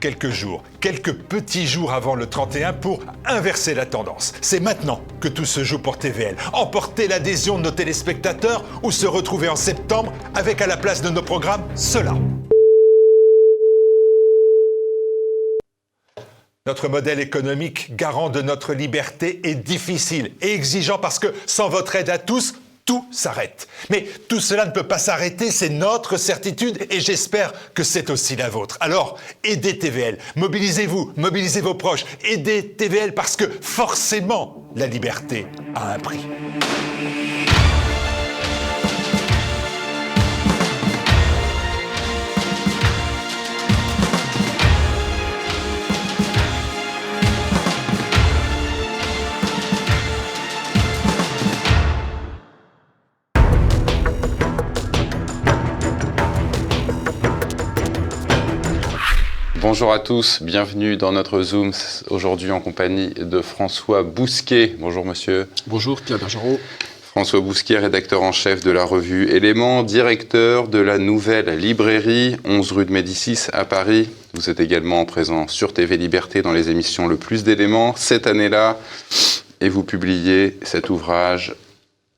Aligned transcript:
quelques 0.00 0.30
jours, 0.30 0.62
quelques 0.80 1.14
petits 1.14 1.66
jours 1.66 1.92
avant 1.92 2.14
le 2.14 2.26
31 2.26 2.72
pour 2.72 3.00
inverser 3.24 3.74
la 3.74 3.86
tendance. 3.86 4.32
C'est 4.40 4.60
maintenant 4.60 5.00
que 5.20 5.28
tout 5.28 5.44
se 5.44 5.64
joue 5.64 5.78
pour 5.78 5.98
TVL. 5.98 6.36
Emporter 6.52 7.08
l'adhésion 7.08 7.58
de 7.58 7.64
nos 7.64 7.70
téléspectateurs 7.70 8.64
ou 8.82 8.90
se 8.90 9.06
retrouver 9.06 9.48
en 9.48 9.56
septembre 9.56 10.12
avec 10.34 10.60
à 10.60 10.66
la 10.66 10.76
place 10.76 11.02
de 11.02 11.10
nos 11.10 11.22
programmes 11.22 11.62
cela. 11.74 12.14
Notre 16.66 16.88
modèle 16.88 17.20
économique, 17.20 17.94
garant 17.94 18.28
de 18.28 18.42
notre 18.42 18.74
liberté, 18.74 19.40
est 19.44 19.54
difficile 19.54 20.32
et 20.40 20.52
exigeant 20.52 20.98
parce 20.98 21.20
que 21.20 21.28
sans 21.46 21.68
votre 21.68 21.94
aide 21.94 22.10
à 22.10 22.18
tous, 22.18 22.54
tout 22.86 23.04
s'arrête. 23.10 23.68
Mais 23.90 24.06
tout 24.28 24.40
cela 24.40 24.64
ne 24.64 24.70
peut 24.70 24.86
pas 24.86 24.98
s'arrêter, 24.98 25.50
c'est 25.50 25.68
notre 25.68 26.16
certitude 26.16 26.86
et 26.88 27.00
j'espère 27.00 27.52
que 27.74 27.82
c'est 27.82 28.08
aussi 28.08 28.36
la 28.36 28.48
vôtre. 28.48 28.78
Alors, 28.80 29.18
aidez 29.44 29.78
TVL, 29.78 30.18
mobilisez-vous, 30.36 31.12
mobilisez 31.16 31.60
vos 31.60 31.74
proches, 31.74 32.06
aidez 32.24 32.68
TVL 32.70 33.12
parce 33.12 33.36
que 33.36 33.44
forcément, 33.60 34.64
la 34.74 34.86
liberté 34.86 35.46
a 35.74 35.94
un 35.94 35.98
prix. 35.98 36.20
Bonjour 59.68 59.92
à 59.92 59.98
tous, 59.98 60.44
bienvenue 60.44 60.96
dans 60.96 61.10
notre 61.10 61.42
Zoom 61.42 61.72
aujourd'hui 62.08 62.52
en 62.52 62.60
compagnie 62.60 63.10
de 63.10 63.40
François 63.40 64.04
Bousquet. 64.04 64.76
Bonjour 64.78 65.04
monsieur. 65.04 65.48
Bonjour 65.66 66.00
Pierre 66.00 66.20
Bergeron. 66.20 66.60
François 67.02 67.40
Bousquet, 67.40 67.76
rédacteur 67.76 68.22
en 68.22 68.30
chef 68.30 68.62
de 68.62 68.70
la 68.70 68.84
revue 68.84 69.28
Éléments, 69.28 69.82
directeur 69.82 70.68
de 70.68 70.78
la 70.78 70.98
nouvelle 70.98 71.48
librairie 71.58 72.36
11 72.44 72.70
rue 72.70 72.84
de 72.84 72.92
Médicis 72.92 73.48
à 73.52 73.64
Paris. 73.64 74.08
Vous 74.34 74.48
êtes 74.50 74.60
également 74.60 75.04
présent 75.04 75.48
sur 75.48 75.74
TV 75.74 75.96
Liberté 75.96 76.42
dans 76.42 76.52
les 76.52 76.70
émissions 76.70 77.08
Le 77.08 77.16
Plus 77.16 77.42
d'éléments 77.42 77.92
cette 77.96 78.28
année-là 78.28 78.78
et 79.60 79.68
vous 79.68 79.82
publiez 79.82 80.60
cet 80.62 80.90
ouvrage 80.90 81.56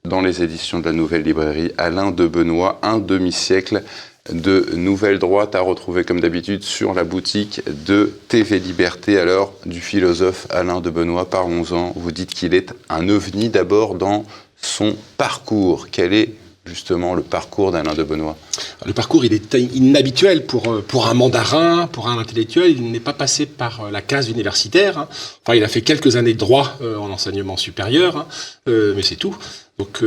dans 0.05 0.21
les 0.21 0.43
éditions 0.43 0.81
de 0.81 0.85
la 0.85 0.93
nouvelle 0.93 1.23
librairie 1.23 1.73
Alain 1.79 2.11
de 2.11 2.27
Benoît, 2.27 2.79
un 2.83 2.99
demi-siècle 2.99 3.85
de 4.33 4.69
nouvelles 4.75 5.19
droites 5.19 5.55
à 5.55 5.61
retrouver 5.61 6.05
comme 6.05 6.21
d'habitude 6.21 6.63
sur 6.63 6.95
la 6.95 7.05
boutique 7.05 7.63
de 7.87 8.13
TV 8.29 8.59
Liberté. 8.59 9.19
Alors, 9.19 9.53
du 9.67 9.81
philosophe 9.81 10.47
Alain 10.51 10.81
de 10.81 10.91
Benoît, 10.91 11.29
parlons-en. 11.29 11.93
Vous 11.97 12.13
dites 12.13 12.35
qu'il 12.35 12.55
est 12.55 12.73
un 12.89 13.09
ovni 13.09 13.49
d'abord 13.49 13.95
dans 13.95 14.25
son 14.61 14.97
parcours. 15.17 15.89
Quel 15.91 16.13
est 16.13 16.35
justement 16.69 17.15
le 17.15 17.23
parcours 17.23 17.73
d'Alain 17.73 17.95
de 17.95 18.05
Benoît? 18.05 18.37
Le 18.85 18.93
parcours, 18.93 19.25
il 19.25 19.33
est 19.33 19.55
inhabituel 19.55 20.45
pour, 20.47 20.71
euh, 20.71 20.85
pour 20.87 21.09
un 21.09 21.15
mandarin, 21.15 21.89
pour 21.91 22.09
un 22.09 22.19
intellectuel. 22.19 22.73
Il 22.73 22.93
n'est 22.93 23.01
pas 23.01 23.15
passé 23.15 23.47
par 23.47 23.87
euh, 23.87 23.91
la 23.91 24.03
case 24.03 24.29
universitaire. 24.29 24.99
Hein. 24.99 25.09
Enfin, 25.45 25.57
il 25.57 25.65
a 25.65 25.69
fait 25.69 25.83
quelques 25.83 26.17
années 26.17 26.35
de 26.35 26.39
droit 26.39 26.77
euh, 26.83 26.97
en 26.99 27.11
enseignement 27.11 27.57
supérieur, 27.57 28.17
hein. 28.19 28.27
mais 28.67 29.03
c'est 29.03 29.17
tout. 29.17 29.37
Donc 29.79 30.03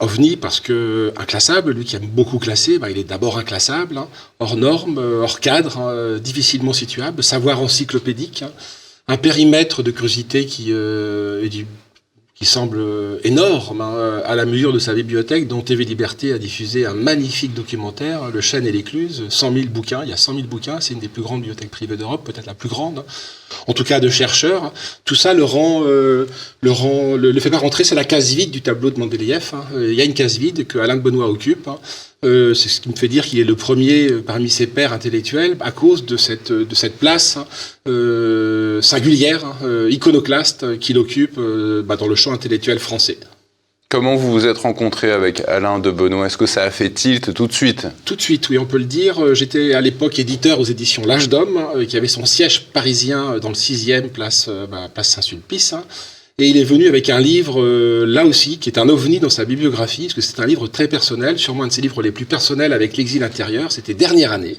OVNI 0.00 0.36
parce 0.36 0.58
que 0.58 1.12
inclassable, 1.16 1.72
lui 1.72 1.84
qui 1.84 1.94
aime 1.94 2.06
beaucoup 2.06 2.38
classer, 2.38 2.78
bah, 2.78 2.90
il 2.90 2.98
est 2.98 3.04
d'abord 3.04 3.38
inclassable, 3.38 3.98
hein. 3.98 4.08
hors 4.40 4.56
norme, 4.56 4.98
hors 4.98 5.38
cadre, 5.38 6.18
difficilement 6.18 6.72
situable, 6.72 7.22
savoir 7.22 7.60
encyclopédique, 7.60 8.44
un 9.06 9.16
périmètre 9.16 9.84
de 9.84 9.92
curiosité 9.92 10.44
qui 10.44 10.72
est 10.72 11.48
du 11.48 11.66
qui 12.36 12.44
semble 12.44 12.78
énorme 13.24 13.80
hein, 13.80 14.20
à 14.26 14.36
la 14.36 14.44
mesure 14.44 14.70
de 14.70 14.78
sa 14.78 14.92
bibliothèque, 14.92 15.48
dont 15.48 15.62
TV 15.62 15.86
Liberté 15.86 16.34
a 16.34 16.38
diffusé 16.38 16.84
un 16.84 16.92
magnifique 16.92 17.54
documentaire, 17.54 18.30
Le 18.30 18.42
Chêne 18.42 18.66
et 18.66 18.72
l'Écluse, 18.72 19.24
100 19.30 19.52
000 19.54 19.66
bouquins, 19.68 20.02
il 20.02 20.10
y 20.10 20.12
a 20.12 20.18
100 20.18 20.34
000 20.34 20.46
bouquins, 20.46 20.78
c'est 20.80 20.92
une 20.92 21.00
des 21.00 21.08
plus 21.08 21.22
grandes 21.22 21.40
bibliothèques 21.40 21.70
privées 21.70 21.96
d'Europe, 21.96 22.24
peut-être 22.24 22.44
la 22.44 22.52
plus 22.52 22.68
grande, 22.68 23.04
en 23.66 23.72
tout 23.72 23.84
cas 23.84 24.00
de 24.00 24.10
chercheurs. 24.10 24.74
Tout 25.06 25.14
ça 25.14 25.32
le 25.32 25.44
rend, 25.44 25.84
euh, 25.86 26.26
le, 26.60 26.70
rend 26.70 27.16
le, 27.16 27.40
fait 27.40 27.48
pas 27.48 27.58
rentrer, 27.58 27.84
c'est 27.84 27.94
la 27.94 28.04
case 28.04 28.34
vide 28.34 28.50
du 28.50 28.60
tableau 28.60 28.90
de 28.90 28.98
Mendeleïev. 28.98 29.52
Hein. 29.54 29.64
Il 29.74 29.94
y 29.94 30.02
a 30.02 30.04
une 30.04 30.14
case 30.14 30.36
vide 30.36 30.66
que 30.66 30.78
Alain 30.78 30.96
Benoît 30.96 31.28
occupe. 31.28 31.66
Hein. 31.68 31.78
Euh, 32.24 32.54
c'est 32.54 32.70
ce 32.70 32.80
qui 32.80 32.88
me 32.88 32.96
fait 32.96 33.08
dire 33.08 33.24
qu'il 33.24 33.38
est 33.38 33.44
le 33.44 33.56
premier 33.56 34.10
euh, 34.10 34.22
parmi 34.22 34.48
ses 34.48 34.66
pairs 34.66 34.92
intellectuels 34.94 35.56
à 35.60 35.70
cause 35.70 36.06
de 36.06 36.16
cette, 36.16 36.50
de 36.50 36.74
cette 36.74 36.96
place 36.96 37.38
euh, 37.86 38.80
singulière, 38.80 39.44
hein, 39.44 39.88
iconoclaste 39.90 40.78
qu'il 40.78 40.98
occupe 40.98 41.38
bah, 41.84 41.96
dans 41.96 42.08
le 42.08 42.14
champ 42.14 42.32
intellectuel 42.32 42.78
français. 42.78 43.18
Comment 43.88 44.16
vous 44.16 44.32
vous 44.32 44.46
êtes 44.46 44.58
rencontré 44.58 45.12
avec 45.12 45.42
Alain 45.46 45.78
de 45.78 45.90
Benoît 45.90 46.26
Est-ce 46.26 46.36
que 46.36 46.46
ça 46.46 46.64
a 46.64 46.70
fait 46.70 46.90
tilt 46.90 47.32
tout 47.34 47.46
de 47.46 47.52
suite? 47.52 47.86
Tout 48.04 48.16
de 48.16 48.20
suite, 48.20 48.48
oui, 48.48 48.58
on 48.58 48.64
peut 48.64 48.78
le 48.78 48.84
dire. 48.84 49.34
J'étais 49.34 49.74
à 49.74 49.80
l'époque 49.80 50.18
éditeur 50.18 50.58
aux 50.58 50.64
éditions 50.64 51.04
L'Âge 51.06 51.28
d'Homme, 51.28 51.60
qui 51.86 51.96
avait 51.96 52.08
son 52.08 52.24
siège 52.24 52.66
parisien 52.72 53.38
dans 53.38 53.48
le 53.48 53.54
6e, 53.54 54.08
place, 54.08 54.50
bah, 54.68 54.88
place 54.92 55.10
Saint-Sulpice. 55.10 55.74
Et 56.38 56.48
il 56.48 56.58
est 56.58 56.64
venu 56.64 56.86
avec 56.86 57.08
un 57.08 57.18
livre, 57.18 57.62
euh, 57.62 58.04
là 58.04 58.26
aussi, 58.26 58.58
qui 58.58 58.68
est 58.68 58.78
un 58.78 58.90
ovni 58.90 59.20
dans 59.20 59.30
sa 59.30 59.46
bibliographie, 59.46 60.02
parce 60.02 60.12
que 60.12 60.20
c'est 60.20 60.38
un 60.38 60.44
livre 60.44 60.66
très 60.66 60.86
personnel, 60.86 61.38
sûrement 61.38 61.62
un 61.62 61.68
de 61.68 61.72
ses 61.72 61.80
livres 61.80 62.02
les 62.02 62.10
plus 62.10 62.26
personnels 62.26 62.74
avec 62.74 62.98
l'exil 62.98 63.24
intérieur. 63.24 63.72
C'était 63.72 63.94
dernière 63.94 64.32
année. 64.32 64.58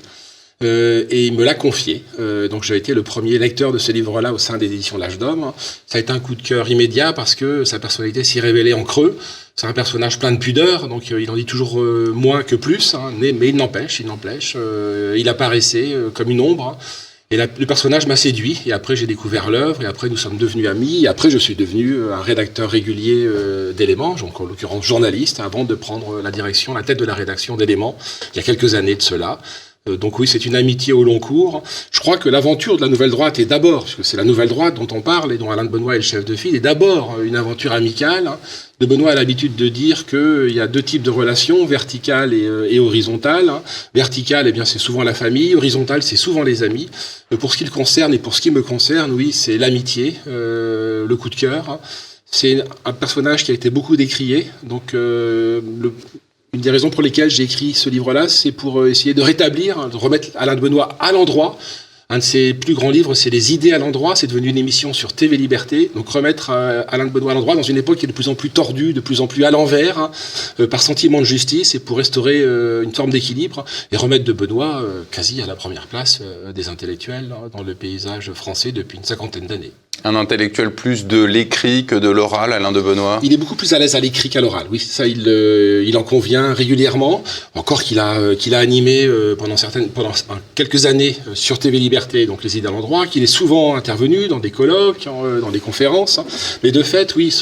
Euh, 0.63 1.05
et 1.11 1.27
il 1.27 1.33
me 1.33 1.43
l'a 1.43 1.53
confié. 1.53 2.03
Euh, 2.19 2.47
donc 2.47 2.63
j'ai 2.63 2.75
été 2.75 2.95
le 2.95 3.03
premier 3.03 3.37
lecteur 3.37 3.71
de 3.71 3.77
ce 3.77 3.91
livre-là 3.91 4.33
au 4.33 4.39
sein 4.39 4.57
des 4.57 4.65
éditions 4.65 4.97
L'Âge 4.97 5.19
d'Homme. 5.19 5.53
Ça 5.85 5.99
a 5.99 6.01
été 6.01 6.11
un 6.11 6.17
coup 6.17 6.33
de 6.33 6.41
cœur 6.41 6.67
immédiat 6.67 7.13
parce 7.13 7.35
que 7.35 7.63
sa 7.63 7.77
personnalité 7.77 8.23
s'y 8.23 8.39
révélait 8.39 8.73
en 8.73 8.83
creux. 8.83 9.15
C'est 9.55 9.67
un 9.67 9.73
personnage 9.73 10.17
plein 10.17 10.31
de 10.31 10.39
pudeur, 10.39 10.87
donc 10.87 11.11
il 11.11 11.29
en 11.29 11.35
dit 11.35 11.45
toujours 11.45 11.79
moins 11.79 12.41
que 12.41 12.55
plus, 12.55 12.95
hein, 12.95 13.13
mais, 13.19 13.33
mais, 13.33 13.49
il 13.49 13.55
n'empêche, 13.55 13.99
il 13.99 14.07
n'empêche. 14.07 14.57
il 15.15 15.29
apparaissait 15.29 15.95
comme 16.15 16.31
une 16.31 16.41
ombre. 16.41 16.75
Et 17.29 17.35
le 17.35 17.65
personnage 17.65 18.07
m'a 18.07 18.15
séduit, 18.15 18.61
et 18.65 18.71
après 18.71 18.95
j'ai 18.95 19.05
découvert 19.05 19.49
l'œuvre, 19.49 19.81
et 19.81 19.85
après 19.85 20.07
nous 20.07 20.15
sommes 20.15 20.37
devenus 20.37 20.65
amis, 20.65 21.03
et 21.03 21.07
après 21.09 21.29
je 21.29 21.37
suis 21.37 21.55
devenu 21.55 21.91
euh, 21.91 22.15
un 22.15 22.21
rédacteur 22.21 22.69
régulier 22.69 23.25
euh, 23.25 23.73
d'éléments, 23.73 24.15
donc 24.15 24.39
en 24.39 24.45
l'occurrence 24.45 24.85
journaliste, 24.85 25.41
avant 25.41 25.65
de 25.65 25.75
prendre 25.75 26.21
la 26.21 26.31
direction, 26.31 26.73
la 26.73 26.83
tête 26.83 26.99
de 26.99 27.03
la 27.03 27.13
rédaction 27.13 27.57
d'éléments, 27.57 27.97
il 28.33 28.37
y 28.37 28.39
a 28.39 28.43
quelques 28.43 28.75
années 28.75 28.95
de 28.95 29.01
cela. 29.01 29.39
Euh, 29.87 29.97
donc 29.97 30.19
oui, 30.19 30.27
c'est 30.27 30.45
une 30.45 30.55
amitié 30.55 30.93
au 30.93 31.03
long 31.03 31.19
cours. 31.19 31.63
Je 31.91 31.99
crois 31.99 32.17
que 32.17 32.29
l'aventure 32.29 32.77
de 32.77 32.81
la 32.81 32.87
nouvelle 32.87 33.11
droite 33.11 33.39
est 33.39 33.45
d'abord, 33.45 33.81
parce 33.81 33.95
que 33.95 34.03
c'est 34.03 34.17
la 34.17 34.23
nouvelle 34.23 34.49
droite 34.49 34.75
dont 34.75 34.87
on 34.91 35.01
parle 35.01 35.33
et 35.33 35.37
dont 35.37 35.51
Alain 35.51 35.65
de 35.65 35.69
Benoît 35.69 35.95
est 35.95 35.99
le 35.99 36.03
chef 36.03 36.25
de 36.25 36.35
file, 36.35 36.55
est 36.55 36.59
d'abord 36.59 37.21
une 37.21 37.35
aventure 37.35 37.71
amicale. 37.71 38.31
De 38.79 38.85
Benoît 38.85 39.11
a 39.11 39.15
l'habitude 39.15 39.55
de 39.55 39.69
dire 39.69 40.05
qu'il 40.05 40.53
y 40.53 40.59
a 40.59 40.67
deux 40.67 40.83
types 40.83 41.01
de 41.01 41.09
relations, 41.09 41.65
verticales 41.65 42.33
et, 42.33 42.45
euh, 42.45 42.67
et 42.69 42.79
horizontales. 42.79 43.51
Verticale, 43.95 44.47
eh 44.47 44.51
bien, 44.51 44.65
c'est 44.65 44.79
souvent 44.79 45.03
la 45.03 45.13
famille. 45.13 45.55
Horizontale, 45.55 46.03
c'est 46.03 46.17
souvent 46.17 46.43
les 46.43 46.63
amis. 46.63 46.89
Euh, 47.33 47.37
pour 47.37 47.53
ce 47.53 47.57
qui 47.57 47.63
le 47.63 47.71
concerne 47.71 48.13
et 48.13 48.19
pour 48.19 48.35
ce 48.35 48.41
qui 48.41 48.51
me 48.51 48.61
concerne, 48.61 49.11
oui, 49.11 49.31
c'est 49.31 49.57
l'amitié, 49.57 50.15
le 50.25 51.15
coup 51.15 51.29
de 51.29 51.35
cœur. 51.35 51.79
C'est 52.29 52.63
un 52.83 52.93
personnage 52.93 53.45
qui 53.45 53.51
a 53.51 53.53
été 53.53 53.69
beaucoup 53.69 53.95
décrié. 53.95 54.47
Donc, 54.63 54.91
le, 54.93 55.63
une 56.57 56.61
des 56.61 56.71
raisons 56.71 56.89
pour 56.89 57.03
lesquelles 57.03 57.29
j'ai 57.29 57.43
écrit 57.43 57.75
ce 57.75 57.87
livre-là, 57.87 58.27
c'est 58.27 58.51
pour 58.51 58.81
euh, 58.81 58.89
essayer 58.89 59.13
de 59.13 59.21
rétablir, 59.21 59.89
de 59.89 59.95
remettre 59.95 60.29
Alain 60.33 60.55
de 60.55 60.59
Benoît 60.59 60.89
à 60.99 61.11
l'endroit. 61.11 61.59
Un 62.09 62.17
de 62.17 62.23
ses 62.23 62.55
plus 62.55 62.73
grands 62.73 62.89
livres, 62.89 63.13
c'est 63.13 63.29
Les 63.29 63.53
idées 63.53 63.73
à 63.73 63.77
l'endroit. 63.77 64.15
C'est 64.15 64.25
devenu 64.25 64.47
une 64.47 64.57
émission 64.57 64.91
sur 64.91 65.13
TV 65.13 65.37
Liberté. 65.37 65.91
Donc 65.93 66.09
remettre 66.09 66.49
euh, 66.49 66.81
Alain 66.87 67.05
de 67.05 67.11
Benoît 67.11 67.33
à 67.33 67.35
l'endroit 67.35 67.53
dans 67.53 67.61
une 67.61 67.77
époque 67.77 67.99
qui 67.99 68.05
est 68.05 68.07
de 68.07 68.13
plus 68.13 68.27
en 68.27 68.33
plus 68.33 68.49
tordue, 68.49 68.93
de 68.93 69.01
plus 69.01 69.21
en 69.21 69.27
plus 69.27 69.43
à 69.43 69.51
l'envers, 69.51 69.99
hein, 69.99 70.11
euh, 70.59 70.65
par 70.65 70.81
sentiment 70.81 71.19
de 71.19 71.25
justice 71.25 71.75
et 71.75 71.79
pour 71.79 71.97
restaurer 71.97 72.41
une 72.41 72.93
forme 72.95 73.11
d'équilibre 73.11 73.63
et 73.91 73.97
remettre 73.97 74.25
de 74.25 74.33
Benoît 74.33 74.83
quasi 75.11 75.39
à 75.43 75.45
la 75.45 75.55
première 75.55 75.85
place 75.85 76.21
des 76.55 76.69
intellectuels 76.69 77.31
hein, 77.31 77.49
dans 77.55 77.61
le 77.61 77.75
paysage 77.75 78.31
français 78.31 78.71
depuis 78.71 78.97
une 78.97 79.03
cinquantaine 79.03 79.45
d'années. 79.45 79.73
Un 80.03 80.15
intellectuel 80.15 80.71
plus 80.71 81.05
de 81.05 81.23
l'écrit 81.23 81.85
que 81.85 81.95
de 81.95 82.09
l'oral, 82.09 82.53
Alain 82.53 82.71
de 82.71 82.79
Benoît? 82.79 83.19
Il 83.23 83.33
est 83.33 83.37
beaucoup 83.37 83.55
plus 83.55 83.73
à 83.73 83.79
l'aise 83.79 83.95
à 83.95 83.99
l'écrit 83.99 84.29
qu'à 84.29 84.41
l'oral, 84.41 84.67
oui, 84.71 84.79
ça 84.79 85.07
il, 85.07 85.23
euh, 85.27 85.83
il 85.85 85.97
en 85.97 86.03
convient 86.03 86.53
régulièrement. 86.53 87.23
Encore 87.55 87.83
qu'il 87.83 87.99
a, 87.99 88.17
euh, 88.17 88.35
qu'il 88.35 88.53
a 88.53 88.59
animé 88.59 89.05
euh, 89.05 89.35
pendant, 89.35 89.57
certaines, 89.57 89.89
pendant 89.89 90.11
quelques 90.55 90.85
années 90.85 91.17
sur 91.33 91.57
TV 91.59 91.79
Liberté, 91.79 92.25
donc 92.25 92.43
les 92.43 92.57
idées 92.57 92.67
à 92.67 92.71
l'endroit, 92.71 93.07
qu'il 93.07 93.23
est 93.23 93.27
souvent 93.27 93.75
intervenu 93.75 94.27
dans 94.27 94.39
des 94.39 94.51
colloques, 94.51 95.05
dans 95.41 95.51
des 95.51 95.59
conférences. 95.59 96.19
Hein. 96.19 96.25
Mais 96.63 96.71
de 96.71 96.83
fait, 96.83 97.15
oui, 97.15 97.33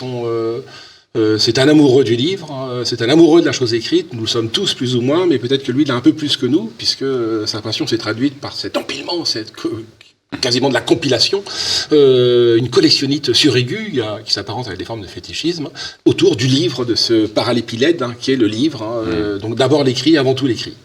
c'est 1.37 1.59
un 1.59 1.67
amoureux 1.67 2.03
du 2.03 2.15
livre, 2.15 2.51
hein. 2.51 2.81
c'est 2.85 3.01
un 3.01 3.09
amoureux 3.09 3.41
de 3.41 3.45
la 3.45 3.51
chose 3.51 3.73
écrite. 3.73 4.13
Nous 4.13 4.27
sommes 4.27 4.49
tous 4.49 4.73
plus 4.73 4.95
ou 4.95 5.01
moins, 5.01 5.25
mais 5.27 5.39
peut-être 5.39 5.63
que 5.63 5.71
lui, 5.71 5.83
il 5.83 5.91
a 5.91 5.95
un 5.95 6.01
peu 6.01 6.13
plus 6.13 6.37
que 6.37 6.45
nous, 6.45 6.71
puisque 6.77 7.05
sa 7.45 7.61
passion 7.61 7.85
s'est 7.85 7.97
traduite 7.97 8.39
par 8.39 8.53
cet 8.53 8.77
empilement, 8.77 9.25
cette 9.25 9.51
quasiment 10.41 10.69
de 10.69 10.73
la 10.73 10.81
compilation, 10.81 11.43
euh, 11.91 12.57
une 12.57 12.69
collectionnite 12.69 13.33
suraiguë 13.33 14.01
qui 14.25 14.33
s'apparente 14.33 14.67
avec 14.67 14.79
des 14.79 14.85
formes 14.85 15.01
de 15.01 15.07
fétichisme, 15.07 15.69
autour 16.05 16.35
du 16.35 16.47
livre 16.47 16.85
de 16.85 16.95
ce 16.95 17.25
parallépilède, 17.25 18.01
hein, 18.01 18.15
qui 18.19 18.31
est 18.31 18.35
le 18.35 18.47
livre. 18.47 18.83
Hein, 18.83 19.03
euh, 19.07 19.35
mm. 19.35 19.39
donc 19.39 19.55
d'abord 19.55 19.83
l'écrit, 19.83 20.17
avant 20.17 20.33
tout 20.33 20.47
l'écrit. 20.47 20.75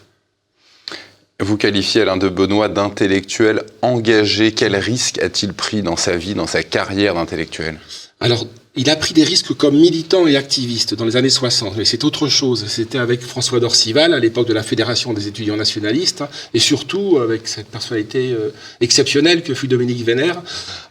Vous 1.40 1.56
qualifiez 1.56 2.02
Alain 2.02 2.18
de 2.18 2.28
Benoît 2.28 2.68
d'intellectuel 2.68 3.62
engagé. 3.80 4.52
Quel 4.52 4.76
risque 4.76 5.18
a-t-il 5.20 5.54
pris 5.54 5.82
dans 5.82 5.96
sa 5.96 6.16
vie, 6.16 6.34
dans 6.34 6.46
sa 6.46 6.62
carrière 6.62 7.14
d'intellectuel? 7.14 7.80
Alors, 8.20 8.46
il 8.76 8.88
a 8.88 8.94
pris 8.94 9.14
des 9.14 9.24
risques 9.24 9.52
comme 9.54 9.76
militant 9.76 10.28
et 10.28 10.36
activiste 10.36 10.94
dans 10.94 11.04
les 11.04 11.16
années 11.16 11.28
60, 11.28 11.76
mais 11.76 11.84
c'est 11.84 12.04
autre 12.04 12.28
chose. 12.28 12.66
C'était 12.68 12.98
avec 12.98 13.20
François 13.20 13.58
Dorcival, 13.58 14.14
à 14.14 14.20
l'époque 14.20 14.46
de 14.46 14.54
la 14.54 14.62
Fédération 14.62 15.12
des 15.12 15.26
étudiants 15.26 15.56
nationalistes, 15.56 16.22
et 16.54 16.60
surtout 16.60 17.18
avec 17.18 17.48
cette 17.48 17.66
personnalité 17.66 18.32
euh, 18.32 18.50
exceptionnelle 18.80 19.42
que 19.42 19.54
fut 19.54 19.66
Dominique 19.66 20.04
Vénère, 20.04 20.40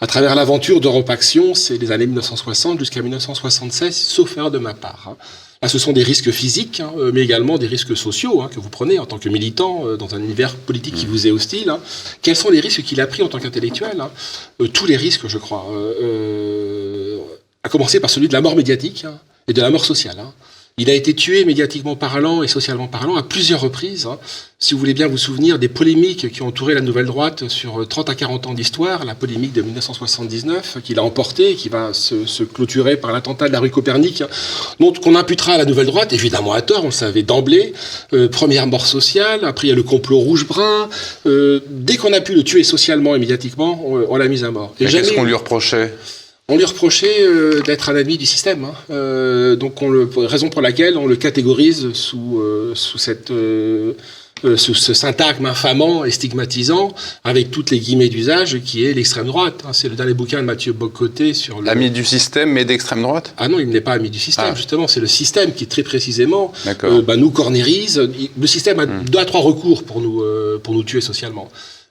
à 0.01 0.07
travers 0.07 0.35
l'aventure 0.35 0.81
d'Europe 0.81 1.09
Action, 1.09 1.55
c'est 1.55 1.77
les 1.77 1.93
années 1.93 2.05
1960 2.05 2.79
jusqu'à 2.79 3.01
1976, 3.01 3.95
sauf 3.95 4.35
erreur 4.37 4.51
de 4.51 4.59
ma 4.59 4.73
part. 4.73 5.07
Hein. 5.11 5.15
Là, 5.61 5.67
ce 5.67 5.77
sont 5.77 5.91
des 5.91 6.03
risques 6.03 6.31
physiques, 6.31 6.79
hein, 6.81 6.91
euh, 6.97 7.11
mais 7.13 7.21
également 7.21 7.57
des 7.57 7.67
risques 7.67 7.95
sociaux 7.95 8.41
hein, 8.41 8.49
que 8.53 8.59
vous 8.59 8.69
prenez 8.69 8.97
en 8.97 9.05
tant 9.05 9.19
que 9.19 9.27
militant 9.29 9.85
euh, 9.85 9.97
dans 9.97 10.15
un 10.15 10.19
univers 10.19 10.55
politique 10.55 10.95
qui 10.95 11.05
vous 11.05 11.27
est 11.27 11.31
hostile. 11.31 11.73
Quels 12.21 12.37
sont 12.37 12.49
les 12.49 12.59
risques 12.59 12.83
qu'il 12.83 12.99
a 13.01 13.07
pris 13.07 13.23
en 13.23 13.27
tant 13.27 13.39
qu'intellectuel 13.39 14.03
Tous 14.73 14.85
les 14.85 14.95
risques, 14.95 15.27
je 15.27 15.37
crois 15.37 15.65
à 17.69 17.71
commencer 17.71 17.99
par 17.99 18.09
celui 18.09 18.27
de 18.27 18.33
la 18.33 18.41
mort 18.41 18.55
médiatique 18.55 19.05
hein, 19.05 19.19
et 19.47 19.53
de 19.53 19.61
la 19.61 19.69
mort 19.69 19.85
sociale. 19.85 20.17
Hein. 20.19 20.33
Il 20.79 20.89
a 20.89 20.93
été 20.93 21.13
tué 21.13 21.43
médiatiquement 21.43 21.97
parlant 21.97 22.41
et 22.41 22.47
socialement 22.47 22.87
parlant 22.87 23.17
à 23.17 23.21
plusieurs 23.21 23.59
reprises. 23.59 24.05
Hein. 24.05 24.17
Si 24.59 24.73
vous 24.73 24.79
voulez 24.79 24.93
bien 24.93 25.07
vous 25.07 25.17
souvenir 25.17 25.59
des 25.59 25.67
polémiques 25.67 26.31
qui 26.31 26.41
ont 26.41 26.47
entouré 26.47 26.73
la 26.73 26.79
nouvelle 26.79 27.05
droite 27.05 27.49
sur 27.49 27.85
30 27.85 28.09
à 28.09 28.15
40 28.15 28.47
ans 28.47 28.53
d'histoire, 28.53 29.03
la 29.03 29.13
polémique 29.13 29.51
de 29.51 29.61
1979 29.61 30.77
qu'il 30.81 30.97
a 30.97 31.03
emportée, 31.03 31.55
qui 31.55 31.67
va 31.67 31.93
se, 31.93 32.43
clôturer 32.43 32.95
par 32.95 33.11
l'attentat 33.11 33.49
de 33.49 33.53
la 33.53 33.59
rue 33.59 33.69
Copernic, 33.69 34.23
donc 34.79 34.99
qu'on 35.01 35.15
imputera 35.15 35.53
à 35.53 35.57
la 35.57 35.65
nouvelle 35.65 35.87
droite, 35.87 36.13
évidemment 36.13 36.53
à 36.53 36.61
tort, 36.61 36.83
on 36.83 36.87
le 36.87 36.91
savait 36.91 37.23
d'emblée. 37.23 37.73
Euh, 38.13 38.29
première 38.29 38.65
mort 38.65 38.87
sociale, 38.87 39.43
après 39.43 39.67
il 39.67 39.71
y 39.71 39.73
a 39.73 39.75
le 39.75 39.83
complot 39.83 40.19
rouge-brun. 40.19 40.89
Euh, 41.25 41.59
dès 41.69 41.97
qu'on 41.97 42.13
a 42.13 42.21
pu 42.21 42.33
le 42.33 42.43
tuer 42.43 42.63
socialement 42.63 43.15
et 43.15 43.19
médiatiquement, 43.19 43.83
on, 43.85 44.15
l'a 44.15 44.29
mis 44.29 44.45
à 44.45 44.51
mort. 44.51 44.73
Et 44.79 44.85
qu'est-ce 44.85 45.11
qu'on 45.11 45.25
lui 45.25 45.33
reprochait? 45.33 45.93
On 46.49 46.57
lui 46.57 46.65
reprochait 46.65 47.21
euh, 47.21 47.61
d'être 47.61 47.89
un 47.89 47.95
ami 47.95 48.17
du 48.17 48.25
système. 48.25 48.65
Hein. 48.65 48.73
Euh, 48.89 49.55
donc, 49.55 49.81
on 49.81 49.89
le, 49.89 50.09
raison 50.17 50.49
pour 50.49 50.61
laquelle 50.61 50.97
on 50.97 51.05
le 51.05 51.15
catégorise 51.15 51.93
sous, 51.93 52.39
euh, 52.39 52.73
sous 52.75 52.97
cette 52.97 53.31
sous 54.55 54.73
ce 54.73 54.93
syntagme 54.93 55.47
infamant 55.47 56.05
et 56.05 56.11
stigmatisant, 56.11 56.95
avec 57.25 57.51
toutes 57.51 57.71
les 57.71 57.79
guillemets 57.79 58.07
d'usage, 58.07 58.61
qui 58.61 58.85
est 58.85 58.93
l'extrême 58.93 59.25
droite. 59.25 59.65
Hein. 59.67 59.73
C'est 59.73 59.89
le 59.89 59.95
dernier 59.95 60.13
bouquin 60.13 60.37
de 60.37 60.45
Mathieu 60.45 60.71
Bocoté 60.71 61.33
sur 61.33 61.61
le... 61.61 61.69
Ami 61.69 61.91
du 61.91 62.05
système, 62.05 62.53
mais 62.53 62.63
d'extrême 62.63 63.01
droite? 63.01 63.33
Ah 63.37 63.49
non, 63.49 63.59
il 63.59 63.67
n'est 63.67 63.81
pas 63.81 63.91
ami 63.91 64.09
du 64.09 64.17
système, 64.17 64.51
ah. 64.51 64.55
justement. 64.55 64.87
C'est 64.87 65.01
le 65.01 65.07
système 65.07 65.51
qui, 65.51 65.67
très 65.67 65.83
précisément, 65.83 66.53
bah, 67.05 67.17
nous 67.17 67.31
cornérise. 67.31 68.01
Le 68.39 68.47
système 68.47 68.79
a 68.79 68.85
hmm. 68.85 69.09
deux 69.09 69.19
à 69.19 69.25
trois 69.25 69.41
recours 69.41 69.83
pour 69.83 69.99
nous, 69.99 70.23
pour 70.63 70.73
nous 70.73 70.83
tuer 70.83 71.01
socialement. 71.01 71.49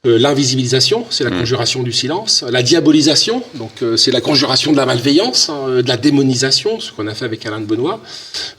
Euh, 0.09 0.19
l'invisibilisation, 0.19 1.05
c'est 1.11 1.25
la 1.25 1.31
mm. 1.31 1.39
conjuration 1.41 1.83
du 1.83 1.93
silence. 1.93 2.45
La 2.51 2.63
diabolisation, 2.63 3.43
donc 3.55 3.71
euh, 3.83 3.97
c'est 3.97 4.11
la 4.11 4.21
conjuration 4.21 4.73
de 4.73 4.77
la 4.77 4.87
malveillance, 4.87 5.51
hein, 5.51 5.59
euh, 5.69 5.83
de 5.83 5.89
la 5.89 5.97
démonisation, 5.97 6.81
ce 6.81 6.93
qu'on 6.93 7.07
a 7.07 7.15
fait 7.15 7.25
avec 7.25 7.45
Alain 7.47 7.61
de 7.61 7.67
Benoît. 7.67 8.01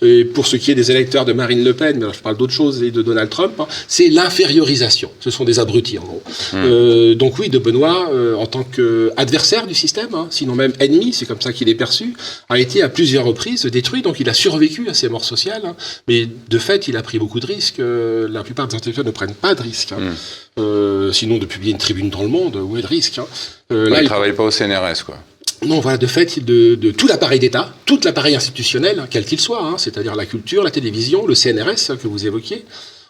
Et 0.01 0.25
pour 0.25 0.47
ce 0.47 0.55
qui 0.57 0.71
est 0.71 0.75
des 0.75 0.91
électeurs 0.91 1.25
de 1.25 1.33
Marine 1.33 1.63
Le 1.63 1.73
Pen, 1.73 1.97
mais 1.99 2.13
je 2.13 2.19
parle 2.19 2.37
d'autre 2.37 2.53
chose, 2.53 2.83
et 2.83 2.91
de 2.91 3.01
Donald 3.01 3.29
Trump, 3.29 3.53
hein, 3.59 3.67
c'est 3.87 4.09
l'infériorisation. 4.09 5.11
Ce 5.19 5.31
sont 5.31 5.43
des 5.43 5.59
abrutis, 5.59 5.97
en 5.97 6.03
gros. 6.03 6.23
Mm. 6.53 7.15
donc 7.15 7.39
oui, 7.39 7.49
de 7.49 7.57
Benoît, 7.57 8.09
en 8.37 8.45
tant 8.45 8.63
qu'adversaire 8.63 9.67
du 9.67 9.75
système, 9.75 10.13
hein, 10.13 10.27
sinon 10.29 10.55
même 10.55 10.73
ennemi, 10.79 11.13
c'est 11.13 11.25
comme 11.25 11.41
ça 11.41 11.53
qu'il 11.53 11.69
est 11.69 11.75
perçu, 11.75 12.13
a 12.49 12.59
été 12.59 12.81
à 12.81 12.89
plusieurs 12.89 13.25
reprises 13.25 13.65
détruit. 13.65 14.01
Donc 14.01 14.19
il 14.19 14.29
a 14.29 14.33
survécu 14.33 14.89
à 14.89 14.93
ces 14.93 15.09
morts 15.09 15.25
sociales, 15.25 15.73
mais 16.07 16.27
de 16.49 16.59
fait, 16.59 16.87
il 16.87 16.97
a 16.97 17.01
pris 17.01 17.19
beaucoup 17.19 17.39
de 17.39 17.45
risques. 17.45 17.79
la 17.79 18.43
plupart 18.43 18.67
des 18.67 18.75
intellectuels 18.75 19.05
ne 19.05 19.11
prennent 19.11 19.33
pas 19.33 19.55
de 19.55 19.61
risques. 19.61 19.91
Mm. 19.91 20.13
Euh, 20.57 21.11
sinon, 21.11 21.37
de 21.37 21.45
publier 21.45 21.71
une 21.71 21.77
tribune 21.77 22.09
dans 22.09 22.21
le 22.21 22.27
monde, 22.27 22.55
où 22.55 22.77
est 22.77 22.81
le 22.81 22.87
risque 22.87 23.19
hein. 23.19 23.25
euh, 23.71 23.89
là, 23.89 23.99
Il 23.99 24.03
ne 24.03 24.07
travaille 24.07 24.33
pas 24.33 24.43
au 24.43 24.51
CNRS, 24.51 25.05
quoi. 25.05 25.17
Non, 25.65 25.81
voilà, 25.81 25.97
de 25.97 26.07
fait, 26.07 26.39
de, 26.43 26.91
tout 26.91 27.07
l'appareil 27.07 27.39
d'État, 27.39 27.73
tout 27.85 27.99
l'appareil 28.05 28.35
institutionnel, 28.35 29.03
quel 29.09 29.25
qu'il 29.25 29.41
soit, 29.41 29.61
hein, 29.61 29.77
c'est-à-dire 29.77 30.15
la 30.15 30.25
culture, 30.25 30.63
la 30.63 30.71
télévision, 30.71 31.27
le 31.27 31.35
CNRS 31.35 31.97
que 32.01 32.07
vous 32.07 32.25
évoquiez, 32.25 32.63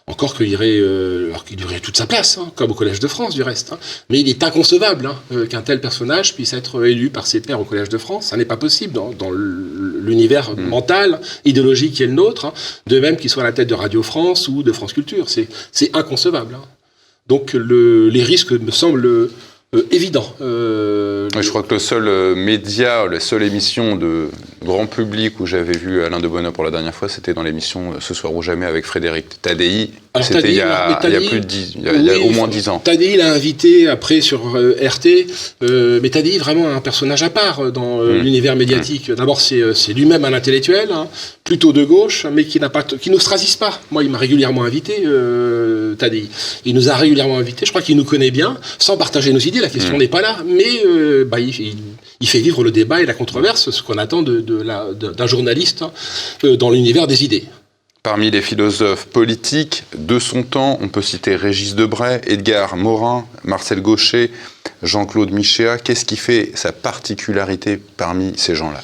encore 0.08 0.36
qu'il 0.36 0.48
irait, 0.48 0.78
euh, 0.80 1.32
aurait 1.64 1.78
toute 1.78 1.96
sa 1.96 2.06
place, 2.06 2.38
hein, 2.38 2.50
comme 2.56 2.72
au 2.72 2.74
Collège 2.74 2.98
de 2.98 3.06
France 3.06 3.36
du 3.36 3.42
reste. 3.42 3.74
Mais 4.08 4.18
il 4.18 4.28
est 4.28 4.42
inconcevable 4.42 5.10
qu'un 5.48 5.62
tel 5.62 5.80
personnage 5.80 6.34
puisse 6.34 6.52
être 6.52 6.84
élu 6.84 7.10
par 7.10 7.28
ses 7.28 7.40
pairs 7.40 7.60
au 7.60 7.64
Collège 7.64 7.88
de 7.88 7.98
France. 7.98 8.26
Ça 8.26 8.36
n'est 8.36 8.44
pas 8.44 8.56
possible 8.56 8.94
dans, 8.94 9.30
l'univers 9.30 10.50
mm. 10.56 10.60
mental, 10.62 11.20
idéologique 11.44 11.94
qui 11.94 12.02
est 12.02 12.06
le 12.06 12.14
nôtre. 12.14 12.52
De 12.88 12.98
même 12.98 13.16
qu'il 13.16 13.30
soit 13.30 13.44
à 13.44 13.46
la 13.46 13.52
tête 13.52 13.68
de 13.68 13.74
Radio 13.74 14.02
France 14.02 14.48
ou 14.48 14.64
de 14.64 14.72
France 14.72 14.92
Culture. 14.92 15.26
C'est 15.28 15.94
inconcevable. 15.94 16.56
Donc 17.30 17.52
les 17.54 18.24
risques 18.24 18.50
me 18.50 18.72
semblent 18.72 19.06
euh, 19.06 19.86
évidents. 19.92 20.26
Euh, 20.40 21.28
je 21.40 21.48
crois 21.48 21.62
que 21.62 21.74
le 21.74 21.78
seul 21.78 22.08
euh, 22.08 22.34
média, 22.34 23.06
la 23.06 23.20
seule 23.20 23.44
émission 23.44 23.94
de 23.94 24.28
grand 24.64 24.86
public 24.86 25.40
où 25.40 25.46
j'avais 25.46 25.76
vu 25.76 26.02
Alain 26.02 26.20
de 26.20 26.28
Bonheur 26.28 26.52
pour 26.52 26.64
la 26.64 26.70
dernière 26.70 26.94
fois, 26.94 27.08
c'était 27.08 27.34
dans 27.34 27.42
l'émission 27.42 27.94
Ce 28.00 28.14
soir 28.14 28.34
ou 28.34 28.42
jamais 28.42 28.66
avec 28.66 28.84
Frédéric 28.84 29.40
Tadei. 29.42 29.90
C'était 30.22 30.48
il, 30.48 30.54
y 30.54 30.60
a 30.60 30.98
plus 30.98 31.40
de 31.40 31.46
il 31.76 32.04
y 32.04 32.10
a, 32.10 32.18
au 32.18 32.30
moins 32.30 32.48
dix 32.48 32.68
ans. 32.68 32.80
Tadei 32.80 33.16
l'a 33.16 33.32
invité 33.32 33.88
après 33.88 34.20
sur 34.20 34.56
RT, 34.56 35.26
mais 36.02 36.10
Tadei 36.10 36.38
vraiment 36.38 36.68
un 36.68 36.80
personnage 36.80 37.22
à 37.22 37.30
part 37.30 37.70
dans 37.70 37.98
mm. 37.98 38.18
l'univers 38.18 38.56
médiatique. 38.56 39.10
Mm. 39.10 39.14
D'abord, 39.14 39.40
c'est 39.40 39.92
lui-même 39.92 40.24
un 40.24 40.32
intellectuel, 40.32 40.88
hein, 40.92 41.06
plutôt 41.44 41.72
de 41.72 41.84
gauche, 41.84 42.26
mais 42.30 42.44
qui 42.44 42.58
n'a 42.58 42.70
pas, 42.70 42.82
qui 42.82 43.10
n'ostrasise 43.10 43.56
pas. 43.56 43.80
Moi, 43.92 44.02
il 44.02 44.10
m'a 44.10 44.18
régulièrement 44.18 44.64
invité, 44.64 45.04
Tadei. 45.96 46.28
Il 46.64 46.74
nous 46.74 46.88
a 46.88 46.96
régulièrement 46.96 47.38
invité. 47.38 47.64
Je 47.64 47.70
crois 47.70 47.82
qu'il 47.82 47.96
nous 47.96 48.04
connaît 48.04 48.30
bien, 48.30 48.58
sans 48.78 48.96
partager 48.96 49.32
nos 49.32 49.38
idées. 49.38 49.60
La 49.60 49.68
question 49.70 49.96
mm. 49.96 50.00
n'est 50.00 50.08
pas 50.08 50.22
là, 50.22 50.38
mais 50.46 50.84
euh, 50.84 51.24
bah, 51.24 51.38
il, 51.40 52.28
fait 52.28 52.40
vivre 52.40 52.64
le 52.64 52.70
débat 52.70 53.00
et 53.00 53.06
la 53.06 53.14
controverse, 53.14 53.70
ce 53.70 53.82
qu'on 53.82 53.98
attend 53.98 54.22
d'un 54.50 54.92
de, 54.92 55.26
journaliste 55.26 55.82
hein, 55.82 55.92
euh, 56.44 56.56
dans 56.56 56.70
l'univers 56.70 57.06
des 57.06 57.24
idées. 57.24 57.44
Parmi 58.02 58.30
les 58.30 58.40
philosophes 58.40 59.06
politiques 59.06 59.84
de 59.96 60.18
son 60.18 60.42
temps, 60.42 60.78
on 60.80 60.88
peut 60.88 61.02
citer 61.02 61.36
Régis 61.36 61.74
Debray, 61.74 62.22
Edgar 62.26 62.76
Morin, 62.76 63.26
Marcel 63.44 63.82
Gaucher, 63.82 64.30
Jean-Claude 64.82 65.32
Michéa. 65.32 65.76
Qu'est-ce 65.76 66.06
qui 66.06 66.16
fait 66.16 66.50
sa 66.54 66.72
particularité 66.72 67.78
parmi 67.98 68.32
ces 68.36 68.54
gens-là? 68.54 68.82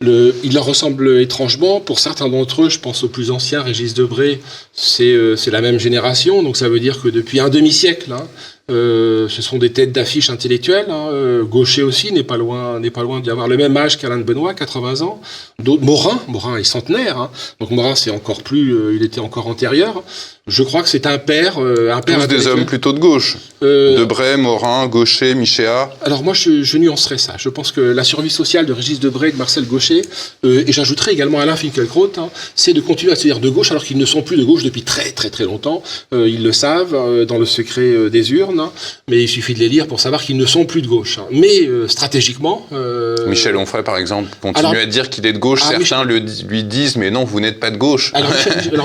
Il 0.00 0.54
leur 0.54 0.64
ressemble 0.64 1.20
étrangement. 1.20 1.80
Pour 1.80 1.98
certains 1.98 2.28
d'entre 2.28 2.62
eux, 2.62 2.68
je 2.68 2.78
pense 2.78 3.04
aux 3.04 3.08
plus 3.08 3.30
anciens, 3.30 3.62
Régis 3.62 3.94
Debray, 3.94 4.40
c'est 4.72 5.12
euh, 5.12 5.36
la 5.46 5.60
même 5.60 5.78
génération. 5.78 6.42
Donc 6.42 6.56
ça 6.56 6.68
veut 6.68 6.80
dire 6.80 7.00
que 7.00 7.08
depuis 7.08 7.40
un 7.40 7.48
demi-siècle, 7.48 8.12
hein, 8.12 8.26
euh, 8.70 9.28
ce 9.28 9.42
sont 9.42 9.58
des 9.58 9.72
têtes 9.72 9.92
d'affiche 9.92 10.30
intellectuelles. 10.30 10.86
Hein. 10.88 11.08
Euh, 11.12 11.44
Gaucher 11.44 11.82
aussi 11.82 12.12
n'est 12.12 12.22
pas 12.22 12.38
loin, 12.38 12.80
n'est 12.80 12.90
pas 12.90 13.02
loin 13.02 13.20
d'y 13.20 13.30
avoir 13.30 13.46
le 13.46 13.56
même 13.58 13.76
âge 13.76 13.98
qu'Alain 13.98 14.16
de 14.16 14.22
Benoît, 14.22 14.54
80 14.54 15.02
ans. 15.02 15.20
Morin, 15.62 16.18
Morin 16.28 16.56
est 16.56 16.64
centenaire, 16.64 17.18
hein. 17.18 17.30
donc 17.60 17.70
Morin 17.70 17.94
c'est 17.94 18.10
encore 18.10 18.42
plus, 18.42 18.72
euh, 18.72 18.94
il 18.94 19.02
était 19.02 19.20
encore 19.20 19.48
antérieur. 19.48 20.02
Je 20.46 20.62
crois 20.62 20.82
que 20.82 20.88
c'est 20.88 21.06
un 21.06 21.18
père, 21.18 21.58
un 21.58 22.00
père. 22.00 22.20
Tous 22.20 22.26
des 22.26 22.46
hommes 22.46 22.66
plutôt 22.66 22.92
de 22.92 22.98
gauche. 22.98 23.36
Debray, 23.62 24.36
Morin, 24.36 24.86
Gaucher, 24.88 25.34
Michéa. 25.34 25.90
Alors 26.02 26.22
moi 26.22 26.34
je, 26.34 26.62
je, 26.62 26.76
nuancerais 26.76 27.16
ça. 27.16 27.34
Je 27.38 27.48
pense 27.48 27.72
que 27.72 27.80
la 27.80 28.04
survie 28.04 28.28
sociale 28.28 28.66
de 28.66 28.74
Régis 28.74 29.00
Debray 29.00 29.30
et 29.30 29.32
de 29.32 29.38
Marcel 29.38 29.64
Gaucher, 29.64 30.02
et 30.42 30.70
j'ajouterais 30.70 31.12
également 31.12 31.40
Alain 31.40 31.56
Finkielkraut, 31.56 32.12
hein, 32.18 32.28
c'est 32.54 32.74
de 32.74 32.82
continuer 32.82 33.12
à 33.12 33.16
se 33.16 33.22
dire 33.22 33.40
de 33.40 33.48
gauche 33.48 33.70
alors 33.70 33.84
qu'ils 33.84 33.96
ne 33.96 34.04
sont 34.04 34.20
plus 34.20 34.36
de 34.36 34.44
gauche 34.44 34.62
depuis 34.62 34.82
très 34.82 35.12
très 35.12 35.30
très 35.30 35.44
longtemps. 35.44 35.82
ils 36.12 36.42
le 36.42 36.52
savent 36.52 37.24
dans 37.26 37.38
le 37.38 37.46
secret 37.46 38.10
des 38.10 38.32
urnes 38.32 38.68
mais 39.08 39.22
il 39.22 39.28
suffit 39.28 39.54
de 39.54 39.58
les 39.58 39.68
lire 39.68 39.86
pour 39.86 40.00
savoir 40.00 40.22
qu'ils 40.22 40.36
ne 40.36 40.46
sont 40.46 40.64
plus 40.64 40.80
de 40.80 40.86
gauche. 40.86 41.18
Hein. 41.18 41.26
Mais 41.30 41.66
euh, 41.66 41.88
stratégiquement... 41.88 42.66
Euh, 42.72 43.26
Michel 43.26 43.56
Onfray, 43.56 43.82
par 43.82 43.98
exemple, 43.98 44.30
continue 44.40 44.78
à 44.78 44.86
dire 44.86 45.10
qu'il 45.10 45.26
est 45.26 45.32
de 45.32 45.38
gauche. 45.38 45.60
Ah, 45.64 45.74
Certains 45.78 46.04
lui 46.04 46.64
disent, 46.64 46.96
mais 46.96 47.10
non, 47.10 47.24
vous 47.24 47.40
n'êtes 47.40 47.60
pas 47.60 47.70
de 47.70 47.76
gauche. 47.76 48.12
Alors 48.14 48.30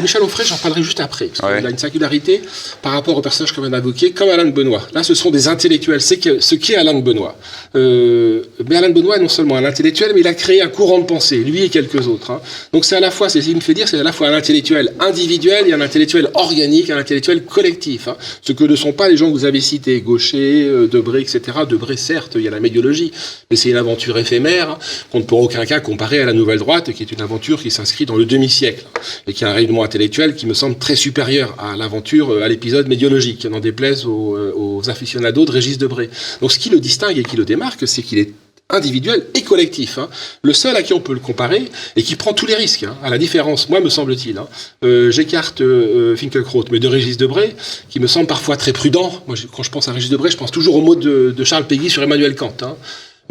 Michel, 0.02 0.22
Onfray, 0.24 0.46
j'en 0.46 0.58
parlerai 0.58 0.84
juste 0.84 1.00
après. 1.00 1.28
Parce 1.28 1.49
Il 1.58 1.66
a 1.66 1.70
une 1.70 1.78
singularité 1.78 2.42
par 2.82 2.92
rapport 2.94 3.18
au 3.18 3.22
personnage 3.22 3.54
qu'on 3.54 3.62
vient 3.62 3.70
d'invoquer, 3.70 4.12
comme 4.12 4.30
Alain 4.30 4.46
de 4.46 4.52
Benoît. 4.52 4.88
Là, 4.94 5.04
ce 5.04 5.14
sont 5.14 5.32
des 5.32 5.48
intellectuels. 5.48 6.02
C'est 6.02 6.20
ce 6.40 6.56
qu'est 6.56 6.76
Alain 6.76 6.94
de 6.94 7.02
Benoît. 7.02 7.36
Euh, 7.76 8.44
mais 8.68 8.76
Alain 8.76 8.90
de 8.90 8.94
Benoît 8.94 9.18
est 9.18 9.22
non 9.22 9.30
seulement 9.30 9.56
un 9.56 9.66
intellectuel, 9.66 10.12
mais 10.14 10.22
il 10.22 10.28
a 10.28 10.34
créé 10.34 10.62
un 10.62 10.68
courant 10.68 11.00
de 11.00 11.06
pensée, 11.06 11.38
lui 11.38 11.64
et 11.64 11.70
quelques 11.70 12.08
autres. 12.08 12.32
Hein. 12.32 12.42
Donc 12.74 12.86
c'est 12.86 12.96
à 12.96 13.00
la 13.00 13.12
fois, 13.12 13.30
c'est 13.30 13.42
ce 13.42 13.48
qu'il 13.48 13.56
me 13.56 13.62
fait 13.62 13.74
dire, 13.74 13.88
c'est 13.88 14.00
à 14.00 14.04
la 14.04 14.12
fois 14.12 14.28
un 14.28 14.34
intellectuel 14.34 14.94
individuel 15.00 15.68
et 15.68 15.74
un 15.74 15.82
intellectuel 15.82 16.30
organique, 16.34 16.90
un 16.90 16.98
intellectuel 16.98 17.44
collectif. 17.44 18.08
Hein. 18.08 18.18
Ce 18.42 18.52
que 18.52 18.64
ne 18.64 18.76
sont 18.76 18.94
pas 18.94 19.10
les 19.10 19.18
gens 19.18 19.28
que 19.28 19.34
vous 19.34 19.46
avez 19.46 19.62
cité, 19.62 20.02
Gaucher, 20.02 20.64
euh, 20.64 20.88
Debré, 20.88 21.22
etc. 21.22 21.42
Debré, 21.68 21.98
certes, 21.98 22.34
il 22.36 22.42
y 22.42 22.48
a 22.48 22.52
la 22.52 22.60
médiologie, 22.60 23.12
mais 23.50 23.56
c'est 23.56 23.70
une 23.70 23.78
aventure 23.78 24.18
éphémère 24.18 24.78
qu'on 25.12 25.20
ne 25.20 25.24
pourra 25.24 25.44
aucun 25.44 25.66
cas 25.66 25.80
comparer 25.80 26.22
à 26.22 26.26
la 26.26 26.34
Nouvelle 26.34 26.60
Droite, 26.60 26.92
qui 26.92 27.04
est 27.04 27.12
une 27.12 27.22
aventure 27.22 27.62
qui 27.62 27.72
s'inscrit 27.72 28.06
dans 28.06 28.16
le 28.16 28.26
demi-siècle 28.26 28.86
et 29.28 29.34
qui 29.34 29.46
a 29.46 29.50
un 29.50 29.54
rayonnement 29.54 29.84
intellectuel 29.84 30.36
qui 30.36 30.46
me 30.46 30.54
semble 30.54 30.78
très 30.78 30.96
supérieur 30.96 31.39
à 31.58 31.76
l'aventure, 31.76 32.32
euh, 32.32 32.44
à 32.44 32.48
l'épisode 32.48 32.88
médiologique, 32.88 33.46
n'en 33.46 33.60
déplaise 33.60 34.06
aux, 34.06 34.36
euh, 34.36 34.54
aux 34.56 34.90
aficionados 34.90 35.46
de 35.46 35.52
Régis 35.52 35.78
Debré. 35.78 36.10
Donc 36.42 36.52
ce 36.52 36.60
qui 36.60 36.70
le 36.70 36.80
distingue 36.80 37.18
et 37.18 37.24
qui 37.24 37.38
le 37.38 37.46
démarque, 37.46 37.88
c'est 37.88 38.02
qu'il 38.02 38.20
est 38.20 38.34
individuel 38.70 39.26
et 39.34 39.42
collectif. 39.42 39.98
Hein. 39.98 40.10
Le 40.44 40.54
seul 40.54 40.76
à 40.76 40.84
qui 40.84 40.94
on 40.94 41.00
peut 41.00 41.14
le 41.14 41.20
comparer 41.20 41.66
et 41.96 42.04
qui 42.04 42.16
prend 42.16 42.34
tous 42.34 42.46
les 42.46 42.56
risques, 42.56 42.84
hein, 42.84 42.96
à 43.04 43.10
la 43.10 43.18
différence, 43.18 43.70
moi 43.70 43.80
me 43.80 43.90
semble-t-il. 43.90 44.38
Hein. 44.38 44.48
Euh, 44.84 45.10
J'écarte 45.12 45.62
euh, 45.62 46.16
Finkelkraut, 46.16 46.66
mais 46.72 46.80
de 46.80 46.88
Régis 46.88 47.18
Debray, 47.18 47.56
qui 47.90 48.00
me 48.00 48.08
semble 48.08 48.28
parfois 48.28 48.58
très 48.58 48.74
prudent. 48.74 49.12
Moi, 49.28 49.36
quand 49.52 49.64
je 49.64 49.72
pense 49.72 49.88
à 49.88 49.92
Régis 49.92 50.10
Debray, 50.10 50.32
je 50.32 50.38
pense 50.38 50.52
toujours 50.52 50.76
au 50.76 50.82
mot 50.82 50.96
de, 50.96 51.34
de 51.36 51.44
Charles 51.44 51.66
Péguy 51.66 51.90
sur 51.90 52.04
Emmanuel 52.04 52.36
Kant. 52.36 52.54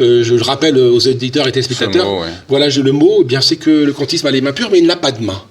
Euh, 0.01 0.23
je 0.23 0.33
le 0.33 0.41
rappelle 0.41 0.77
aux 0.77 0.99
éditeurs 0.99 1.47
et 1.47 1.51
téléspectateurs. 1.51 2.05
mot, 2.05 2.21
ouais. 2.21 2.27
Voilà, 2.47 2.69
je, 2.69 2.81
le 2.81 2.91
mot, 2.91 3.19
eh 3.21 3.23
bien 3.25 3.41
c'est 3.41 3.57
que 3.57 3.69
le 3.69 3.93
kantisme 3.93 4.27
a 4.27 4.31
les 4.31 4.41
mains 4.41 4.53
pures, 4.53 4.69
mais 4.71 4.79
il 4.79 4.85
n'a 4.87 4.95
pas 4.95 5.11
de 5.11 5.23
main. 5.23 5.41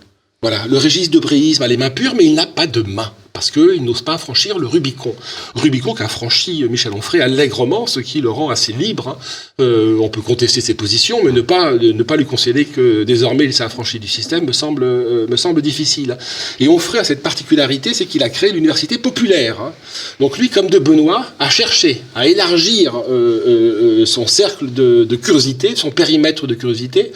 Voilà, 0.41 0.67
le 0.69 0.77
Régis 0.77 1.11
Debrayisme 1.11 1.65
a 1.65 1.67
les 1.67 1.77
mains 1.77 1.91
pures, 1.91 2.15
mais 2.15 2.25
il 2.25 2.35
n'a 2.35 2.47
pas 2.47 2.69
de 2.69 2.83
main 2.83 3.13
parce 3.39 3.53
qu'il 3.53 3.85
n'ose 3.85 4.03
pas 4.03 4.19
franchir 4.19 4.59
le 4.59 4.67
Rubicon. 4.67 5.15
Rubicon 5.55 5.95
qu'a 5.95 6.09
franchi 6.09 6.65
Michel 6.69 6.93
Onfray 6.93 7.21
allègrement, 7.21 7.87
ce 7.87 8.01
qui 8.01 8.21
le 8.21 8.31
rend 8.31 8.51
assez 8.51 8.73
libre. 8.73 9.07
hein. 9.11 9.17
Euh, 9.61 9.97
on 10.01 10.09
peut 10.09 10.23
contester 10.23 10.61
ses 10.61 10.75
positions, 10.75 11.21
mais 11.23 11.31
ne 11.31 11.41
pas, 11.41 11.73
ne 11.75 12.03
pas 12.03 12.17
lui 12.17 12.25
concéder 12.27 12.65
que 12.65 13.05
désormais 13.05 13.45
il 13.45 13.55
s'est 13.55 13.63
affranchi 13.63 14.01
du 14.01 14.09
système 14.09 14.45
me 14.45 14.51
semble, 14.53 14.83
euh, 14.83 15.29
me 15.29 15.37
semble 15.37 15.63
difficile. 15.63 16.19
Et 16.59 16.67
Onfray 16.67 16.99
a 17.01 17.05
cette 17.05 17.23
particularité, 17.23 17.95
c'est 17.95 18.07
qu'il 18.07 18.25
a 18.25 18.29
créé 18.29 18.51
l'université 18.51 18.99
populaire. 18.99 19.61
hein. 19.61 19.73
Donc 20.19 20.37
lui, 20.37 20.49
comme 20.49 20.69
de 20.69 20.81
Benoît, 20.81 21.25
a 21.39 21.49
cherché 21.49 22.03
à 22.17 22.27
élargir 22.27 23.01
euh, 23.09 24.05
son 24.05 24.27
cercle 24.27 24.73
de, 24.73 25.05
curiosité, 25.15 25.77
son 25.77 25.93
périmètre 25.93 26.49
de 26.49 26.55
curiosité, 26.55 27.13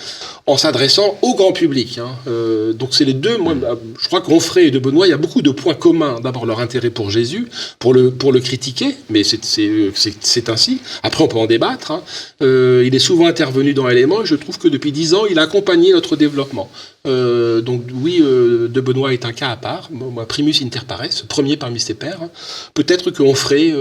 en 0.47 0.57
s'adressant 0.57 1.19
au 1.23 1.35
grand 1.35 1.53
public. 1.53 1.99
hein. 1.99 2.13
Donc 2.79 2.91
c'est 2.93 3.05
les 3.05 3.15
deux. 3.15 3.39
Moi, 3.39 3.55
je 4.01 4.07
crois 4.07 4.21
qu'Onfray 4.21 4.67
et 4.69 4.71
de 4.71 4.79
Benoît, 4.79 5.09
il 5.09 5.11
y 5.11 5.13
a 5.13 5.17
beaucoup 5.17 5.43
de 5.43 5.51
points 5.51 5.75
communs. 5.75 6.12
D'abord 6.21 6.47
leur 6.47 6.61
intérêt 6.61 6.91
pour 6.91 7.11
Jésus, 7.11 7.49
pour 7.79 7.95
le 7.95 8.41
critiquer, 8.41 8.97
mais 9.11 9.23
c'est 9.25 10.49
ainsi. 10.49 10.81
Après, 11.03 11.25
on 11.25 11.29
peut 11.29 11.39
en 11.39 11.47
débattre. 11.47 11.91
hein. 11.93 12.03
Euh, 12.43 12.85
il 12.87 12.95
est 12.95 12.99
souvent 12.99 13.27
intervenu 13.27 13.75
dans 13.75 13.89
Éléments 13.89 14.23
et 14.23 14.27
je 14.27 14.35
trouve 14.35 14.59
que 14.59 14.69
depuis 14.69 14.93
dix 14.93 15.15
ans, 15.15 15.25
il 15.31 15.39
a 15.39 15.43
accompagné 15.43 15.93
notre 15.93 16.17
développement. 16.17 16.71
Euh, 17.07 17.61
donc 17.61 17.83
oui, 17.95 18.21
euh, 18.23 18.69
de 18.69 18.81
Benoît 18.81 19.13
est 19.13 19.25
un 19.25 19.33
cas 19.33 19.51
à 19.51 19.57
part. 19.57 19.91
Primus 20.29 20.55
inter 20.63 20.81
pares, 20.87 21.03
premier 21.29 21.57
parmi 21.57 21.81
ses 21.81 21.95
pairs. 21.95 22.21
hein. 22.23 22.31
Peut-être 22.75 23.11
que 23.11 23.23
Onfray 23.23 23.75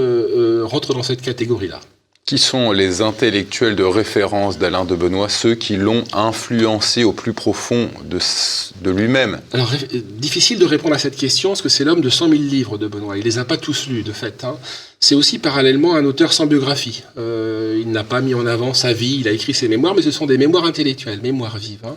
rentre 0.64 0.94
dans 0.94 1.04
cette 1.04 1.22
catégorie-là. 1.22 1.80
Qui 2.26 2.38
sont 2.38 2.72
les 2.72 3.02
intellectuels 3.02 3.76
de 3.76 3.84
référence 3.84 4.58
d'Alain 4.58 4.86
de 4.86 4.96
Benoît, 4.96 5.28
ceux 5.28 5.56
qui 5.56 5.76
l'ont 5.76 6.04
influencé 6.14 7.04
au 7.04 7.12
plus 7.14 7.34
profond 7.34 7.90
de, 8.06 8.92
lui-même? 8.92 9.42
Alors, 9.52 9.74
difficile 10.20 10.60
de 10.60 10.66
répondre 10.66 10.94
à 10.96 11.00
cette 11.00 11.18
question, 11.18 11.50
parce 11.50 11.62
que 11.64 11.68
c'est 11.68 11.84
l'homme 11.84 12.00
de 12.00 12.10
100 12.10 12.30
000 12.30 12.42
livres 12.44 12.78
de 12.78 12.88
Benoît. 12.88 13.18
Il 13.18 13.24
les 13.24 13.38
a 13.40 13.44
pas 13.44 13.58
tous 13.58 13.88
lus, 13.88 14.04
de 14.04 14.14
fait. 14.14 14.44
hein. 14.46 14.56
C'est 15.00 15.16
aussi 15.16 15.40
parallèlement 15.40 15.96
un 15.96 16.06
auteur 16.06 16.32
sans 16.32 16.46
biographie. 16.46 17.04
Euh, 17.18 17.82
il 17.82 17.92
n'a 17.92 18.04
pas 18.04 18.22
mis 18.22 18.36
en 18.36 18.46
avant 18.46 18.74
sa 18.76 18.94
vie, 18.94 19.18
il 19.22 19.28
a 19.28 19.32
écrit 19.32 19.56
ses 19.56 19.68
mémoires, 19.68 19.96
mais 19.96 20.04
ce 20.04 20.12
sont 20.12 20.28
des 20.28 20.38
mémoires 20.38 20.66
intellectuelles, 20.66 21.20
mémoires 21.22 21.58
vives. 21.58 21.80
hein. 21.86 21.96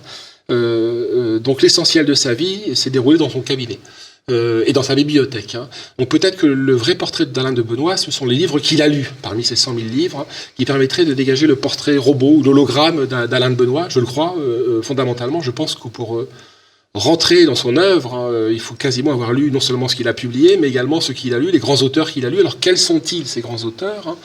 Euh, 0.51 1.35
euh, 1.37 1.39
donc 1.39 1.63
l'essentiel 1.63 2.05
de 2.05 2.13
sa 2.13 2.35
vie 2.35 2.77
s'est 2.77 2.91
déroulé 2.91 3.19
dans 3.19 3.31
son 3.31 3.41
cabinet. 3.41 3.79
Euh, 4.31 4.65
et 4.67 4.73
dans 4.73 4.83
sa 4.83 4.95
bibliothèque. 4.95 5.55
hein. 5.55 5.69
Donc 5.99 6.09
peut-être 6.09 6.37
que 6.37 6.47
le 6.47 6.75
vrai 6.75 6.95
portrait 6.95 7.27
d'Alain 7.27 7.53
de 7.53 7.63
Benoît, 7.63 7.97
ce 7.97 8.11
sont 8.11 8.25
les 8.27 8.35
livres 8.37 8.59
qu'il 8.59 8.81
a 8.81 8.89
lus, 8.89 9.11
parmi 9.23 9.45
ces 9.45 9.57
100 9.57 9.75
000 9.75 9.87
livres, 9.89 10.21
hein, 10.21 10.27
qui 10.57 10.65
permettraient 10.65 11.05
de 11.05 11.13
dégager 11.15 11.47
le 11.47 11.57
portrait 11.57 11.97
robot 11.99 12.37
ou 12.39 12.43
l'hologramme 12.43 13.07
d'A- 13.07 13.27
d'Alain 13.27 13.51
de 13.51 13.55
Benoît. 13.57 13.87
Je 13.91 14.01
le 14.01 14.07
crois, 14.07 14.35
euh, 14.39 14.79
euh, 14.79 14.83
fondamentalement, 14.83 15.41
je 15.43 15.51
pense 15.51 15.75
que 15.75 15.89
pour 15.89 16.17
euh, 16.17 16.29
rentrer 16.95 17.45
dans 17.45 17.55
son 17.57 17.77
œuvre, 17.77 18.15
hein, 18.15 18.49
il 18.51 18.61
faut 18.61 18.75
quasiment 18.75 19.13
avoir 19.13 19.33
lu 19.33 19.51
non 19.51 19.61
seulement 19.61 19.89
ce 19.89 19.97
qu'il 19.97 20.09
a 20.09 20.15
publié, 20.15 20.57
mais 20.57 20.69
également 20.69 21.01
ce 21.01 21.13
qu'il 21.13 21.35
a 21.35 21.39
lu, 21.39 21.51
les 21.51 21.59
grands 21.59 21.83
auteurs 21.83 22.11
qu'il 22.11 22.25
a 22.25 22.31
lus. 22.31 22.41
Alors 22.41 22.61
quels 22.61 22.79
sont-ils, 22.79 23.27
ces 23.27 23.41
grands 23.41 23.63
auteurs 23.65 24.09
hein? 24.09 24.17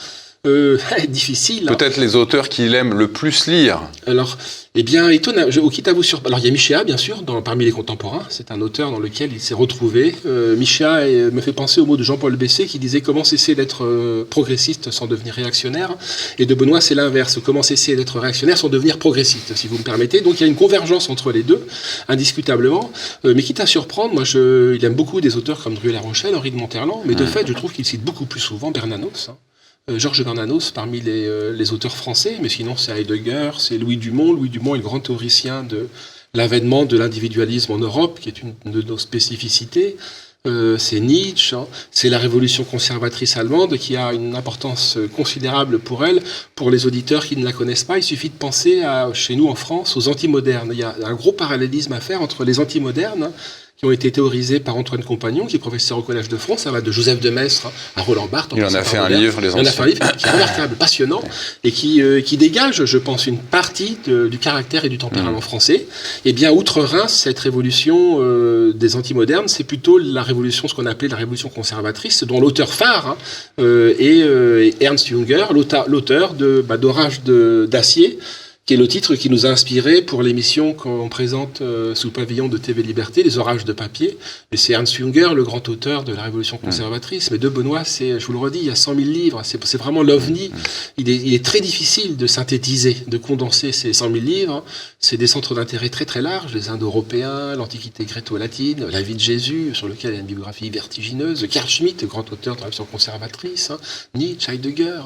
Euh, 0.48 0.78
difficile. 1.10 1.68
hein. 1.70 1.76
Peut-être 1.76 1.98
les 1.98 2.16
auteurs 2.16 2.50
qu'il 2.50 2.74
aime 2.76 2.94
le 2.98 3.08
plus 3.08 3.48
lire. 3.48 3.82
Alors, 4.08 4.38
eh 4.76 4.84
bien, 4.84 5.10
étonnant. 5.10 5.46
Je, 5.50 5.60
au 5.60 5.70
quitte 5.70 5.88
à 5.88 5.94
vous 5.94 6.04
sur. 6.04 6.22
Alors, 6.26 6.40
il 6.40 6.46
y 6.46 6.48
a 6.48 6.52
Michéa, 6.52 6.84
bien 6.84 6.98
sûr, 6.98 7.22
dans, 7.24 7.42
parmi 7.42 7.66
les 7.66 7.72
contemporains. 7.72 8.24
C'est 8.30 8.52
un 8.52 8.62
auteur 8.62 8.92
dans 8.92 9.00
lequel 9.00 9.34
il 9.34 9.40
s'est 9.42 9.54
retrouvé. 9.54 10.16
Euh, 10.26 10.56
Michéa 10.56 11.06
me 11.32 11.42
fait 11.42 11.52
penser 11.54 11.82
au 11.82 11.86
mot 11.86 11.98
de 11.98 12.04
Jean-Paul 12.04 12.36
Bessé 12.36 12.66
qui 12.68 12.80
disait 12.80 13.02
comment 13.02 13.24
cesser 13.24 13.56
d'être 13.56 13.84
euh, 13.84 14.24
progressiste 14.30 14.92
sans 14.92 15.08
devenir 15.08 15.34
réactionnaire? 15.34 15.96
Et 16.38 16.46
de 16.46 16.54
Benoît, 16.56 16.80
c'est 16.82 16.96
l'inverse. 16.96 17.40
Comment 17.44 17.64
cesser 17.64 17.96
d'être 17.96 18.20
réactionnaire 18.20 18.58
sans 18.58 18.70
devenir 18.70 18.98
progressiste, 19.00 19.56
si 19.56 19.68
vous 19.68 19.78
me 19.78 19.84
permettez. 19.84 20.22
Donc, 20.22 20.36
il 20.40 20.42
y 20.42 20.44
a 20.46 20.48
une 20.48 20.56
convergence 20.56 21.10
entre 21.10 21.32
les 21.32 21.44
deux, 21.44 21.66
indiscutablement. 22.08 22.92
Euh, 23.26 23.34
mais 23.36 23.44
quitte 23.44 23.60
à 23.60 23.66
surprendre, 23.66 24.14
moi, 24.14 24.24
je, 24.24 24.76
il 24.76 24.86
aime 24.86 24.94
beaucoup 24.96 25.20
des 25.22 25.36
auteurs 25.36 25.62
comme 25.64 25.74
Druel 25.76 25.94
La 25.94 26.00
Rochelle, 26.02 26.36
Henri 26.36 26.52
de 26.52 26.58
Monterland. 26.58 27.02
Mais 27.06 27.16
de 27.16 27.26
fait, 27.26 27.46
je 27.48 27.54
trouve 27.54 27.74
qu'il 27.74 27.86
cite 27.86 28.04
beaucoup 28.04 28.26
plus 28.26 28.40
souvent 28.40 28.72
Bernanos. 28.72 29.30
hein. 29.30 29.36
Euh, 29.90 30.00
Georges 30.00 30.24
Bernanos 30.24 30.72
parmi 30.72 31.02
les, 31.02 31.26
euh, 31.26 31.52
les 31.52 31.74
auteurs 31.74 31.96
français, 31.96 32.38
mais 32.42 32.50
sinon 32.50 32.76
c'est 32.78 32.92
Heidegger, 32.92 33.52
c'est 33.58 33.78
Louis 33.78 33.98
Dumont. 33.98 34.34
Louis 34.34 34.50
Dumont 34.50 34.76
est 34.76 34.80
le 34.80 34.84
grand 34.84 35.00
théoricien 35.00 35.64
de 35.64 35.88
l'avènement 36.34 36.86
de 36.86 36.98
l'individualisme 36.98 37.72
en 37.72 37.80
Europe, 37.80 38.20
qui 38.20 38.30
est 38.30 38.42
une 38.42 38.54
de 38.66 38.82
nos 38.82 38.98
spécificités. 38.98 39.98
Euh, 40.48 40.78
c'est 40.78 41.02
Nietzsche, 41.02 41.54
hein. 41.54 41.68
c'est 41.92 42.10
la 42.10 42.18
révolution 42.18 42.64
conservatrice 42.64 43.36
allemande 43.36 43.78
qui 43.78 43.98
a 43.98 44.14
une 44.14 44.36
importance 44.36 44.98
considérable 45.16 45.80
pour 45.80 46.06
elle. 46.06 46.22
Pour 46.56 46.72
les 46.72 46.86
auditeurs 46.86 47.26
qui 47.26 47.36
ne 47.36 47.44
la 47.44 47.52
connaissent 47.52 47.84
pas, 47.84 47.98
il 47.98 48.04
suffit 48.04 48.30
de 48.30 48.38
penser 48.38 48.84
à, 48.84 49.12
chez 49.14 49.36
nous 49.36 49.50
en 49.50 49.56
France 49.56 49.98
aux 49.98 50.08
antimodernes. 50.08 50.70
Il 50.72 50.80
y 50.80 50.84
a 50.84 50.96
un 51.04 51.14
gros 51.14 51.34
parallélisme 51.34 51.92
à 51.94 52.00
faire 52.00 52.22
entre 52.22 52.46
les 52.46 52.60
antimodernes 52.60 53.24
hein, 53.24 53.32
qui 53.80 53.86
ont 53.86 53.92
été 53.94 54.12
théorisés 54.12 54.60
par 54.60 54.76
Antoine 54.76 55.06
Compagnon, 55.06 55.46
qui 55.46 55.56
est 55.56 55.60
professeur 55.60 55.98
au 55.98 56.02
Collège 56.02 56.28
de 56.28 56.36
France. 56.36 56.64
Ça 56.64 56.72
va 56.72 56.82
de 56.82 56.92
Joseph 56.92 57.22
de 57.22 57.30
Maistre 57.30 57.72
à 57.96 58.02
Roland 58.02 58.28
Barthes. 58.30 58.52
Il 58.58 58.66
en 58.66 58.74
a 58.74 58.84
fait 58.84 58.98
un 58.98 59.04
Robert. 59.04 59.18
livre, 59.22 59.40
Les 59.40 59.48
Il 59.48 59.56
en 59.56 59.60
a 59.60 59.64
fait 59.72 59.84
un 59.84 59.86
livre 59.86 60.12
qui 60.18 60.26
est 60.28 60.32
remarquable, 60.32 60.76
passionnant, 60.76 61.24
et 61.64 61.72
qui, 61.72 62.02
euh, 62.02 62.20
qui 62.20 62.36
dégage, 62.36 62.84
je 62.84 62.98
pense, 62.98 63.26
une 63.26 63.38
partie 63.38 63.98
de- 64.06 64.28
du 64.28 64.38
caractère 64.38 64.84
et 64.84 64.90
du 64.90 64.98
tempérament 64.98 65.40
français. 65.40 65.88
Eh 66.26 66.34
bien, 66.34 66.52
outre-Rhin, 66.52 67.08
cette 67.08 67.40
révolution 67.40 68.18
euh, 68.20 68.74
des 68.74 68.98
antimodernes, 68.98 69.48
c'est 69.48 69.64
plutôt 69.64 69.98
la 69.98 70.24
révolution, 70.24 70.68
ce 70.68 70.76
qu'on 70.76 70.86
appelait 70.86 71.08
la 71.08 71.16
révolution 71.16 71.48
conservatrice, 71.48 72.26
dont 72.26 72.42
l'auteur 72.42 72.74
phare 72.74 73.08
hein, 73.08 73.18
euh, 73.62 73.94
est, 73.98 74.24
euh, 74.24 74.66
est 74.68 74.82
Ernst 74.84 75.08
Junger, 75.08 75.46
l'auteur 75.54 76.34
bah, 76.68 76.76
d'Orage 76.76 77.24
de- 77.24 77.66
d'acier, 77.72 78.20
qui 78.70 78.76
est 78.76 78.78
le 78.78 78.88
titre 78.88 79.16
qui 79.16 79.32
nous 79.32 79.48
a 79.48 79.50
inspiré 79.50 80.04
pour 80.04 80.22
l'émission 80.22 80.76
qu'on 80.76 81.10
présente 81.10 81.62
euh, 81.62 81.96
sous 81.96 82.06
le 82.06 82.14
pavillon 82.14 82.48
de 82.50 82.58
TV 82.60 82.84
Liberté, 82.84 83.24
Les 83.24 83.40
Orages 83.40 83.66
de 83.66 83.74
papier? 83.74 84.16
Et 84.52 84.58
c'est 84.58 84.74
Ernst 84.74 84.94
Junger, 84.94 85.30
le 85.34 85.44
grand 85.44 85.68
auteur 85.70 86.04
de 86.04 86.14
la 86.14 86.22
Révolution 86.22 86.60
conservatrice. 86.60 87.32
Mais 87.32 87.40
de 87.40 87.50
Benoît, 87.50 87.84
c'est, 87.84 88.20
je 88.20 88.28
vous 88.28 88.34
le 88.34 88.38
redis, 88.38 88.60
il 88.60 88.66
y 88.66 88.70
a 88.70 88.76
100 88.76 88.94
000 88.94 89.08
livres. 89.08 89.42
C'est, 89.44 89.66
c'est 89.66 89.80
vraiment 89.80 90.04
l'ovni. 90.04 90.52
Il 90.98 91.10
est, 91.10 91.16
il 91.16 91.34
est 91.34 91.44
très 91.44 91.62
difficile 91.62 92.16
de 92.16 92.28
synthétiser, 92.28 92.96
de 93.08 93.18
condenser 93.18 93.72
ces 93.72 93.92
100 93.92 94.12
000 94.12 94.24
livres. 94.24 94.64
C'est 95.00 95.18
des 95.18 95.26
centres 95.26 95.56
d'intérêt 95.56 95.90
très 95.90 96.06
très 96.06 96.22
larges, 96.22 96.54
les 96.54 96.70
Indo-Européens, 96.70 97.56
l'Antiquité 97.56 98.06
gréco-latine, 98.06 98.86
la 98.86 99.02
vie 99.02 99.16
de 99.16 99.20
Jésus, 99.20 99.72
sur 99.74 99.88
lequel 99.88 100.12
il 100.12 100.14
y 100.14 100.18
a 100.18 100.20
une 100.20 100.28
biographie 100.28 100.70
vertigineuse, 100.70 101.48
Carl 101.50 101.68
Schmitt, 101.68 102.06
grand 102.06 102.32
auteur 102.32 102.54
de 102.54 102.60
la 102.60 102.66
Révolution 102.66 102.86
conservatrice, 102.86 103.72
hein, 103.72 103.80
Nietzsche, 104.14 104.54
Heidegger, 104.54 105.02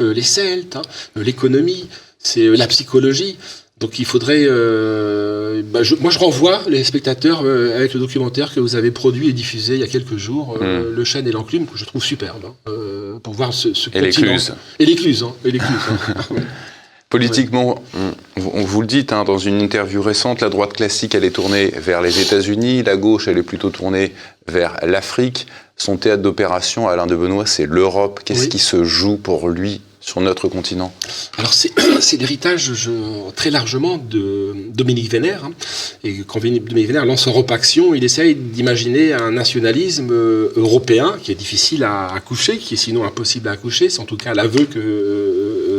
euh, 0.00 0.14
les 0.14 0.22
Celtes, 0.22 0.76
hein, 0.76 0.82
euh, 1.18 1.22
l'économie, 1.22 1.88
c'est 2.22 2.46
euh, 2.46 2.56
la 2.56 2.66
psychologie. 2.66 3.36
Donc 3.80 3.98
il 3.98 4.04
faudrait... 4.04 4.44
euh, 4.46 5.62
bah, 5.64 5.82
je- 5.82 5.96
moi 5.96 6.10
je 6.12 6.18
renvoie 6.20 6.60
les 6.68 6.84
spectateurs 6.84 7.42
euh, 7.44 7.76
avec 7.76 7.94
le 7.94 8.00
documentaire 8.00 8.54
que 8.54 8.60
vous 8.60 8.76
avez 8.76 8.90
produit 8.92 9.28
et 9.28 9.32
diffusé 9.32 9.74
il 9.74 9.80
y 9.80 9.84
a 9.84 9.88
quelques 9.88 10.16
jours, 10.16 10.56
euh, 10.60 10.92
Le 10.94 11.04
chêne 11.04 11.26
et 11.26 11.32
l'enclume, 11.32 11.66
que 11.66 11.76
je 11.76 11.84
trouve 11.84 12.02
superbe, 12.04 12.44
hein, 12.66 13.18
pour 13.24 13.34
voir 13.34 13.52
ce, 13.52 13.74
ce 13.74 13.90
Et 13.92 14.00
l'écluse. 14.00 14.54
Et 14.78 14.86
l'écluse, 14.86 15.24
hein, 15.24 15.32
et 15.44 15.50
l'écluse. 15.50 15.80
hein. 15.90 16.36
Politiquement, 17.08 17.82
on, 18.38 18.42
on 18.54 18.62
vous 18.64 18.80
le 18.80 18.86
dit 18.86 19.04
hein, 19.10 19.24
dans 19.24 19.36
une 19.36 19.60
interview 19.60 20.00
récente, 20.00 20.40
la 20.40 20.48
droite 20.48 20.72
classique, 20.72 21.14
elle 21.14 21.24
est 21.24 21.30
tournée 21.30 21.66
vers 21.76 22.00
les 22.00 22.20
États-Unis, 22.22 22.82
la 22.84 22.96
gauche, 22.96 23.28
elle 23.28 23.36
est 23.36 23.42
plutôt 23.42 23.68
tournée 23.68 24.12
vers 24.48 24.78
l'Afrique. 24.82 25.46
Son 25.76 25.98
théâtre 25.98 26.22
d'opération, 26.22 26.88
Alain 26.88 27.06
de 27.06 27.14
Benoît, 27.14 27.44
c'est 27.44 27.66
l'Europe. 27.66 28.20
Qu'est-ce 28.24 28.42
Oui. 28.44 28.48
qui 28.48 28.58
se 28.58 28.84
joue 28.84 29.18
pour 29.18 29.50
lui 29.50 29.82
sur 30.02 30.20
notre 30.20 30.48
continent 30.48 30.92
Alors 31.38 31.54
c'est 31.54 31.72
l'héritage 32.18 32.72
très 33.34 33.50
largement 33.50 33.96
de 33.96 34.54
Dominique 34.74 35.10
Vénère. 35.10 35.44
hein. 35.44 35.52
Et 36.04 36.18
quand 36.26 36.40
Dominique 36.40 36.86
Vénère 36.86 37.06
lance 37.06 37.26
Europe 37.28 37.50
Action, 37.50 37.94
il 37.94 38.04
essaye 38.04 38.34
d'imaginer 38.34 39.12
un 39.12 39.30
nationalisme 39.30 40.10
euh, 40.10 40.52
européen 40.56 41.16
qui 41.22 41.32
est 41.32 41.36
difficile 41.36 41.84
à 41.84 42.08
accoucher, 42.08 42.58
qui 42.58 42.74
est 42.74 42.76
sinon 42.76 43.04
impossible 43.04 43.48
à 43.48 43.52
accoucher. 43.52 43.88
C'est 43.88 44.00
en 44.00 44.04
tout 44.04 44.16
cas 44.16 44.34
l'aveu 44.34 44.64
que 44.64 44.78
euh, 44.78 45.31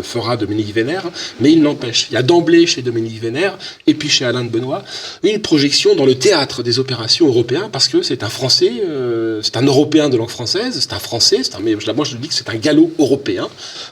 fera 0.04 0.38
Dominique 0.38 0.74
Vénère. 0.74 1.10
Mais 1.40 1.52
il 1.52 1.62
n'empêche, 1.62 2.08
il 2.10 2.14
y 2.14 2.18
a 2.18 2.24
d'emblée 2.24 2.66
chez 2.68 2.82
Dominique 2.82 3.22
Vénère 3.22 3.58
et 3.88 3.94
puis 3.94 4.10
chez 4.10 4.26
Alain 4.26 4.44
de 4.44 4.50
Benoît 4.50 4.84
une 5.24 5.40
projection 5.42 5.96
dans 5.96 6.06
le 6.06 6.16
théâtre 6.16 6.64
des 6.64 6.80
opérations 6.80 7.28
européens 7.28 7.70
parce 7.72 7.88
que 7.88 8.02
c'est 8.02 8.24
un 8.24 8.30
Français, 8.30 8.72
euh, 8.86 9.42
c'est 9.42 9.58
un 9.58 9.64
Européen 9.66 10.10
de 10.10 10.18
langue 10.18 10.30
française, 10.30 10.78
c'est 10.80 10.94
un 10.94 11.00
Français, 11.00 11.42
un, 11.56 11.60
mais 11.60 11.76
moi 11.96 12.06
je 12.06 12.18
dis 12.18 12.28
que 12.28 12.34
c'est 12.34 12.50
un 12.50 12.56
gallo-européen 12.56 13.48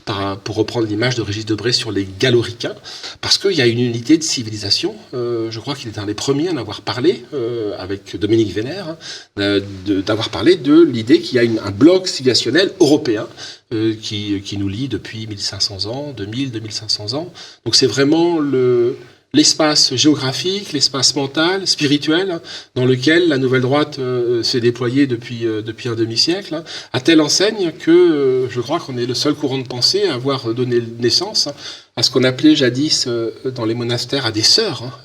par- 0.06 0.38
pour 0.40 0.56
reprendre 0.56 0.88
l'image 0.88 1.16
de 1.16 1.22
Régis 1.22 1.46
Debray 1.46 1.74
sur 1.74 1.92
les 1.92 2.08
galoricains, 2.20 2.76
parce 3.22 3.38
qu'il 3.38 3.54
y 3.54 3.62
a 3.62 3.66
une 3.66 3.80
unité 3.80 4.18
de 4.18 4.24
civilisation. 4.24 4.96
Euh, 5.14 5.50
je 5.52 5.60
crois 5.60 5.76
qu'il 5.76 5.88
est 5.90 5.98
un 5.98 6.06
des 6.06 6.14
premiers 6.14 6.50
à 6.50 6.52
en 6.52 6.58
avoir 6.58 6.82
parlé, 6.82 7.26
euh, 7.34 7.74
avec 7.78 8.18
Dominique 8.18 8.54
Vénère, 8.54 8.96
d'avoir 9.38 10.30
parlé 10.30 10.56
de 10.56 10.82
l'idée 10.82 11.20
qu'il 11.22 11.36
y 11.36 11.40
a 11.40 11.64
un 11.66 11.72
bloc 11.72 12.08
civilisationnel 12.08 12.72
européen 12.80 13.28
euh, 13.74 13.94
qui, 14.00 14.42
qui 14.42 14.58
nous 14.58 14.68
lie 14.68 14.88
depuis 14.88 15.28
1500 15.28 15.86
ans, 15.86 16.14
2000, 16.16 16.52
2500 16.52 17.14
ans. 17.14 17.32
Donc 17.66 17.76
c'est 17.76 17.88
vraiment 17.88 18.40
le, 18.40 18.98
l'espace 19.34 19.96
géographique, 19.96 20.74
l'espace 20.74 21.16
mental, 21.16 21.66
spirituel, 21.66 22.40
dans 22.76 22.86
lequel 22.86 23.30
la 23.30 23.38
nouvelle 23.38 23.62
droite 23.62 24.00
euh, 24.00 24.44
s'est 24.44 24.60
déployée 24.60 25.08
depuis, 25.08 25.46
euh, 25.46 25.62
depuis 25.62 25.90
un 25.90 25.96
demi-siècle, 25.96 26.56
hein, 26.56 26.64
à 26.92 27.00
telle 27.00 27.22
enseigne 27.22 27.72
que 27.72 27.92
euh, 27.92 28.50
je 28.50 28.60
crois 28.60 28.80
qu'on 28.80 28.98
est 28.98 29.06
le 29.06 29.14
seul 29.14 29.34
courant 29.34 29.58
de 29.58 29.68
pensée 29.68 30.04
à 30.04 30.16
avoir 30.16 30.54
donné 30.54 30.82
naissance 31.00 31.48
à 31.96 32.04
ce 32.04 32.12
qu'on 32.12 32.24
appelait 32.24 32.56
jadis 32.56 33.08
dans 33.46 33.66
les 33.66 33.74
monastères 33.74 34.26
à 34.26 34.32
des 34.32 34.44
sœurs. 34.44 35.02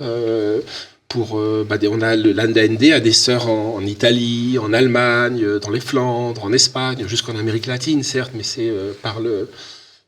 Hein, 1.06 1.20
pour, 1.25 1.40
bah, 1.68 1.76
on 1.90 2.00
a 2.02 2.08
à 2.08 3.00
des 3.00 3.12
sœurs 3.12 3.48
en, 3.48 3.80
Italie, 3.80 4.58
en 4.58 4.72
Allemagne, 4.72 5.58
dans 5.60 5.70
les 5.70 5.80
Flandres, 5.80 6.44
en 6.44 6.52
Espagne, 6.52 7.04
jusqu'en 7.06 7.36
Amérique 7.36 7.66
latine, 7.66 8.02
certes, 8.02 8.32
mais 8.34 8.42
c'est 8.42 8.72
par 9.02 9.20
le 9.20 9.48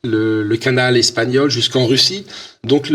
le, 0.03 0.55
canal 0.55 0.97
espagnol 0.97 1.49
jusqu'en 1.49 1.85
Russie. 1.85 2.25
Donc 2.63 2.91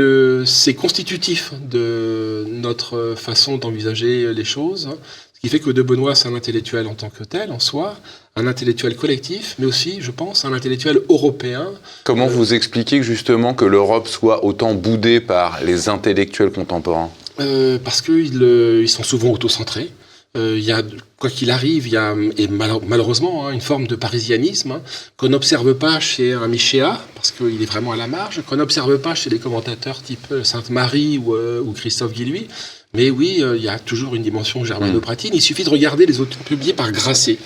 c'est 0.46 0.74
constitutif 0.74 1.52
de 1.70 2.46
notre 2.48 3.14
façon 3.16 3.58
d'envisager 3.58 4.32
les 4.32 4.44
choses. 4.44 4.88
Ce 5.34 5.40
qui 5.40 5.48
fait 5.48 5.60
que 5.60 5.70
De 5.70 5.82
Benoît, 5.82 6.14
c'est 6.14 6.28
un 6.28 6.34
intellectuel 6.34 6.86
en 6.86 6.94
tant 6.94 7.10
que 7.10 7.22
tel, 7.22 7.52
en 7.52 7.58
soi, 7.58 7.96
un 8.34 8.46
intellectuel 8.46 8.96
collectif, 8.96 9.56
mais 9.58 9.66
aussi, 9.66 9.98
je 10.00 10.10
pense, 10.10 10.46
un 10.46 10.54
intellectuel 10.54 11.00
européen. 11.10 11.68
Comment 12.04 12.26
vous 12.26 12.54
expliquez 12.54 13.02
justement 13.02 13.52
que 13.52 13.66
l'Europe 13.66 14.08
soit 14.08 14.42
autant 14.44 14.74
boudée 14.74 15.20
par 15.20 15.62
les 15.62 15.90
intellectuels 15.90 16.50
contemporains? 16.50 17.10
Euh, 17.40 17.78
Parce 17.82 18.02
qu'ils 18.02 18.42
euh, 18.42 18.82
ils 18.82 18.88
sont 18.88 19.02
souvent 19.02 19.30
autocentrés. 19.30 19.90
Euh, 20.36 20.56
il 20.58 20.64
y 20.64 20.72
a, 20.72 20.82
quoi 21.16 21.30
qu'il 21.30 21.52
arrive, 21.52 21.86
il 21.86 21.92
y 21.92 21.96
a, 21.96 22.12
et 22.36 22.48
malheureusement, 22.48 23.46
hein, 23.46 23.52
une 23.52 23.60
forme 23.60 23.86
de 23.86 23.94
parisianisme 23.94 24.72
hein, 24.72 24.82
qu'on 25.16 25.28
n'observe 25.28 25.74
pas 25.74 26.00
chez 26.00 26.32
un 26.32 26.48
Michéa, 26.48 27.00
parce 27.14 27.30
qu'il 27.30 27.62
est 27.62 27.66
vraiment 27.66 27.92
à 27.92 27.96
la 27.96 28.08
marge, 28.08 28.42
qu'on 28.42 28.56
n'observe 28.56 28.98
pas 28.98 29.14
chez 29.14 29.30
des 29.30 29.38
commentateurs 29.38 30.02
type 30.02 30.34
Sainte-Marie 30.42 31.18
ou, 31.18 31.36
euh, 31.36 31.60
ou, 31.60 31.72
Christophe 31.72 32.12
Guilluy. 32.12 32.48
Mais 32.94 33.10
oui, 33.10 33.42
il 33.56 33.62
y 33.62 33.68
a 33.68 33.78
toujours 33.78 34.14
une 34.14 34.22
dimension 34.22 34.64
germano-pratine. 34.64 35.32
Il 35.34 35.42
suffit 35.42 35.64
de 35.64 35.70
regarder 35.70 36.06
les 36.06 36.20
auteurs 36.20 36.42
publiés 36.44 36.72
par 36.72 36.92
Grasset. 36.92 37.38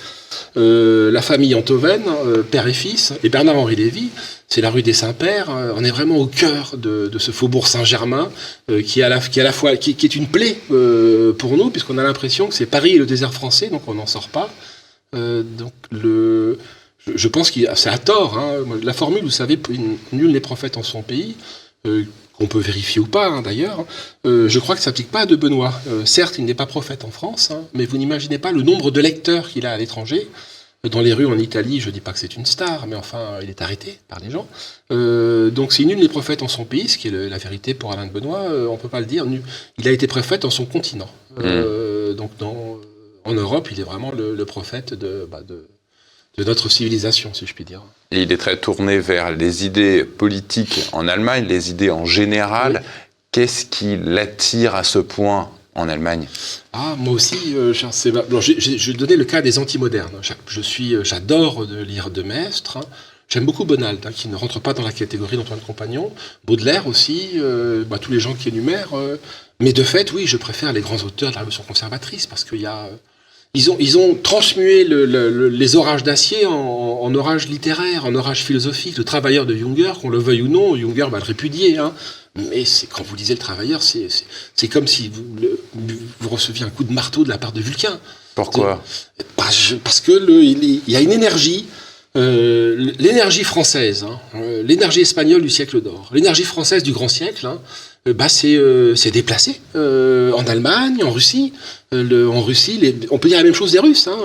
la 0.55 1.21
famille 1.21 1.55
Antoven, 1.55 2.03
père 2.51 2.67
et 2.67 2.73
fils, 2.73 3.13
et 3.23 3.29
Bernard-Henri 3.29 3.75
Lévy, 3.75 4.09
c'est 4.49 4.61
la 4.61 4.71
rue 4.71 4.81
des 4.81 4.93
Saints-Pères. 4.93 5.51
Euh, 5.51 5.73
on 5.75 5.83
est 5.83 5.91
vraiment 5.91 6.17
au 6.17 6.25
cœur 6.25 6.75
de, 6.75 7.11
ce 7.19 7.29
faubourg 7.29 7.67
Saint-Germain, 7.67 8.31
euh, 8.69 8.81
qui, 8.81 8.99
est 8.99 9.03
à 9.03 9.09
la, 9.09 9.19
qui, 9.19 9.39
à 9.39 9.43
la 9.43 9.51
fois, 9.51 9.77
qui, 9.77 9.91
est 9.91 10.15
une 10.15 10.27
plaie 10.27 10.57
euh, 10.71 11.33
pour 11.33 11.55
nous, 11.55 11.69
puisqu'on 11.69 11.99
a 11.99 12.03
l'impression 12.03 12.47
que 12.47 12.55
c'est 12.55 12.65
Paris 12.65 12.95
et 12.95 12.97
le 12.97 13.05
désert 13.05 13.31
français, 13.31 13.69
donc 13.69 13.83
on 13.87 13.93
n'en 13.93 14.07
sort 14.07 14.29
pas. 14.29 14.49
donc 15.13 15.73
le, 15.91 16.57
je, 17.15 17.27
pense 17.27 17.51
que 17.51 17.59
c'est 17.75 17.89
à 17.89 17.99
tort. 17.99 18.39
Hein. 18.39 18.65
La 18.81 18.93
formule, 18.93 19.21
vous 19.21 19.29
savez, 19.29 19.59
nul 20.11 20.31
n'est 20.31 20.39
prophète 20.39 20.77
en 20.77 20.83
son 20.83 21.03
pays. 21.03 21.35
Qu'on 22.39 22.47
peut 22.47 22.59
vérifier 22.59 23.01
ou 23.01 23.05
pas 23.05 23.27
hein, 23.27 23.41
d'ailleurs, 23.41 23.85
je 24.25 24.59
crois 24.59 24.75
que 24.75 24.81
ça 24.81 24.85
s'applique 24.85 25.11
pas 25.11 25.21
à 25.21 25.25
De 25.25 25.35
Benoît. 25.35 25.73
certes, 26.05 26.37
il 26.39 26.45
n'est 26.45 26.53
pas 26.53 26.65
prophète 26.65 27.03
en 27.03 27.11
France, 27.11 27.51
hein, 27.51 27.61
mais 27.73 27.85
vous 27.85 27.97
n'imaginez 27.97 28.37
pas 28.37 28.51
le 28.51 28.61
nombre 28.61 28.91
de 28.91 29.01
lecteurs 29.01 29.49
qu'il 29.49 29.65
a 29.65 29.71
à 29.71 29.77
l'étranger. 29.77 30.27
Dans 30.83 31.01
les 31.01 31.11
rues 31.11 31.25
en 31.25 31.37
Italie, 31.37 31.81
je 31.81 31.87
ne 31.87 31.91
dis 31.91 31.99
pas 31.99 32.13
que 32.13 32.19
c'est 32.19 32.37
une 32.37 32.45
star, 32.45 32.87
mais 32.87 32.95
enfin, 32.95 33.39
il 33.41 33.49
est 33.49 33.61
arrêté 33.61 33.99
par 34.07 34.19
les 34.21 34.29
gens. 34.29 34.47
Euh, 34.93 35.49
donc, 35.49 35.73
si 35.73 35.85
nul 35.85 35.99
n'est 35.99 36.07
prophète 36.07 36.41
en 36.41 36.47
son 36.47 36.63
pays, 36.63 36.87
ce 36.87 36.97
qui 36.97 37.09
est 37.09 37.11
la 37.11 37.37
vérité 37.37 37.73
pour 37.73 37.91
Alain 37.91 38.05
de 38.05 38.13
Benoît, 38.13 38.43
euh, 38.49 38.65
on 38.67 38.73
ne 38.73 38.77
peut 38.77 38.87
pas 38.87 39.01
le 39.01 39.05
dire. 39.05 39.25
Il 39.77 39.87
a 39.89 39.91
été 39.91 40.07
prophète 40.07 40.45
en 40.45 40.49
son 40.49 40.65
continent. 40.65 41.09
Euh, 41.39 42.13
mm. 42.13 42.15
donc, 42.15 42.31
dans, 42.37 42.79
en 43.25 43.33
Europe, 43.33 43.67
il 43.73 43.81
est 43.81 43.83
vraiment 43.83 44.13
le, 44.13 44.45
prophète 44.45 44.93
bah, 45.29 45.41
de, 45.45 45.67
de, 46.37 46.43
notre 46.43 46.69
civilisation, 46.69 47.33
si 47.33 47.45
je 47.45 47.53
puis 47.53 47.65
dire. 47.65 47.81
Et 48.11 48.21
il 48.21 48.31
est 48.31 48.37
très 48.37 48.57
tourné 48.57 48.99
vers 48.99 49.31
les 49.31 49.65
idées 49.65 50.03
politiques 50.03 50.87
en 50.91 51.07
Allemagne, 51.07 51.45
les 51.47 51.69
idées 51.69 51.91
en 51.91 52.05
général. 52.05 52.83
Qu'est-ce 53.31 53.65
qui 53.65 53.97
l'attire 53.97 54.75
à 54.75 54.83
ce 54.83 54.99
point 54.99 55.49
en 55.75 55.89
Allemagne? 55.89 56.27
Ah, 56.73 56.95
moi 56.97 57.13
aussi, 57.13 57.55
euh, 57.55 57.73
je, 57.73 58.91
donnais 58.91 59.15
le 59.15 59.25
cas 59.25 59.41
des 59.41 59.59
antimodernes. 59.59 60.21
Je 60.47 60.61
suis, 60.61 60.95
euh, 60.95 61.03
j'adore 61.03 61.67
de 61.67 61.81
lire 61.81 62.09
de 62.09 62.23
Maistre. 62.23 62.77
Hein. 62.77 62.85
J'aime 63.29 63.45
beaucoup 63.45 63.63
Bonald, 63.63 64.03
hein, 64.03 64.11
qui 64.11 64.27
ne 64.27 64.35
rentre 64.35 64.59
pas 64.59 64.73
dans 64.73 64.81
la 64.81 64.91
catégorie 64.91 65.37
d'Antoine 65.37 65.59
Compagnon. 65.59 66.11
Baudelaire 66.45 66.87
aussi, 66.87 67.33
euh, 67.35 67.83
bah, 67.83 67.99
tous 67.99 68.11
les 68.11 68.19
gens 68.19 68.33
qui 68.33 68.49
énumèrent. 68.49 68.97
Euh. 68.97 69.17
mais 69.59 69.71
de 69.71 69.83
fait, 69.83 70.11
oui, 70.13 70.25
je 70.25 70.35
préfère 70.35 70.73
les 70.73 70.81
grands 70.81 70.97
auteurs 70.97 71.29
de 71.29 71.35
la 71.35 71.41
Révolution 71.41 71.63
conservatrice, 71.63 72.25
parce 72.25 72.43
qu'il 72.43 72.61
y 72.61 72.65
a... 72.65 72.89
Ils 73.55 73.71
ont, 73.71 73.77
ils 73.79 73.97
ont 73.97 74.15
transmué 74.15 74.83
les 74.83 75.75
orages 75.75 76.03
d'acier 76.03 76.45
en, 76.45 77.13
orages 77.15 77.47
littéraires, 77.47 78.05
en 78.05 78.13
orages 78.13 78.43
philosophiques. 78.43 78.97
Le 78.97 79.03
travailleur 79.03 79.47
de 79.47 79.55
Junger, 79.55 79.93
qu'on 79.99 80.09
le 80.09 80.19
veuille 80.19 80.43
ou 80.43 80.47
non, 80.47 80.75
Junger 80.75 81.07
va 81.09 81.17
le 81.17 81.23
répudier. 81.23 81.79
Hein. 81.79 81.93
Mais 82.35 82.63
c'est 82.63 82.85
quand 82.87 83.03
vous 83.03 83.15
lisez 83.15 83.33
le 83.33 83.39
travailleur, 83.39 83.81
c'est 83.81 84.67
comme 84.67 84.87
si 84.87 85.09
vous, 85.09 85.25
vous, 86.19 86.29
receviez 86.29 86.63
un 86.63 86.69
coup 86.69 86.83
de 86.83 86.93
marteau 86.93 87.23
de 87.23 87.29
la 87.29 87.39
part 87.39 87.51
de 87.51 87.59
Vulcain. 87.59 87.99
Pourquoi? 88.35 88.83
Parce, 89.35 89.73
parce, 89.83 89.99
que 89.99 90.11
il, 90.41 90.81
y 90.87 90.95
a 90.95 91.01
une 91.01 91.11
énergie, 91.11 91.65
euh, 92.15 92.91
l'énergie 92.99 93.43
française, 93.43 94.03
hein, 94.03 94.19
euh, 94.35 94.61
l'énergie 94.63 95.01
espagnole 95.01 95.41
du 95.41 95.49
siècle 95.49 95.81
d'or, 95.81 96.11
l'énergie 96.13 96.43
française 96.43 96.83
du 96.83 96.91
grand 96.91 97.09
siècle, 97.09 97.47
hein, 97.47 97.59
bah 98.05 98.29
c'est 98.29 99.11
déplacé 99.11 99.61
en 99.75 100.43
Allemagne, 100.47 101.03
en 101.03 101.11
Russie. 101.11 101.53
En 101.91 102.41
Russie, 102.41 102.95
on 103.11 103.17
peut 103.19 103.29
dire 103.29 103.37
la 103.37 103.43
même 103.43 103.53
chose 103.53 103.71
des 103.71 103.79
Russes. 103.79 104.07
Hein, 104.07 104.17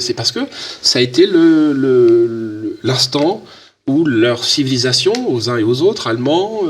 c'est 0.00 0.14
parce 0.14 0.32
que 0.32 0.40
ça 0.82 0.98
a 0.98 1.02
été 1.02 1.28
l'instant 2.82 3.44
où 3.86 4.04
leur 4.04 4.44
civilisation, 4.44 5.12
aux 5.28 5.48
uns 5.50 5.58
et 5.58 5.62
aux 5.62 5.82
autres, 5.82 6.06
allemands, 6.06 6.62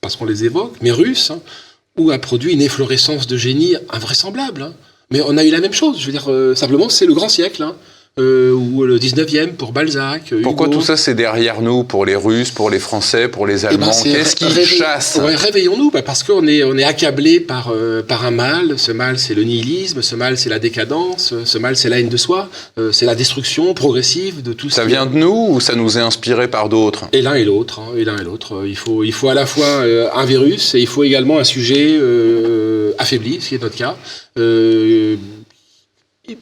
parce 0.00 0.16
qu'on 0.16 0.26
les 0.26 0.44
évoque, 0.44 0.76
mais 0.80 0.90
russes, 0.90 1.30
hein, 1.30 1.40
où 1.96 2.10
a 2.10 2.18
produit 2.18 2.52
une 2.52 2.62
efflorescence 2.62 3.26
de 3.26 3.36
génie 3.36 3.76
invraisemblable. 3.90 4.62
Hein. 4.62 4.74
Mais 5.10 5.20
on 5.26 5.36
a 5.36 5.44
eu 5.44 5.50
la 5.50 5.60
même 5.60 5.72
chose, 5.72 5.98
je 5.98 6.06
veux 6.06 6.12
dire, 6.12 6.30
euh, 6.30 6.54
simplement 6.54 6.88
c'est 6.88 7.06
le 7.06 7.14
grand 7.14 7.28
siècle. 7.28 7.66
Euh, 8.18 8.52
ou 8.52 8.84
le 8.84 8.98
19e 8.98 9.52
pour 9.52 9.70
Balzac. 9.70 10.34
Pourquoi 10.42 10.68
tout 10.68 10.82
ça 10.82 10.96
c'est 10.96 11.14
derrière 11.14 11.62
nous 11.62 11.84
pour 11.84 12.04
les 12.04 12.16
Russes, 12.16 12.50
pour 12.50 12.68
les 12.68 12.80
Français, 12.80 13.28
pour 13.28 13.46
les 13.46 13.64
eh 13.64 13.68
ben, 13.68 13.74
Allemands? 13.74 14.02
Qu'est-ce 14.02 14.34
qui 14.34 14.64
chasse? 14.64 15.20
Réveillons-nous 15.22 15.92
bah, 15.92 16.02
parce 16.02 16.24
qu'on 16.24 16.46
est, 16.48 16.64
on 16.64 16.76
est 16.76 16.84
accablé 16.84 17.38
par, 17.38 17.70
euh, 17.72 18.02
par 18.02 18.26
un 18.26 18.32
mal. 18.32 18.76
Ce 18.76 18.90
mal 18.90 19.20
c'est 19.20 19.34
le 19.34 19.44
nihilisme, 19.44 20.02
ce 20.02 20.16
mal 20.16 20.36
c'est 20.36 20.48
la 20.48 20.58
décadence, 20.58 21.32
ce 21.44 21.58
mal 21.58 21.76
c'est 21.76 21.88
la 21.88 22.00
haine 22.00 22.08
de 22.08 22.16
soi, 22.16 22.48
euh, 22.78 22.90
c'est 22.90 23.06
la 23.06 23.14
destruction 23.14 23.72
progressive 23.72 24.42
de 24.42 24.52
tout 24.52 24.68
ça. 24.68 24.82
Ça 24.82 24.84
vient 24.84 25.06
de 25.06 25.16
nous 25.16 25.46
ou 25.50 25.60
ça 25.60 25.76
nous 25.76 25.96
est 25.96 26.02
inspiré 26.02 26.48
par 26.48 26.68
d'autres? 26.68 27.04
Et 27.12 27.22
l'un 27.22 27.34
et 27.34 27.44
l'autre. 27.44 27.80
Hein, 27.80 27.92
et 27.96 28.04
l'un 28.04 28.16
et 28.18 28.24
l'autre. 28.24 28.64
Il 28.66 28.76
faut, 28.76 29.04
il 29.04 29.12
faut 29.12 29.28
à 29.28 29.34
la 29.34 29.46
fois 29.46 29.84
un 30.14 30.24
virus 30.24 30.74
et 30.74 30.80
il 30.80 30.88
faut 30.88 31.04
également 31.04 31.38
un 31.38 31.44
sujet 31.44 32.00
affaibli, 32.98 33.40
ce 33.40 33.50
qui 33.50 33.54
est 33.54 33.62
notre 33.62 33.76
cas 33.76 33.96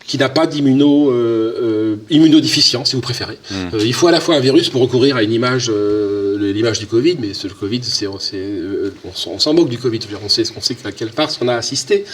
qui 0.06 0.18
n'a 0.18 0.28
pas 0.28 0.46
d'immuno 0.46 1.10
euh, 1.10 1.96
euh 2.10 2.84
si 2.84 2.94
vous 2.94 3.00
préférez. 3.00 3.38
Hmm. 3.50 3.54
Euh, 3.74 3.84
il 3.84 3.94
faut 3.94 4.06
à 4.06 4.12
la 4.12 4.20
fois 4.20 4.36
un 4.36 4.40
virus 4.40 4.68
pour 4.68 4.80
recourir 4.80 5.16
à 5.16 5.22
une 5.22 5.32
image, 5.32 5.70
euh, 5.72 6.52
l'image 6.52 6.78
du 6.78 6.86
Covid, 6.86 7.16
mais 7.20 7.28
le 7.28 7.54
Covid, 7.54 7.80
c'est, 7.82 8.06
on, 8.06 9.38
s'en 9.38 9.54
moque 9.54 9.68
du 9.68 9.78
Covid. 9.78 10.00
On 10.24 10.28
sait, 10.28 10.44
on 10.56 10.60
sait 10.60 10.76
à 10.84 10.92
quelle 10.92 11.10
part 11.10 11.30
on 11.40 11.48
a 11.48 11.54
assisté. 11.54 12.04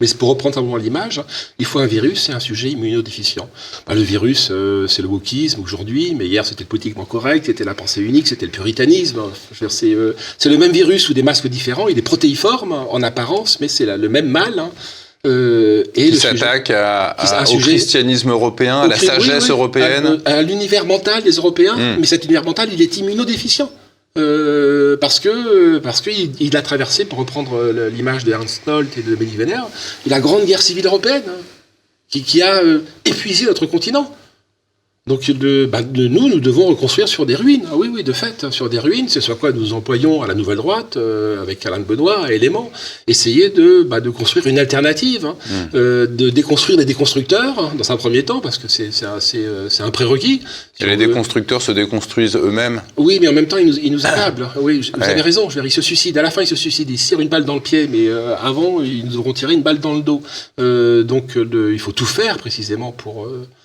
Mais 0.00 0.06
pour 0.18 0.30
reprendre 0.30 0.54
simplement 0.54 0.78
l'image, 0.78 1.20
il 1.58 1.66
faut 1.66 1.78
un 1.78 1.86
virus 1.86 2.30
et 2.30 2.32
un 2.32 2.40
sujet 2.40 2.70
immunodéficient. 2.70 3.50
Bah, 3.86 3.94
le 3.94 4.00
virus, 4.00 4.50
c'est 4.88 5.02
le 5.02 5.08
wokisme 5.08 5.60
aujourd'hui, 5.60 6.14
mais 6.16 6.26
hier 6.26 6.46
c'était 6.46 6.64
le 6.64 6.68
politiquement 6.68 7.04
correct, 7.04 7.44
c'était 7.46 7.64
la 7.64 7.74
pensée 7.74 8.00
unique, 8.00 8.26
c'était 8.26 8.46
le 8.46 8.52
puritanisme. 8.52 9.20
C'est 9.68 9.94
le 9.94 10.56
même 10.56 10.72
virus 10.72 11.02
sous 11.04 11.12
des 11.12 11.22
masques 11.22 11.48
différents, 11.48 11.88
il 11.88 11.98
est 11.98 12.02
protéiforme 12.02 12.72
en 12.72 13.02
apparence, 13.02 13.60
mais 13.60 13.68
c'est 13.68 13.84
le 13.84 14.08
même 14.08 14.28
mal. 14.28 14.58
Hein. 14.58 14.70
Euh, 15.26 15.84
et 15.94 16.10
qui 16.10 16.16
s'attaque 16.16 16.72
au 17.52 17.58
christianisme 17.58 18.30
européen, 18.30 18.80
à 18.80 18.88
la 18.88 18.96
sagesse 18.96 19.50
européenne. 19.50 20.18
À, 20.24 20.40
l'univers 20.40 20.86
mental 20.86 21.22
des 21.22 21.32
Européens, 21.32 21.76
hmm. 21.76 22.00
mais 22.00 22.06
cet 22.06 22.24
univers 22.24 22.44
mental, 22.44 22.70
il 22.72 22.80
est 22.80 22.96
immunodéficient. 22.96 23.70
Euh, 24.18 24.96
parce 24.96 25.20
que 25.20 25.78
parce 25.78 26.00
qu'il 26.00 26.32
il 26.40 26.56
a 26.56 26.62
traversé, 26.62 27.04
pour 27.04 27.18
reprendre 27.18 27.72
l'image 27.94 28.24
de 28.24 28.32
Ernst 28.32 28.66
Nolte 28.66 28.98
et 28.98 29.02
de 29.02 29.14
Benny 29.14 29.36
Venner, 29.36 29.60
la 30.06 30.20
grande 30.20 30.46
guerre 30.46 30.62
civile 30.62 30.86
européenne, 30.86 31.22
hein, 31.28 31.42
qui, 32.08 32.22
qui, 32.22 32.42
a 32.42 32.56
euh, 32.56 32.80
épuisé 33.04 33.44
notre 33.44 33.66
continent. 33.66 34.12
Donc 35.10 35.28
bah, 35.72 35.82
de, 35.82 36.06
nous, 36.06 36.28
nous 36.28 36.38
devons 36.38 36.66
reconstruire 36.66 37.08
sur 37.08 37.26
des 37.26 37.34
ruines. 37.34 37.64
Ah 37.66 37.74
oui, 37.74 37.90
oui, 37.92 38.04
de 38.04 38.12
fait, 38.12 38.44
hein, 38.44 38.52
sur 38.52 38.70
des 38.70 38.78
ruines, 38.78 39.08
c'est 39.08 39.20
sur 39.20 39.36
quoi 39.36 39.50
nous 39.50 39.72
employons 39.72 40.22
à 40.22 40.28
la 40.28 40.34
Nouvelle 40.34 40.58
Droite, 40.58 40.96
euh, 40.96 41.42
avec 41.42 41.66
Alain 41.66 41.80
Benoît, 41.80 42.26
à 42.26 42.32
Élément, 42.32 42.70
essayer 43.08 43.48
de, 43.48 43.82
bah, 43.82 43.98
de 43.98 44.08
construire 44.08 44.46
une 44.46 44.60
alternative, 44.60 45.26
hein. 45.26 45.34
mmh. 45.34 45.52
euh, 45.74 46.06
de 46.06 46.30
déconstruire 46.30 46.78
les 46.78 46.84
déconstructeurs, 46.84 47.58
hein, 47.58 47.72
dans 47.76 47.90
un 47.90 47.96
premier 47.96 48.22
temps, 48.22 48.38
parce 48.38 48.56
que 48.56 48.68
c'est 48.68 48.92
euh, 49.02 49.68
un 49.80 49.90
prérequis. 49.90 50.42
Et 50.78 50.86
les 50.86 50.96
déconstructeurs 50.96 51.60
se 51.60 51.72
déconstruisent 51.72 52.36
eux-mêmes 52.36 52.80
Oui, 52.96 53.18
mais 53.20 53.26
en 53.26 53.32
même 53.32 53.48
temps, 53.48 53.58
ils 53.58 53.66
nous, 53.66 53.78
ils 53.78 53.90
nous 53.90 54.06
accablent. 54.06 54.48
Oui, 54.60 54.92
vous 54.94 55.02
avez 55.02 55.22
raison, 55.22 55.50
je 55.50 55.56
veux 55.56 55.62
dire, 55.62 55.66
ils 55.66 55.72
se 55.72 55.82
suicident. 55.82 56.20
À 56.20 56.22
la 56.22 56.30
fin, 56.30 56.42
ils 56.42 56.46
se 56.46 56.54
suicident, 56.54 56.92
ils 56.92 57.00
tirent 57.00 57.18
une 57.18 57.28
balle 57.28 57.44
dans 57.44 57.56
le 57.56 57.60
pied, 57.60 57.88
mais 57.90 58.08
avant, 58.40 58.80
ils 58.80 59.04
nous 59.06 59.18
auront 59.18 59.32
tiré 59.32 59.54
une 59.54 59.62
balle 59.62 59.80
dans 59.80 59.94
le 59.94 60.02
dos. 60.02 60.22
donc 60.56 61.36
il 61.36 61.80
faut 61.80 61.90
tout 61.90 62.06
faire, 62.06 62.38
précisément, 62.38 62.92
pour 62.92 63.26
bah, 63.26 63.59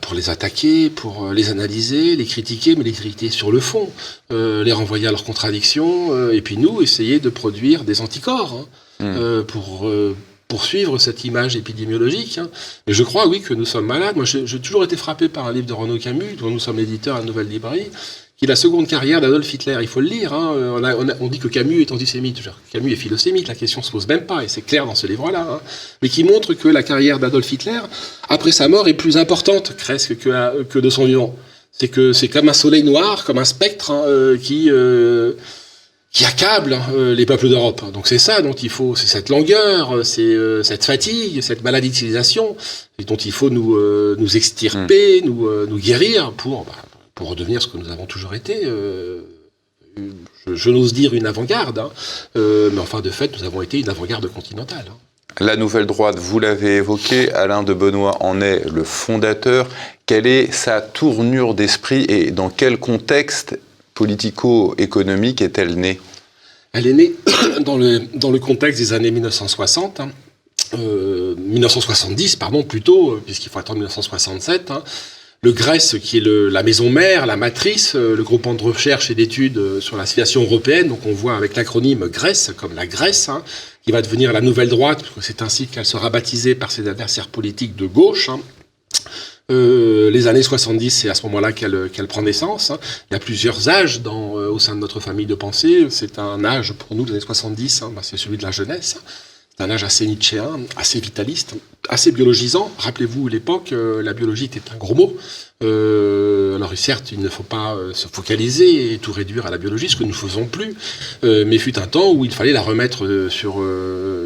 pour 0.00 0.14
les 0.14 0.30
attaquer, 0.30 0.90
pour 0.90 1.32
les 1.32 1.50
analyser, 1.50 2.16
les 2.16 2.24
critiquer, 2.24 2.76
mais 2.76 2.84
les 2.84 2.92
critiquer 2.92 3.30
sur 3.30 3.50
le 3.52 3.60
fond, 3.60 3.90
les 4.30 4.72
renvoyer 4.72 5.06
à 5.06 5.10
leurs 5.10 5.24
contradictions, 5.24 6.30
et 6.30 6.40
puis 6.42 6.56
nous, 6.56 6.82
essayer 6.82 7.18
de 7.20 7.28
produire 7.28 7.84
des 7.84 8.00
anticorps 8.00 8.66
hein, 9.00 9.04
mmh. 9.04 9.44
pour 9.44 9.88
poursuivre 10.48 10.98
cette 10.98 11.24
image 11.24 11.56
épidémiologique. 11.56 12.38
Hein. 12.38 12.48
Et 12.86 12.92
je 12.92 13.02
crois, 13.02 13.26
oui, 13.26 13.40
que 13.40 13.54
nous 13.54 13.64
sommes 13.64 13.86
malades. 13.86 14.16
Moi, 14.16 14.24
j'ai 14.24 14.60
toujours 14.60 14.84
été 14.84 14.96
frappé 14.96 15.28
par 15.28 15.46
un 15.46 15.52
livre 15.52 15.66
de 15.66 15.72
Renaud 15.72 15.98
Camus, 15.98 16.36
dont 16.38 16.50
nous 16.50 16.60
sommes 16.60 16.76
l'éditeur 16.76 17.16
à 17.16 17.22
Nouvelle 17.22 17.48
Librairie, 17.48 17.90
qui 18.36 18.44
est 18.44 18.48
la 18.48 18.56
seconde 18.56 18.86
carrière 18.86 19.20
d'Adolf 19.20 19.52
Hitler. 19.52 19.78
Il 19.80 19.88
faut 19.88 20.00
le 20.00 20.08
lire. 20.08 20.32
Hein. 20.32 20.52
On, 20.54 21.24
on, 21.24 21.28
dit 21.28 21.38
que 21.38 21.48
Camus 21.48 21.80
est 21.80 21.92
antisémite. 21.92 22.40
Camus 22.70 22.92
est 22.92 22.96
philosémite. 22.96 23.48
La 23.48 23.54
question 23.54 23.82
se 23.82 23.90
pose 23.90 24.06
même 24.08 24.26
pas, 24.26 24.44
et 24.44 24.48
c'est 24.48 24.62
clair 24.62 24.84
dans 24.86 24.94
ce 24.94 25.06
livre-là. 25.06 25.46
Hein. 25.50 25.60
Mais 26.02 26.08
qui 26.08 26.22
montre 26.22 26.54
que 26.54 26.68
la 26.68 26.82
carrière 26.82 27.18
d'Adolf 27.18 27.50
Hitler, 27.50 27.80
après 28.28 28.52
sa 28.52 28.68
mort, 28.68 28.88
est 28.88 28.94
plus 28.94 29.16
importante, 29.16 29.72
presque, 29.76 30.18
que, 30.18 30.62
que 30.64 30.78
de 30.78 30.90
son 30.90 31.06
vivant. 31.06 31.34
C'est 31.72 31.88
que 31.88 32.12
c'est 32.12 32.28
comme 32.28 32.48
un 32.48 32.54
soleil 32.54 32.82
noir, 32.82 33.24
comme 33.24 33.38
un 33.38 33.44
spectre 33.44 33.90
euh, 33.92 34.36
qui... 34.36 34.70
Euh, 34.70 35.32
qui 36.16 36.24
accable 36.24 36.72
hein, 36.72 36.82
euh, 36.94 37.14
les 37.14 37.26
peuples 37.26 37.46
d'Europe. 37.50 37.92
Donc 37.92 38.06
c'est 38.06 38.16
ça 38.16 38.40
dont 38.40 38.54
il 38.54 38.70
faut, 38.70 38.96
c'est 38.96 39.06
cette 39.06 39.28
langueur, 39.28 40.00
c'est 40.02 40.22
euh, 40.22 40.62
cette 40.62 40.82
fatigue, 40.82 41.42
cette 41.42 41.62
maladie 41.62 41.90
de 41.90 41.94
civilisation 41.94 42.56
dont 43.06 43.16
il 43.16 43.32
faut 43.32 43.50
nous, 43.50 43.76
euh, 43.76 44.16
nous 44.18 44.34
extirper, 44.34 45.20
hmm. 45.20 45.26
nous, 45.26 45.66
nous 45.66 45.78
guérir 45.78 46.32
pour, 46.32 46.64
bah, 46.64 46.72
pour 47.16 47.28
redevenir 47.28 47.60
ce 47.60 47.66
que 47.66 47.78
nous 47.78 47.90
avons 47.90 48.06
toujours 48.06 48.34
été. 48.34 48.62
je, 50.46 50.70
n'ose 50.70 50.92
dire 50.92 51.12
une 51.14 51.26
avant-garde, 51.26 51.80
hein, 51.80 51.90
mais 52.34 52.78
enfin 52.78 53.00
de 53.00 53.10
fait 53.10 53.36
nous 53.36 53.44
avons 53.44 53.62
été 53.62 53.80
une 53.80 53.88
avant-garde 53.88 54.28
continentale. 54.28 54.84
Hein. 54.88 54.96
La 55.38 55.56
nouvelle 55.56 55.84
droite, 55.84 56.18
vous 56.18 56.38
l'avez 56.38 56.76
évoqué, 56.76 57.30
Alain 57.32 57.62
de 57.62 57.74
Benoît 57.74 58.16
en 58.20 58.40
est 58.40 58.64
le 58.70 58.84
fondateur. 58.84 59.68
Quelle 60.06 60.26
est 60.26 60.50
sa 60.50 60.80
tournure 60.80 61.52
d'esprit 61.52 62.06
et 62.08 62.30
dans 62.30 62.48
quel 62.48 62.78
contexte 62.78 63.58
politico-économique 63.92 65.42
est-elle 65.42 65.74
née? 65.74 66.00
Elle 66.72 66.86
est 66.86 66.94
née 66.94 67.14
dans 67.60 67.76
le, 67.76 68.00
dans 68.14 68.30
le 68.30 68.38
contexte 68.38 68.78
des 68.78 68.94
années 68.94 69.10
1960, 69.10 70.00
1970, 70.72 72.32
hein. 72.32 72.36
euh, 72.36 72.38
pardon, 72.38 72.62
plutôt, 72.62 73.10
euh, 73.10 73.22
puisqu'il 73.22 73.50
faut 73.50 73.58
attendre 73.58 73.80
1967. 73.80 74.70
Hein. 74.70 74.82
Le 75.42 75.52
GRES, 75.52 75.98
qui 76.00 76.18
est 76.18 76.24
la 76.24 76.62
maison 76.62 76.90
mère, 76.90 77.26
la 77.26 77.36
matrice, 77.36 77.94
euh, 77.94 78.16
le 78.16 78.22
groupement 78.22 78.54
de 78.54 78.62
recherche 78.62 79.10
et 79.10 79.14
d'études 79.14 79.80
sur 79.80 79.96
la 79.96 80.06
situation 80.06 80.42
européenne, 80.42 80.88
donc 80.88 81.06
on 81.06 81.12
voit 81.12 81.36
avec 81.36 81.54
l'acronyme 81.56 82.08
GRES, 82.08 82.52
comme 82.56 82.74
la 82.74 82.86
Grèce, 82.86 83.28
hein, 83.28 83.42
qui 83.82 83.92
va 83.92 84.02
devenir 84.02 84.32
la 84.32 84.40
nouvelle 84.40 84.68
droite, 84.68 85.02
parce 85.02 85.14
que 85.14 85.20
c'est 85.20 85.42
ainsi 85.42 85.66
qu'elle 85.66 85.86
sera 85.86 86.10
baptisée 86.10 86.54
par 86.54 86.70
ses 86.70 86.88
adversaires 86.88 87.28
politiques 87.28 87.76
de 87.76 87.86
gauche. 87.86 88.30
Euh, 89.48 90.10
les 90.10 90.26
années 90.26 90.42
70, 90.42 90.90
c'est 90.90 91.08
à 91.08 91.14
ce 91.14 91.22
moment-là 91.26 91.52
qu'elle 91.52 92.08
prend 92.08 92.22
naissance. 92.22 92.70
Hein. 92.70 92.78
Il 93.10 93.14
y 93.14 93.16
a 93.16 93.20
plusieurs 93.20 93.68
âges 93.68 94.00
euh, 94.04 94.50
au 94.50 94.58
sein 94.58 94.74
de 94.74 94.80
notre 94.80 94.98
famille 94.98 95.26
de 95.26 95.34
pensée. 95.34 95.86
C'est 95.90 96.18
un 96.18 96.44
âge 96.44 96.72
pour 96.72 96.96
nous, 96.96 97.04
les 97.04 97.12
années 97.12 97.20
70, 97.20 97.82
hein, 97.82 97.92
bah, 97.94 98.02
c'est 98.02 98.16
celui 98.16 98.38
de 98.38 98.42
la 98.42 98.50
jeunesse. 98.50 98.96
C'est 99.56 99.64
un 99.64 99.70
âge 99.70 99.84
assez 99.84 100.06
nietzschéen, 100.06 100.60
assez 100.76 101.00
vitaliste, 101.00 101.54
assez 101.88 102.12
biologisant. 102.12 102.70
Rappelez-vous, 102.76 103.28
l'époque, 103.28 103.72
euh, 103.72 104.02
la 104.02 104.12
biologie 104.12 104.44
était 104.44 104.60
un 104.72 104.76
gros 104.76 104.94
mot. 104.94 105.16
Euh, 105.62 106.56
alors 106.56 106.76
certes, 106.76 107.12
il 107.12 107.20
ne 107.20 107.28
faut 107.30 107.42
pas 107.42 107.74
euh, 107.74 107.94
se 107.94 108.08
focaliser 108.08 108.92
et 108.92 108.98
tout 108.98 109.12
réduire 109.12 109.46
à 109.46 109.50
la 109.50 109.56
biologie, 109.56 109.88
ce 109.88 109.96
que 109.96 110.04
nous 110.04 110.12
faisons 110.12 110.46
plus. 110.46 110.74
Euh, 111.24 111.44
mais 111.46 111.58
fut 111.58 111.78
un 111.78 111.86
temps 111.86 112.12
où 112.12 112.24
il 112.24 112.32
fallait 112.32 112.52
la 112.52 112.60
remettre 112.60 113.28
sur, 113.30 113.64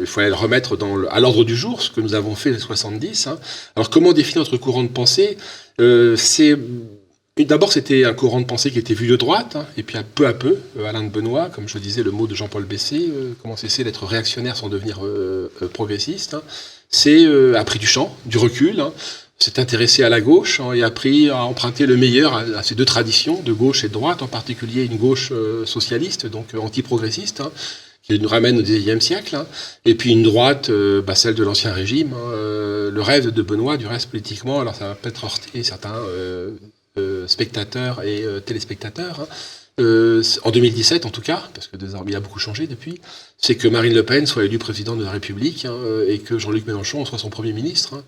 il 0.01 0.07
fallait 0.07 0.29
la 0.29 0.35
remettre 0.35 0.75
dans 0.75 1.05
à 1.05 1.19
l'ordre 1.19 1.45
du 1.45 1.55
jour, 1.55 1.81
ce 1.81 1.89
que 1.89 2.01
nous 2.01 2.13
avons 2.13 2.35
fait 2.35 2.51
les 2.51 2.59
70. 2.59 3.27
Hein. 3.27 3.39
Alors 3.75 3.89
comment 3.89 4.11
définir 4.11 4.39
notre 4.39 4.57
courant 4.57 4.83
de 4.83 4.89
pensée? 4.89 5.37
C'est 5.79 6.57
D'abord, 7.37 7.71
c'était 7.71 8.03
un 8.03 8.13
courant 8.13 8.41
de 8.41 8.45
pensée 8.45 8.71
qui 8.71 8.79
était 8.79 8.93
vu 8.93 9.07
de 9.07 9.15
droite, 9.15 9.55
hein, 9.55 9.65
et 9.77 9.83
puis 9.83 9.97
peu 10.15 10.27
à 10.27 10.33
peu, 10.33 10.57
euh, 10.77 10.85
Alain 10.85 11.03
de 11.03 11.09
Benoît, 11.09 11.49
comme 11.49 11.67
je 11.67 11.77
disais, 11.77 12.03
le 12.03 12.11
mot 12.11 12.27
de 12.27 12.35
Jean-Paul 12.35 12.65
Bessé, 12.65 13.09
euh, 13.09 13.31
comment 13.41 13.55
cesser 13.55 13.85
d'être 13.85 14.05
réactionnaire 14.05 14.57
sans 14.57 14.67
devenir 14.67 14.99
euh, 15.05 15.49
progressiste, 15.73 16.33
hein. 16.33 16.41
c'est 16.89 17.25
a 17.55 17.63
pris 17.63 17.79
du 17.79 17.87
champ, 17.87 18.13
du 18.25 18.37
recul, 18.37 18.81
hein, 18.81 18.91
s'est 19.39 19.61
intéressé 19.61 20.03
à 20.03 20.09
la 20.09 20.19
gauche 20.19 20.59
hein, 20.59 20.73
et 20.73 20.83
a 20.83 20.91
pris 20.91 21.29
à 21.29 21.45
emprunter 21.45 21.85
le 21.85 21.95
meilleur 21.95 22.35
à, 22.35 22.63
ces 22.63 22.75
deux 22.75 22.85
traditions, 22.85 23.41
de 23.41 23.53
gauche 23.53 23.85
et 23.85 23.87
de 23.87 23.93
droite, 23.93 24.21
en 24.21 24.27
particulier 24.27 24.83
une 24.83 24.97
gauche 24.97 25.31
socialiste, 25.65 26.25
donc 26.27 26.53
anti-progressiste, 26.53 27.43
qui 28.03 28.19
nous 28.19 28.27
ramène 28.27 28.59
au 28.59 28.61
XIXe 28.61 29.03
siècle, 29.03 29.45
et 29.85 29.95
puis 29.95 30.11
une 30.11 30.23
droite, 30.23 30.69
bah, 31.07 31.15
celle 31.15 31.35
de 31.35 31.43
l'Ancien 31.43 31.71
Régime, 31.71 32.13
le 32.13 33.01
rêve 33.01 33.31
de 33.31 33.41
Benoît, 33.41 33.77
du 33.77 33.87
reste 33.87 34.09
politiquement, 34.09 34.59
alors 34.59 34.75
ça 34.75 34.89
va 34.89 34.95
peut-être 34.95 35.23
heurter 35.23 35.63
certains 35.63 35.95
euh, 35.95 36.51
spectateurs 37.27 38.03
et 38.03 38.23
euh, 38.23 38.39
téléspectateurs, 38.39 39.21
hein. 39.21 39.27
euh, 39.79 40.21
en 40.43 40.51
2017 40.51 41.05
en 41.05 41.09
tout 41.09 41.21
cas, 41.21 41.47
parce 41.53 41.67
que 41.67 41.77
désormais 41.77 42.11
il 42.11 42.15
a 42.15 42.19
beaucoup 42.19 42.39
changé 42.39 42.67
depuis, 42.67 42.99
c'est 43.37 43.55
que 43.55 43.67
Marine 43.67 43.93
Le 43.93 44.03
Pen 44.03 44.25
soit 44.25 44.43
élue 44.43 44.59
présidente 44.59 44.99
de 44.99 45.05
la 45.05 45.11
République 45.11 45.65
hein, 45.65 45.75
et 46.07 46.19
que 46.19 46.37
Jean-Luc 46.37 46.67
Mélenchon 46.67 47.05
soit 47.05 47.17
son 47.17 47.29
Premier 47.29 47.53
ministre. 47.53 47.95
Hein. 47.95 48.03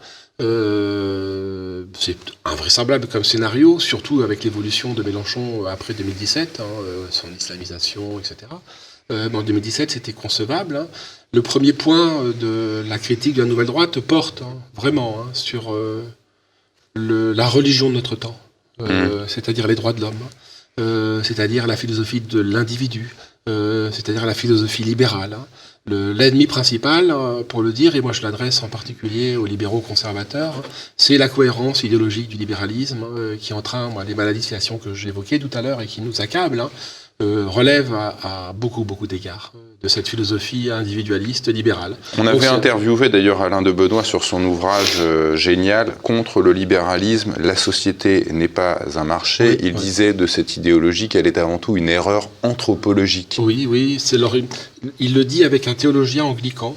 c'est 1.97 2.17
invraisemblable 2.43 3.07
comme 3.07 3.23
scénario, 3.23 3.79
surtout 3.79 4.21
avec 4.21 4.43
l'évolution 4.43 4.93
de 4.93 5.01
Mélenchon 5.01 5.65
après 5.65 5.93
2017, 5.93 6.61
son 7.09 7.27
islamisation, 7.33 8.19
etc. 8.19 8.37
en 9.11 9.41
2017, 9.41 9.91
c'était 9.91 10.13
concevable. 10.13 10.87
Le 11.31 11.41
premier 11.41 11.73
point 11.73 12.31
de 12.39 12.83
la 12.87 12.99
critique 12.99 13.35
de 13.35 13.43
la 13.43 13.47
nouvelle 13.47 13.67
droite 13.67 13.99
porte 14.01 14.43
vraiment 14.75 15.25
sur 15.33 15.73
la 16.95 17.47
religion 17.47 17.89
de 17.89 17.95
notre 17.95 18.15
temps. 18.15 18.37
Euh, 18.81 19.25
c'est-à-dire 19.27 19.67
les 19.67 19.75
droits 19.75 19.93
de 19.93 20.01
l'homme, 20.01 20.19
euh, 20.79 21.21
c'est-à-dire 21.23 21.67
la 21.67 21.77
philosophie 21.77 22.21
de 22.21 22.39
l'individu, 22.39 23.15
euh, 23.47 23.91
c'est-à-dire 23.91 24.25
la 24.25 24.33
philosophie 24.33 24.83
libérale. 24.83 25.33
Hein. 25.33 25.45
L'ennemi 25.85 26.47
principal, 26.47 27.13
pour 27.49 27.61
le 27.61 27.73
dire, 27.73 27.97
et 27.97 28.01
moi 28.01 28.13
je 28.13 28.21
l'adresse 28.21 28.63
en 28.63 28.69
particulier 28.69 29.35
aux 29.35 29.45
libéraux 29.45 29.81
conservateurs, 29.81 30.63
c'est 30.95 31.17
la 31.17 31.27
cohérence 31.27 31.83
idéologique 31.83 32.29
du 32.29 32.37
libéralisme 32.37 33.05
qui 33.37 33.51
entraîne 33.51 33.91
les 34.07 34.15
maladies 34.15 34.39
de 34.39 34.77
que 34.77 34.93
j'évoquais 34.93 35.39
tout 35.39 35.49
à 35.53 35.61
l'heure 35.61 35.81
et 35.81 35.85
qui 35.85 35.99
nous 35.99 36.21
accablent. 36.21 36.61
Hein. 36.61 36.71
Euh, 37.23 37.45
relève 37.47 37.93
à, 37.93 38.53
beaucoup, 38.53 38.83
beaucoup 38.83 39.07
d'égards 39.07 39.53
de 39.81 39.87
cette 39.87 40.07
philosophie 40.07 40.69
individualiste 40.71 41.47
libérale. 41.47 41.95
On 42.17 42.25
avait 42.27 42.47
interviewé 42.47 43.09
d'ailleurs 43.09 43.41
Alain 43.41 43.61
de 43.61 43.71
Benoît 43.71 44.03
sur 44.03 44.23
son 44.23 44.43
ouvrage 44.43 44.97
euh, 44.99 45.35
génial 45.35 45.93
Contre 46.01 46.41
le 46.41 46.53
libéralisme, 46.53 47.33
la 47.39 47.55
société 47.55 48.25
n'est 48.31 48.47
pas 48.47 48.81
un 48.95 49.03
marché. 49.03 49.57
Il 49.61 49.73
disait 49.73 50.13
de 50.13 50.25
cette 50.25 50.57
idéologie 50.57 51.09
qu'elle 51.09 51.27
est 51.27 51.37
avant 51.37 51.57
tout 51.57 51.77
une 51.77 51.89
erreur 51.89 52.29
anthropologique. 52.43 53.37
Oui, 53.39 53.65
oui, 53.69 53.97
c'est 53.99 54.17
il 54.99 55.13
le 55.13 55.25
dit 55.25 55.43
avec 55.43 55.67
un 55.67 55.73
théologien 55.73 56.25
anglican 56.25 56.75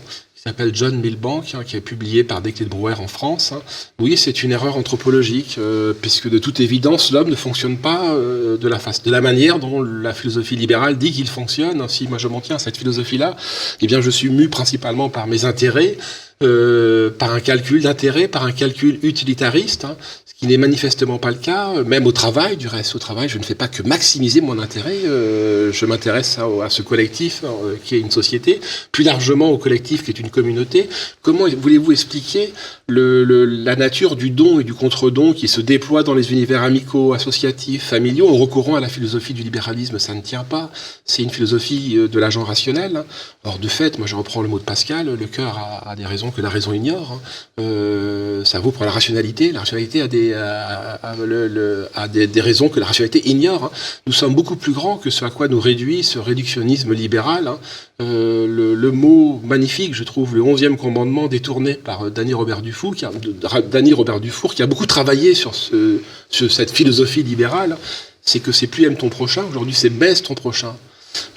s'appelle 0.50 0.74
John 0.74 1.00
Milbank, 1.00 1.54
hein, 1.54 1.62
qui 1.64 1.76
est 1.76 1.80
publié 1.80 2.24
par 2.24 2.40
Desclés 2.40 2.66
de 2.66 2.70
Brouwer 2.70 2.94
en 2.98 3.09
France. 3.09 3.52
Hein. 3.52 3.62
Oui, 3.98 4.16
c'est 4.16 4.42
une 4.42 4.52
erreur 4.52 4.76
anthropologique, 4.76 5.56
euh, 5.59 5.92
puisque 5.92 6.28
de 6.28 6.38
toute 6.38 6.61
évidence, 6.61 7.11
l'homme 7.11 7.30
ne 7.30 7.37
fonctionne 7.37 7.78
pas 7.78 8.11
euh, 8.11 8.56
de, 8.56 8.68
la 8.68 8.78
face, 8.78 9.02
de 9.02 9.11
la 9.11 9.20
manière 9.20 9.59
dont 9.59 9.82
la 9.82 10.12
philosophie 10.12 10.56
libérale 10.56 10.98
dit 10.98 11.12
qu'il 11.12 11.28
fonctionne. 11.28 11.88
Si 11.88 12.06
moi 12.06 12.18
je 12.18 12.28
m'en 12.28 12.40
tiens 12.40 12.56
à 12.56 12.59
cette 12.59 12.76
philosophie-là, 12.76 13.37
eh 13.80 13.87
bien 13.87 14.00
je 14.00 14.11
suis 14.11 14.30
mu 14.30 14.48
principalement 14.48 15.09
par 15.09 15.26
mes 15.26 15.44
intérêts, 15.44 15.96
euh, 16.42 17.11
par 17.11 17.33
un 17.33 17.40
calcul 17.40 17.83
d'intérêt, 17.83 18.29
par 18.29 18.44
un 18.44 18.53
calcul 18.53 18.99
utilitariste. 19.03 19.85
Hein 19.85 19.96
qui 20.38 20.46
n'est 20.46 20.59
manifestement 20.59 21.16
pas 21.16 21.31
le 21.31 21.37
cas, 21.37 21.70
euh, 21.70 21.85
même 21.85 22.07
au 22.07 22.12
travail, 22.12 22.59
du 22.59 22.68
reste 22.68 22.94
au 22.94 22.99
travail, 22.99 23.27
je 23.29 23.38
ne 23.38 23.42
fais 23.42 23.55
pas 23.55 23.68
que 23.68 23.83
maximiser 23.83 24.42
mon 24.42 24.59
intérêt, 24.59 24.99
euh, 25.07 25.72
je 25.72 25.87
m'intéresse 25.87 26.38
à, 26.38 26.68
ce 26.68 26.83
collectif 26.83 27.42
euh, 27.44 27.77
qui 27.83 27.94
est 27.94 28.01
une 28.01 28.11
société, 28.11 28.61
plus 28.92 29.03
largement 29.03 29.51
au 29.51 29.57
collectif 29.57 30.05
qui 30.05 30.11
est 30.11 30.20
une 30.20 30.29
communauté. 30.29 30.90
Comment 31.22 31.46
voulez-vous 31.49 31.92
expliquer 31.92 32.53
le, 32.87 33.25
la 33.46 33.77
nature 33.77 34.14
du 34.14 34.29
don 34.29 34.61
et 34.61 34.64
du 34.64 34.75
contre-don 34.75 35.33
qui 35.33 35.49
se 35.49 35.62
déploie 35.62 36.03
dans 36.03 36.14
les 36.14 36.33
univers 36.33 36.62
amicaux, 36.62 37.14
associatifs, 37.14 37.85
familiaux, 37.85 38.29
en 38.29 38.37
recourant 38.37 38.77
à 38.77 38.81
la 38.81 38.88
philosophie 38.88 39.33
du 39.33 39.42
libéralisme 39.42 39.99
Ça 39.99 40.12
ne 40.12 40.20
tient 40.20 40.44
pas, 40.44 40.70
c'est 41.07 41.22
une 41.22 41.31
philosophie 41.31 41.96
de 41.96 42.18
l'agent 42.18 42.44
rationnel. 42.44 43.05
Or, 43.44 43.59
de 43.59 43.68
fait, 43.68 43.96
moi 43.99 44.07
je 44.07 44.14
reprends 44.14 44.42
le 44.42 44.49
mot 44.49 44.59
de 44.59 44.64
Pascal, 44.64 45.09
le 45.18 45.27
cœur 45.27 45.83
a, 45.87 45.96
des 45.96 46.05
raisons 46.05 46.26
que 46.31 46.41
la 46.41 46.49
raison 46.49 46.73
ignore. 46.73 47.21
Hein. 47.59 48.45
ça 48.45 48.61
vaut 48.61 48.71
pour 48.71 48.85
la 48.85 48.91
rationalité, 48.91 49.53
la 49.53 49.61
rationalité 49.61 50.03
a 50.03 50.09
des 50.09 50.35
à, 50.35 52.09
des, 52.09 52.41
raisons 52.41 52.69
que 52.69 52.81
la 52.81 52.87
rationalité 52.87 53.29
ignore. 53.29 53.65
Hein. 53.65 53.71
Nous 54.07 54.12
sommes 54.12 54.35
beaucoup 54.35 54.57
plus 54.57 54.73
grands 54.73 54.97
que 54.97 55.11
ce 55.11 55.25
à 55.25 55.31
quoi 55.31 55.49
nous 55.49 55.61
réduit 55.61 56.03
ce 56.03 56.19
réductionnisme 56.19 56.93
libéral. 56.93 57.49
Hein. 57.49 57.59
Euh, 58.03 58.47
le, 58.47 58.93
mot 58.93 59.41
magnifique, 59.45 59.95
je 59.95 60.05
trouve, 60.05 60.35
le 60.35 60.43
onzième 60.43 60.77
commandement 60.77 61.29
détourné 61.29 61.75
par 61.75 62.07
euh, 62.07 62.11
Danny 62.11 62.35
Robert 62.35 62.61
Dufour, 62.61 62.95
qui 62.95 63.05
a, 63.07 63.11
a 63.11 64.67
beaucoup 64.67 64.87
travaillé 64.87 65.35
sur, 65.35 65.55
sur 65.55 66.53
cette 66.53 66.71
philosophie 66.71 67.23
libérale, 67.23 67.77
c'est 68.23 68.41
que 68.41 68.53
c'est 68.53 68.67
plus 68.67 68.85
aime 68.85 68.97
ton 68.97 69.09
prochain, 69.09 69.45
aujourd'hui 69.49 69.75
c'est 69.75 69.91
baisse 69.91 70.23
ton 70.23 70.35
prochain. 70.35 70.77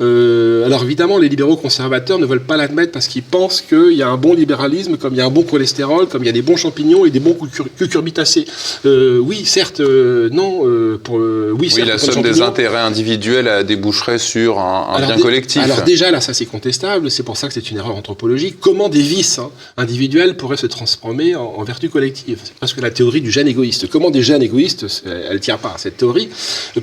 Euh, 0.01 0.65
alors 0.65 0.83
évidemment, 0.83 1.17
les 1.17 1.29
libéraux 1.29 1.57
conservateurs 1.57 2.19
ne 2.19 2.25
veulent 2.25 2.43
pas 2.43 2.57
l'admettre 2.57 2.91
parce 2.91 3.07
qu'ils 3.07 3.23
pensent 3.23 3.61
qu'il 3.61 3.93
y 3.93 4.03
a 4.03 4.07
un 4.07 4.17
bon 4.17 4.33
libéralisme, 4.33 4.97
comme 4.97 5.13
il 5.13 5.17
y 5.17 5.21
a 5.21 5.25
un 5.25 5.29
bon 5.29 5.43
cholestérol, 5.43 6.07
comme 6.07 6.23
il 6.23 6.27
y 6.27 6.29
a 6.29 6.33
des 6.33 6.41
bons 6.41 6.57
champignons 6.57 7.05
et 7.05 7.09
des 7.09 7.19
bons 7.19 7.37
cucurbitacés. 7.77 8.45
Euh, 8.85 9.19
oui, 9.19 9.45
certes, 9.45 9.79
euh, 9.79 10.29
non. 10.31 10.61
Euh, 10.65 10.99
pour, 11.03 11.15
oui, 11.15 11.71
oui 11.75 11.83
la 11.85 11.97
somme 11.97 12.21
des 12.21 12.41
intérêts 12.41 12.79
individuels 12.79 13.65
déboucherait 13.65 14.19
sur 14.19 14.59
un, 14.59 14.95
un 14.95 15.05
bien 15.05 15.17
collectif. 15.17 15.61
Alors 15.61 15.83
déjà, 15.83 16.11
là, 16.11 16.21
ça 16.21 16.33
c'est 16.33 16.45
contestable. 16.45 17.11
C'est 17.11 17.23
pour 17.23 17.37
ça 17.37 17.47
que 17.47 17.53
c'est 17.53 17.71
une 17.71 17.77
erreur 17.77 17.95
anthropologique. 17.95 18.59
Comment 18.59 18.89
des 18.89 19.01
vices 19.01 19.39
hein, 19.39 19.49
individuels 19.77 20.37
pourraient 20.37 20.57
se 20.57 20.67
transformer 20.67 21.35
en, 21.35 21.53
en 21.57 21.63
vertu 21.63 21.89
collective 21.89 22.39
C'est 22.43 22.53
parce 22.55 22.73
que 22.73 22.81
la 22.81 22.91
théorie 22.91 23.21
du 23.21 23.31
gène 23.31 23.47
égoïste. 23.47 23.89
Comment 23.89 24.11
des 24.11 24.23
gènes 24.23 24.43
égoïstes, 24.43 24.85
elle 25.05 25.39
tient 25.39 25.57
pas 25.57 25.73
à 25.75 25.77
cette 25.77 25.97
théorie, 25.97 26.29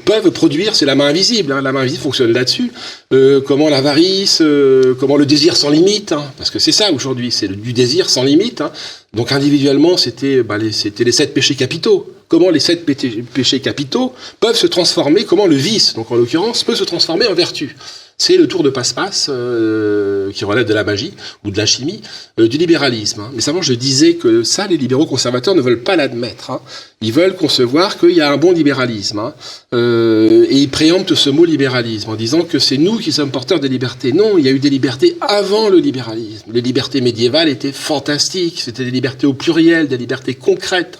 peuvent 0.04 0.30
produire, 0.30 0.74
c'est 0.74 0.86
la 0.86 0.94
main 0.94 1.06
invisible. 1.06 1.52
Hein, 1.52 1.62
la 1.62 1.72
main 1.72 1.80
invisible 1.80 2.02
fonctionne 2.02 2.32
là-dessus. 2.32 2.72
Euh, 3.12 3.40
comment 3.40 3.68
l'avarice, 3.68 4.40
euh, 4.40 4.94
comment 4.98 5.16
le 5.16 5.26
désir 5.26 5.56
sans 5.56 5.70
limite, 5.70 6.12
hein, 6.12 6.24
parce 6.38 6.50
que 6.50 6.58
c'est 6.58 6.72
ça 6.72 6.92
aujourd'hui, 6.92 7.30
c'est 7.30 7.48
du 7.48 7.72
désir 7.72 8.10
sans 8.10 8.24
limite. 8.24 8.60
Hein. 8.60 8.72
Donc 9.14 9.32
individuellement, 9.32 9.96
c'était 9.96 10.42
bah, 10.42 10.58
les, 10.58 10.70
les 10.98 11.12
sept 11.12 11.34
péchés 11.34 11.54
capitaux. 11.54 12.15
Comment 12.28 12.50
les 12.50 12.60
sept 12.60 12.84
péchés 12.84 13.60
capitaux 13.60 14.12
peuvent 14.40 14.56
se 14.56 14.66
transformer, 14.66 15.24
comment 15.24 15.46
le 15.46 15.56
vice, 15.56 15.94
donc 15.94 16.10
en 16.10 16.16
l'occurrence, 16.16 16.64
peut 16.64 16.74
se 16.74 16.84
transformer 16.84 17.26
en 17.26 17.34
vertu 17.34 17.76
c'est 18.18 18.36
le 18.36 18.48
tour 18.48 18.62
de 18.62 18.70
passe-passe 18.70 19.28
euh, 19.28 20.32
qui 20.32 20.44
relève 20.44 20.66
de 20.66 20.72
la 20.72 20.84
magie 20.84 21.12
ou 21.44 21.50
de 21.50 21.58
la 21.58 21.66
chimie 21.66 22.00
euh, 22.40 22.48
du 22.48 22.56
libéralisme. 22.56 23.20
Hein. 23.20 23.30
Mais 23.34 23.42
simplement, 23.42 23.62
je 23.62 23.74
disais 23.74 24.14
que 24.14 24.42
ça, 24.42 24.66
les 24.66 24.78
libéraux 24.78 25.06
conservateurs 25.06 25.54
ne 25.54 25.60
veulent 25.60 25.82
pas 25.82 25.96
l'admettre. 25.96 26.50
Hein. 26.50 26.60
Ils 27.02 27.12
veulent 27.12 27.36
concevoir 27.36 27.98
qu'il 27.98 28.12
y 28.12 28.22
a 28.22 28.30
un 28.30 28.38
bon 28.38 28.52
libéralisme. 28.52 29.18
Hein. 29.18 29.34
Euh, 29.74 30.46
et 30.48 30.56
ils 30.56 30.70
préemptent 30.70 31.14
ce 31.14 31.28
mot 31.28 31.44
libéralisme 31.44 32.10
en 32.10 32.14
disant 32.14 32.42
que 32.42 32.58
c'est 32.58 32.78
nous 32.78 32.98
qui 32.98 33.12
sommes 33.12 33.30
porteurs 33.30 33.60
des 33.60 33.68
libertés. 33.68 34.12
Non, 34.12 34.38
il 34.38 34.46
y 34.46 34.48
a 34.48 34.52
eu 34.52 34.60
des 34.60 34.70
libertés 34.70 35.18
avant 35.20 35.68
le 35.68 35.78
libéralisme. 35.78 36.52
Les 36.52 36.62
libertés 36.62 37.02
médiévales 37.02 37.50
étaient 37.50 37.72
fantastiques. 37.72 38.62
C'était 38.62 38.84
des 38.84 38.90
libertés 38.90 39.26
au 39.26 39.34
pluriel, 39.34 39.88
des 39.88 39.98
libertés 39.98 40.34
concrètes 40.34 40.98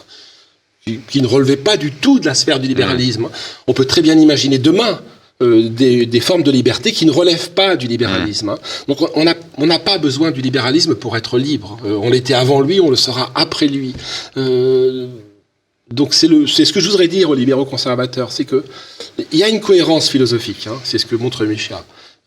qui 1.09 1.21
ne 1.21 1.27
relevaient 1.27 1.57
pas 1.57 1.77
du 1.77 1.91
tout 1.91 2.21
de 2.21 2.27
la 2.27 2.35
sphère 2.35 2.61
du 2.61 2.69
libéralisme. 2.69 3.29
On 3.67 3.73
peut 3.73 3.87
très 3.87 4.03
bien 4.03 4.17
imaginer 4.17 4.59
demain 4.59 5.01
euh, 5.43 5.69
des, 5.69 6.07
des, 6.07 6.21
formes 6.21 6.45
de 6.45 6.51
liberté 6.51 6.93
qui 6.93 7.05
ne 7.07 7.11
relèvent 7.11 7.51
pas 7.51 7.77
du 7.77 7.89
libéralisme. 7.89 8.51
Hein. 8.51 8.59
Donc 8.87 8.99
on 9.17 9.25
n'a 9.25 9.35
on 9.59 9.69
pas 9.81 9.99
besoin 9.99 10.31
du 10.31 10.41
libéralisme 10.41 10.95
pour 10.95 11.17
être 11.17 11.39
libre. 11.39 11.77
Euh, 11.85 11.99
on 12.01 12.11
l'était 12.11 12.35
avant 12.35 12.61
lui, 12.61 12.81
on 12.81 12.89
le 12.89 12.97
sera 12.97 13.33
après 13.35 13.67
lui. 13.67 13.95
Euh, 14.37 15.09
donc 15.91 16.15
c'est 16.15 16.29
ce 16.29 16.73
que 16.73 16.81
je 16.81 16.89
voudrais 16.89 17.09
dire 17.09 17.31
aux 17.31 17.35
libéraux 17.35 17.65
conservateurs, 17.65 18.31
c'est 18.33 18.45
que 18.45 18.65
il 19.33 19.39
y 19.39 19.43
a 19.43 19.49
une 19.49 19.61
cohérence 19.61 20.09
philosophique, 20.09 20.69
hein, 20.69 20.79
c'est 20.85 20.99
ce 20.99 21.07
que 21.07 21.17
montre 21.17 21.45
Michel. 21.45 21.77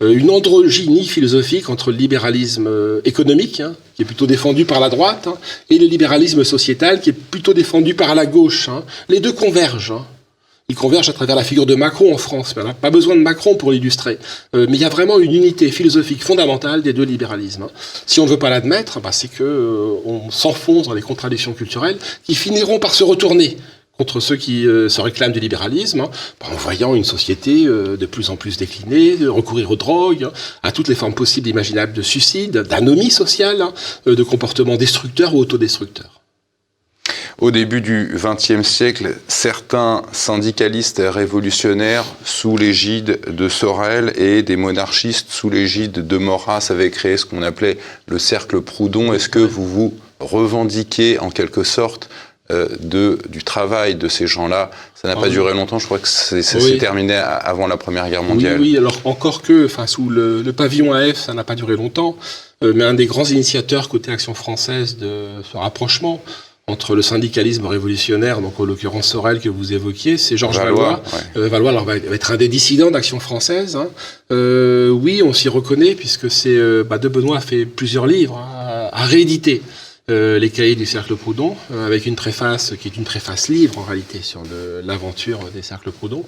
Euh, 0.02 0.12
une 0.14 0.30
androgynie 0.30 1.06
philosophique 1.06 1.70
entre 1.70 1.92
le 1.92 1.98
libéralisme 1.98 2.70
économique, 3.06 3.60
hein, 3.60 3.76
qui 3.96 4.04
est 4.04 4.06
plutôt 4.06 4.28
défendu 4.28 4.66
par 4.66 4.80
la 4.80 4.90
droite, 4.90 5.28
hein, 5.28 5.38
et 5.70 5.78
le 5.78 5.88
libéralisme 5.88 6.44
sociétal, 6.44 7.02
qui 7.02 7.10
est 7.10 7.14
plutôt 7.14 7.54
défendu 7.54 7.94
par 7.94 8.16
la 8.16 8.26
gauche. 8.26 8.70
Hein. 8.70 8.84
Les 9.10 9.20
deux 9.20 9.34
convergent. 9.34 9.92
Hein 9.92 10.06
il 10.70 10.76
converge 10.76 11.10
à 11.10 11.14
travers 11.14 11.36
la 11.36 11.44
figure 11.44 11.66
de 11.66 11.74
Macron 11.74 12.14
en 12.14 12.18
France. 12.18 12.54
On 12.56 12.64
n'a 12.64 12.76
pas 12.76 12.92
besoin 12.92 13.16
de 13.16 13.22
Macron 13.22 13.56
pour 13.56 13.72
l'illustrer. 13.72 14.20
Euh, 14.56 14.68
mais 14.70 14.78
il 14.78 14.82
y 14.82 14.86
a 14.86 14.90
vraiment 14.90 15.20
une 15.20 15.34
unité 15.34 15.72
philosophique 15.72 16.24
fondamentale 16.24 16.84
des 16.84 16.94
deux 16.94 17.04
libéralismes. 17.04 17.68
Si 18.06 18.20
on 18.20 18.26
ne 18.26 18.30
veut 18.30 18.38
pas 18.38 18.52
l'admettre, 18.52 19.02
bah, 19.02 19.12
c'est 19.12 19.30
que 19.30 19.44
euh, 19.44 19.96
on 20.06 20.30
s'enfonce 20.30 20.88
dans 20.88 20.94
les 20.94 21.02
contradictions 21.02 21.54
culturelles 21.54 21.98
qui 22.24 22.36
finiront 22.36 22.78
par 22.78 22.94
se 22.94 23.04
retourner 23.04 23.58
contre 24.00 24.20
ceux 24.20 24.38
qui 24.38 24.66
euh, 24.66 24.90
se 24.90 25.00
réclament 25.02 25.34
du 25.34 25.40
libéralisme, 25.40 26.00
hein, 26.00 26.10
en 26.42 26.56
voyant 26.56 26.96
une 26.96 27.04
société 27.04 27.66
de 27.66 28.06
plus 28.08 28.32
en 28.32 28.36
plus 28.36 28.58
déclinée, 28.58 29.18
de 29.18 29.28
recourir 29.28 29.70
aux 29.70 29.76
drogues, 29.76 30.24
hein, 30.24 30.32
à 30.64 30.72
toutes 30.72 30.88
les 30.88 30.96
formes 30.96 31.14
possibles 31.14 31.48
et 31.48 31.52
imaginables 31.52 31.94
de 31.94 32.02
suicide, 32.02 32.64
d'anomie 32.64 33.12
sociale, 33.12 33.64
de 34.08 34.24
comportements 34.24 34.78
destructeurs 34.78 35.36
ou 35.36 35.40
autodestructeurs. 35.40 36.20
Au 37.42 37.52
début 37.52 37.80
du 37.80 38.12
XXe 38.16 38.68
siècle, 38.68 39.16
certains 39.30 40.02
syndicalistes 40.12 41.02
révolutionnaires 41.02 42.04
sous 42.26 42.58
l'égide 42.58 43.22
de 43.30 43.48
Sorel 43.48 44.12
et 44.18 44.44
des 44.44 44.58
monarchistes 44.58 45.32
sous 45.32 45.50
l'égide 45.50 46.06
de 46.06 46.18
Maurras 46.18 46.68
avaient 46.70 46.92
créé 46.92 47.16
ce 47.16 47.26
qu'on 47.26 47.42
appelait 47.42 47.78
le 48.08 48.20
cercle 48.20 48.60
Proudhon. 48.60 49.14
Est-ce 49.14 49.30
que 49.30 49.40
vous 49.40 49.66
vous 49.66 49.94
revendiquez 50.20 51.18
en 51.20 51.30
quelque 51.30 51.64
sorte 51.64 52.10
euh, 52.10 52.29
de, 52.50 53.20
du 53.30 53.44
travail 53.44 53.96
de 53.96 54.08
ces 54.08 54.26
gens-là. 54.26 54.72
Ça 54.96 55.08
n'a 55.08 55.16
pas 55.16 55.30
duré 55.30 55.54
longtemps, 55.54 55.80
je 55.80 55.86
crois 55.86 56.00
que 56.00 56.08
c'est 56.08 56.42
s'est 56.42 56.78
terminé 56.78 57.16
avant 57.16 57.68
la 57.68 57.78
Première 57.78 58.10
Guerre 58.10 58.24
mondiale. 58.24 58.60
Oui, 58.60 58.76
alors 58.76 59.00
encore 59.06 59.42
que, 59.42 59.66
enfin, 59.66 59.88
sous 59.88 60.10
le, 60.10 60.42
le, 60.42 60.54
pavillon 60.54 60.94
AF, 60.94 61.18
ça 61.18 61.34
n'a 61.34 61.44
pas 61.44 61.56
duré 61.56 61.76
longtemps, 61.76 62.18
euh, 62.64 62.74
mais 62.76 62.84
un 62.84 62.96
des 62.96 63.06
grands 63.06 63.26
initiateurs 63.26 63.88
côté 63.88 64.12
Action 64.12 64.34
française 64.34 64.98
de 64.98 65.28
ce 65.44 65.58
rapprochement, 65.58 66.22
entre 66.70 66.96
le 66.96 67.02
syndicalisme 67.02 67.66
révolutionnaire, 67.66 68.42
donc 68.42 68.60
en 68.60 68.66
l'occurrence 68.66 69.08
Sorel 69.08 69.40
que 69.40 69.50
vous 69.50 69.74
évoquiez, 69.74 70.18
c'est 70.18 70.38
Georges 70.38 70.58
Valois. 70.58 71.02
Valois, 71.36 71.74
euh, 71.74 71.84
va 71.84 71.96
être 72.16 72.32
un 72.32 72.38
des 72.38 72.48
dissidents 72.48 72.92
d'Action 72.92 73.20
française. 73.20 73.76
Hein. 73.76 73.90
Euh, 74.32 74.90
oui, 74.90 75.22
on 75.24 75.34
s'y 75.34 75.50
reconnaît 75.50 75.96
puisque 75.96 76.30
c'est 76.30 76.56
euh, 76.56 76.84
bah, 76.84 76.98
de 76.98 77.08
Benoît 77.08 77.38
a 77.38 77.42
fait 77.42 77.66
plusieurs 77.66 78.08
livres 78.08 78.38
hein, 78.38 78.90
à 78.92 79.06
rééditer. 79.06 79.62
Les 80.10 80.50
cahiers 80.50 80.76
du 80.76 80.86
Cercle 80.86 81.16
Proudhon, 81.16 81.56
avec 81.86 82.06
une 82.06 82.16
préface 82.16 82.74
qui 82.80 82.88
est 82.88 82.98
une 82.98 83.04
préface 83.04 83.50
livre 83.50 83.78
en 83.78 83.84
réalité 83.84 84.20
sur 84.22 84.44
l'aventure 84.84 85.40
des 85.54 85.62
Cercles 85.62 85.92
Proudhon. 85.92 86.26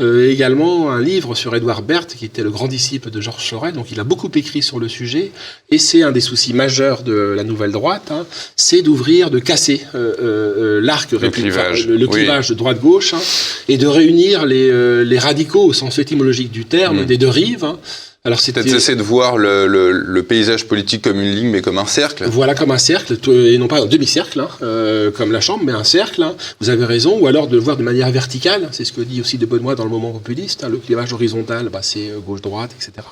Euh, 0.00 0.30
également 0.30 0.90
un 0.90 1.02
livre 1.02 1.34
sur 1.34 1.54
Edouard 1.54 1.82
Berthe, 1.82 2.16
qui 2.16 2.24
était 2.24 2.42
le 2.42 2.50
grand 2.50 2.66
disciple 2.66 3.10
de 3.10 3.20
Georges 3.20 3.46
Sorel. 3.46 3.74
Donc 3.74 3.92
il 3.92 4.00
a 4.00 4.04
beaucoup 4.04 4.30
écrit 4.34 4.62
sur 4.62 4.78
le 4.78 4.88
sujet. 4.88 5.32
Et 5.70 5.76
c'est 5.76 6.02
un 6.02 6.12
des 6.12 6.20
soucis 6.20 6.54
majeurs 6.54 7.02
de 7.02 7.12
la 7.12 7.44
nouvelle 7.44 7.72
droite, 7.72 8.10
hein, 8.10 8.26
c'est 8.56 8.80
d'ouvrir, 8.80 9.30
de 9.30 9.38
casser 9.38 9.82
euh, 9.94 10.14
euh, 10.20 10.80
l'arc, 10.80 11.12
le 11.12 11.28
clivage, 11.28 11.86
le, 11.86 12.06
clivage 12.06 12.48
de 12.48 12.54
droite-gauche, 12.54 13.12
hein, 13.12 13.20
et 13.68 13.76
de 13.76 13.86
réunir 13.86 14.46
les, 14.46 15.04
les, 15.04 15.18
radicaux 15.18 15.64
au 15.66 15.72
sens 15.74 15.98
étymologique 15.98 16.50
du 16.50 16.64
terme, 16.64 17.02
mm. 17.02 17.04
des 17.04 17.18
deux 17.18 17.28
rives. 17.28 17.64
Hein, 17.64 17.78
alors 18.24 18.38
c'est 18.38 18.52
peut-être 18.52 18.68
cesser 18.68 18.94
de 18.94 19.02
voir 19.02 19.36
le, 19.36 19.66
le, 19.66 19.90
le, 19.90 20.22
paysage 20.22 20.68
politique 20.68 21.02
comme 21.02 21.20
une 21.20 21.34
ligne, 21.34 21.50
mais 21.50 21.60
comme 21.60 21.78
un 21.78 21.86
cercle. 21.86 22.24
Voilà, 22.30 22.54
comme 22.54 22.70
un 22.70 22.78
cercle, 22.78 23.18
et 23.28 23.58
non 23.58 23.66
pas 23.66 23.80
un 23.80 23.86
demi-cercle, 23.86 24.38
hein, 24.38 24.48
euh, 24.62 25.10
comme 25.10 25.32
la 25.32 25.40
chambre, 25.40 25.64
mais 25.64 25.72
un 25.72 25.82
cercle. 25.82 26.22
Hein. 26.22 26.36
Vous 26.60 26.70
avez 26.70 26.84
raison, 26.84 27.18
ou 27.18 27.26
alors 27.26 27.48
de 27.48 27.56
le 27.56 27.62
voir 27.62 27.76
de 27.76 27.82
manière 27.82 28.08
verticale. 28.12 28.68
C'est 28.70 28.84
ce 28.84 28.92
que 28.92 29.00
dit 29.00 29.20
aussi 29.20 29.38
de 29.38 29.46
Benoît 29.46 29.74
dans 29.74 29.82
le 29.82 29.90
moment 29.90 30.12
populiste. 30.12 30.62
Hein. 30.62 30.68
Le 30.68 30.76
clivage 30.76 31.12
horizontal, 31.12 31.68
bah, 31.68 31.80
c'est 31.82 32.10
euh, 32.10 32.20
gauche-droite, 32.24 32.70
etc. 32.76 33.04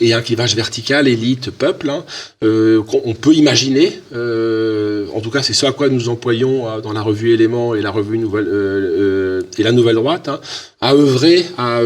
Et 0.00 0.14
un 0.14 0.22
clivage 0.22 0.56
vertical, 0.56 1.08
élite, 1.08 1.50
peuple, 1.50 1.90
hein, 1.90 2.04
euh, 2.42 2.82
qu'on 2.82 3.14
peut 3.14 3.34
imaginer. 3.34 4.00
Euh, 4.14 5.06
en 5.14 5.20
tout 5.20 5.30
cas, 5.30 5.42
c'est 5.42 5.52
ce 5.52 5.66
à 5.66 5.72
quoi 5.72 5.88
nous 5.88 6.08
employons 6.08 6.68
euh, 6.68 6.80
dans 6.80 6.92
la 6.92 7.02
revue 7.02 7.32
Éléments 7.32 7.74
et 7.74 7.82
la 7.82 7.90
revue 7.90 8.18
Nouvelle 8.18 8.46
euh, 8.48 9.35
et 9.58 9.62
la 9.62 9.72
Nouvelle 9.72 9.96
Droite, 9.96 10.28
hein, 10.28 10.40
à 10.80 10.94
œuvrer, 10.94 11.46
à, 11.56 11.78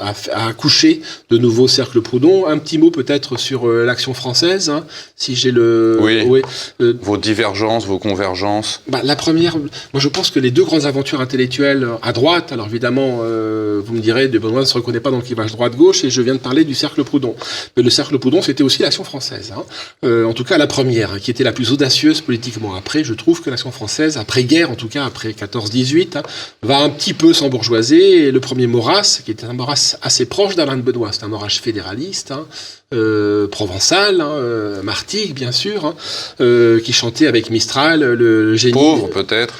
à, 0.00 0.14
à 0.32 0.48
accoucher 0.48 1.00
de 1.30 1.38
nouveaux 1.38 1.68
cercles 1.68 2.02
Proudhon. 2.02 2.46
Un 2.46 2.58
petit 2.58 2.78
mot 2.78 2.90
peut-être 2.90 3.38
sur 3.38 3.68
euh, 3.68 3.84
l'action 3.84 4.14
française, 4.14 4.68
hein, 4.68 4.84
si 5.16 5.34
j'ai 5.34 5.50
le... 5.50 5.98
Oui, 6.00 6.42
euh, 6.80 6.94
vos 7.00 7.16
divergences, 7.16 7.86
vos 7.86 7.98
convergences. 7.98 8.82
Bah, 8.88 9.00
la 9.02 9.16
première, 9.16 9.56
moi 9.58 10.00
je 10.00 10.08
pense 10.08 10.30
que 10.30 10.40
les 10.40 10.50
deux 10.50 10.64
grandes 10.64 10.84
aventures 10.84 11.20
intellectuelles 11.20 11.84
euh, 11.84 11.96
à 12.02 12.12
droite, 12.12 12.52
alors 12.52 12.66
évidemment, 12.66 13.18
vous 13.18 13.94
me 13.94 14.00
direz, 14.00 14.28
de 14.28 14.38
Benoît 14.38 14.60
ne 14.60 14.66
se 14.66 14.74
reconnaît 14.74 15.00
pas 15.00 15.10
dans 15.10 15.18
le 15.18 15.22
clivage 15.22 15.52
droite-gauche, 15.52 16.04
et 16.04 16.10
je 16.10 16.22
viens 16.22 16.34
de 16.34 16.40
parler 16.40 16.64
du 16.64 16.74
cercle 16.74 17.04
Proudhon. 17.04 17.34
Mais 17.76 17.82
le 17.82 17.90
cercle 17.90 18.18
Proudhon, 18.18 18.42
c'était 18.42 18.62
aussi 18.62 18.82
l'action 18.82 19.04
française. 19.04 19.52
Hein. 19.56 20.24
en 20.24 20.32
tout 20.32 20.44
cas, 20.44 20.58
la 20.58 20.66
première, 20.66 21.12
hein, 21.12 21.18
qui 21.20 21.30
était 21.30 21.44
la 21.44 21.52
plus 21.52 21.72
audacieuse 21.72 22.20
politiquement. 22.20 22.74
Après, 22.74 23.04
je 23.04 23.14
trouve 23.14 23.42
que 23.42 23.50
l'action 23.50 23.70
française, 23.70 24.16
après-guerre, 24.16 24.70
en 24.70 24.74
tout 24.74 24.88
cas 24.88 25.04
après 25.04 25.30
14-18, 25.30 26.22
va 26.62 26.78
un 26.78 26.90
petit 26.98 27.14
peu 27.14 27.32
s'embourgeoiser, 27.32 28.26
et 28.26 28.30
le 28.30 28.40
premier 28.40 28.66
Maurras, 28.66 29.20
qui 29.24 29.30
était 29.30 29.46
un 29.46 29.54
Maurras 29.54 29.96
assez 30.02 30.26
proche 30.26 30.54
d'Alain 30.54 30.76
de 30.76 30.82
Benoît, 30.82 31.10
c'est 31.12 31.24
un 31.24 31.28
Maurras 31.28 31.48
fédéral 31.48 31.88
Hein, 32.30 32.46
euh, 32.94 33.46
provençal, 33.48 34.20
hein, 34.20 34.30
euh, 34.30 34.82
Martigues 34.82 35.34
bien 35.34 35.52
sûr, 35.52 35.84
hein, 35.84 35.94
euh, 36.40 36.80
qui 36.80 36.92
chantait 36.92 37.26
avec 37.26 37.50
Mistral, 37.50 38.00
le, 38.00 38.56
génie. 38.56 38.72
Pauvre 38.72 39.08
peut-être. 39.08 39.54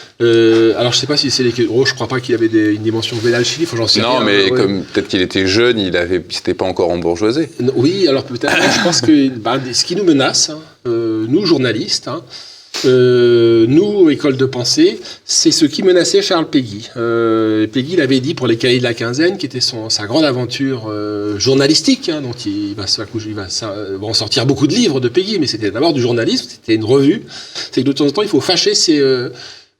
alors 0.78 0.92
je 0.92 0.98
sais 0.98 1.06
pas 1.06 1.16
si 1.16 1.30
c'est 1.30 1.42
les. 1.42 1.52
Oh, 1.70 1.84
je 1.84 1.94
crois 1.94 2.08
pas 2.08 2.20
qu'il 2.20 2.34
avait 2.34 2.48
des, 2.48 2.74
une 2.74 2.82
dimension 2.82 3.16
vénale 3.18 3.44
faut 3.44 3.76
j'en 3.76 3.86
sais 3.86 4.00
non, 4.00 4.20
mais 4.20 4.48
comme 4.50 4.82
peut-être 4.82 5.08
qu'il 5.08 5.20
était 5.20 5.46
jeune, 5.46 5.78
il 5.78 5.96
avait, 5.96 6.24
c'était 6.30 6.54
pas 6.54 6.64
encore 6.64 6.90
en 6.90 6.98
bourgeoisie. 6.98 7.48
Oui, 7.74 8.08
alors 8.08 8.24
peut-être. 8.24 8.56
je 8.78 8.82
pense 8.82 9.00
que 9.00 9.28
bah, 9.28 9.58
ce 9.72 9.84
qui 9.84 9.96
nous 9.96 10.04
menace, 10.04 10.50
nous 10.86 11.44
journalistes. 11.44 12.08
Euh, 12.84 13.66
nous, 13.68 14.10
école 14.10 14.36
de 14.36 14.44
pensée, 14.44 15.00
c'est 15.24 15.50
ce 15.50 15.64
qui 15.64 15.82
menaçait 15.82 16.22
Charles 16.22 16.48
Péguy. 16.48 16.90
Euh, 16.96 17.66
l'avait 17.96 18.20
dit 18.20 18.34
pour 18.34 18.46
les 18.46 18.56
cahiers 18.56 18.78
de 18.78 18.84
la 18.84 18.94
quinzaine, 18.94 19.38
qui 19.38 19.46
était 19.46 19.60
sa 19.60 20.06
grande 20.06 20.24
aventure 20.24 20.88
euh, 20.88 21.38
journalistique, 21.38 22.08
hein, 22.08 22.22
il 22.46 22.74
va, 22.74 22.84
en 24.02 24.14
sortir 24.14 24.46
beaucoup 24.46 24.66
de 24.66 24.74
livres 24.74 25.00
de 25.00 25.08
Péguy, 25.08 25.38
mais 25.38 25.46
c'était 25.46 25.70
d'abord 25.70 25.92
du 25.92 26.00
journalisme, 26.00 26.46
c'était 26.48 26.74
une 26.74 26.84
revue. 26.84 27.24
C'est 27.72 27.82
que 27.82 27.86
de 27.86 27.92
temps 27.92 28.06
en 28.06 28.10
temps, 28.10 28.22
il 28.22 28.28
faut 28.28 28.40
fâcher 28.40 28.74
ses, 28.74 29.02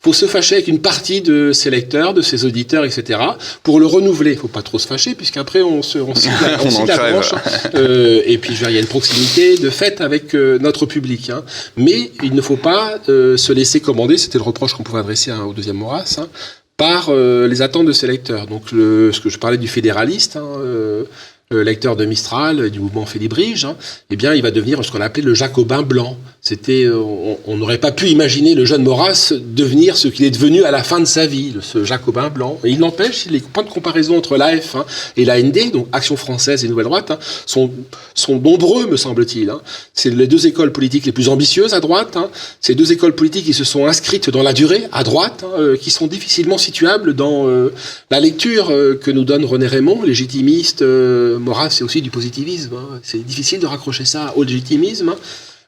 faut 0.00 0.12
se 0.12 0.26
fâcher 0.26 0.54
avec 0.54 0.68
une 0.68 0.80
partie 0.80 1.22
de 1.22 1.52
ses 1.52 1.70
lecteurs, 1.70 2.14
de 2.14 2.22
ses 2.22 2.44
auditeurs, 2.44 2.84
etc. 2.84 3.18
pour 3.64 3.80
le 3.80 3.86
renouveler. 3.86 4.36
Faut 4.36 4.46
pas 4.46 4.62
trop 4.62 4.78
se 4.78 4.86
fâcher, 4.86 5.14
puisqu'après 5.16 5.60
on 5.62 5.82
se 5.82 5.98
on, 5.98 6.14
cite 6.14 6.30
la, 6.40 6.62
on 6.62 6.66
On 6.66 6.70
cite 6.70 6.80
en 6.80 6.86
la 6.86 6.96
crève. 6.96 7.12
branche. 7.14 7.34
Euh, 7.74 8.22
et 8.24 8.38
puis 8.38 8.54
il 8.54 8.70
y 8.70 8.76
a 8.76 8.80
une 8.80 8.86
proximité 8.86 9.56
de 9.56 9.70
fait 9.70 10.00
avec 10.00 10.34
euh, 10.34 10.58
notre 10.60 10.86
public. 10.86 11.30
hein. 11.30 11.42
Mais 11.76 12.12
il 12.22 12.34
ne 12.34 12.40
faut 12.40 12.56
pas 12.56 12.98
euh, 13.08 13.36
se 13.36 13.52
laisser 13.52 13.80
commander, 13.80 14.18
c'était 14.18 14.38
le 14.38 14.44
reproche 14.44 14.74
qu'on 14.74 14.84
pouvait 14.84 15.00
adresser 15.00 15.32
hein, 15.32 15.42
au 15.42 15.52
deuxième 15.52 15.76
Maurras, 15.78 16.16
hein, 16.20 16.28
par 16.76 17.08
euh, 17.08 17.48
les 17.48 17.60
attentes 17.60 17.86
de 17.86 17.92
ses 17.92 18.06
lecteurs. 18.06 18.46
Donc 18.46 18.70
le, 18.70 19.10
ce 19.12 19.20
que 19.20 19.28
je 19.30 19.38
parlais 19.38 19.58
du 19.58 19.66
fédéraliste, 19.66 20.36
hein, 20.36 20.46
euh, 20.58 21.04
le 21.50 21.62
lecteur 21.62 21.96
de 21.96 22.04
Mistral, 22.04 22.70
du 22.70 22.78
mouvement 22.78 23.06
Félibrige, 23.06 23.64
hein, 23.64 23.74
eh 24.10 24.16
bien, 24.16 24.34
il 24.34 24.42
va 24.42 24.50
devenir 24.50 24.84
ce 24.84 24.92
qu'on 24.92 25.00
appelait 25.00 25.22
le 25.24 25.34
jacobin 25.34 25.82
blanc. 25.82 26.16
C'était, 26.40 26.84
euh, 26.84 27.02
on 27.46 27.56
n'aurait 27.56 27.78
pas 27.78 27.90
pu 27.90 28.06
imaginer 28.08 28.54
le 28.54 28.64
jeune 28.64 28.84
Maurras 28.84 29.32
devenir 29.38 29.96
ce 29.96 30.06
qu'il 30.08 30.24
est 30.24 30.30
devenu 30.30 30.62
à 30.62 30.70
la 30.70 30.82
fin 30.84 31.00
de 31.00 31.04
sa 31.04 31.26
vie, 31.26 31.52
ce 31.60 31.84
jacobin 31.84 32.28
blanc. 32.30 32.58
Et 32.64 32.70
il 32.70 32.78
n'empêche, 32.78 33.26
les 33.26 33.40
points 33.40 33.64
de 33.64 33.68
comparaison 33.68 34.16
entre 34.16 34.36
l'AF 34.36 34.76
et 35.16 35.24
l'AND, 35.24 35.72
donc 35.72 35.88
Action 35.92 36.16
française 36.16 36.64
et 36.64 36.68
Nouvelle 36.68 36.84
Droite, 36.84 37.10
hein, 37.10 37.18
sont, 37.44 37.70
sont 38.14 38.38
nombreux, 38.38 38.86
me 38.86 38.96
semble-t-il. 38.96 39.50
Hein. 39.50 39.60
C'est 39.94 40.14
les 40.14 40.28
deux 40.28 40.46
écoles 40.46 40.72
politiques 40.72 41.06
les 41.06 41.12
plus 41.12 41.28
ambitieuses 41.28 41.74
à 41.74 41.80
droite. 41.80 42.16
Hein. 42.16 42.30
Ces 42.60 42.74
deux 42.76 42.92
écoles 42.92 43.14
politiques 43.14 43.44
qui 43.44 43.52
se 43.54 43.64
sont 43.64 43.86
inscrites 43.86 44.30
dans 44.30 44.42
la 44.44 44.52
durée 44.52 44.84
à 44.92 45.02
droite, 45.02 45.44
hein, 45.44 45.50
euh, 45.58 45.76
qui 45.76 45.90
sont 45.90 46.06
difficilement 46.06 46.56
situables 46.58 47.14
dans 47.14 47.48
euh, 47.48 47.72
la 48.10 48.20
lecture 48.20 48.70
euh, 48.70 48.94
que 48.94 49.10
nous 49.10 49.24
donne 49.24 49.44
René 49.44 49.66
Raymond, 49.66 50.02
légitimiste. 50.02 50.82
Euh, 50.82 51.38
Maurras, 51.38 51.70
c'est 51.70 51.84
aussi 51.84 52.00
du 52.00 52.10
positivisme. 52.10 52.74
hein. 52.76 53.00
C'est 53.02 53.24
difficile 53.26 53.58
de 53.58 53.66
raccrocher 53.66 54.04
ça 54.04 54.32
au 54.36 54.44
légitimisme. 54.44 55.14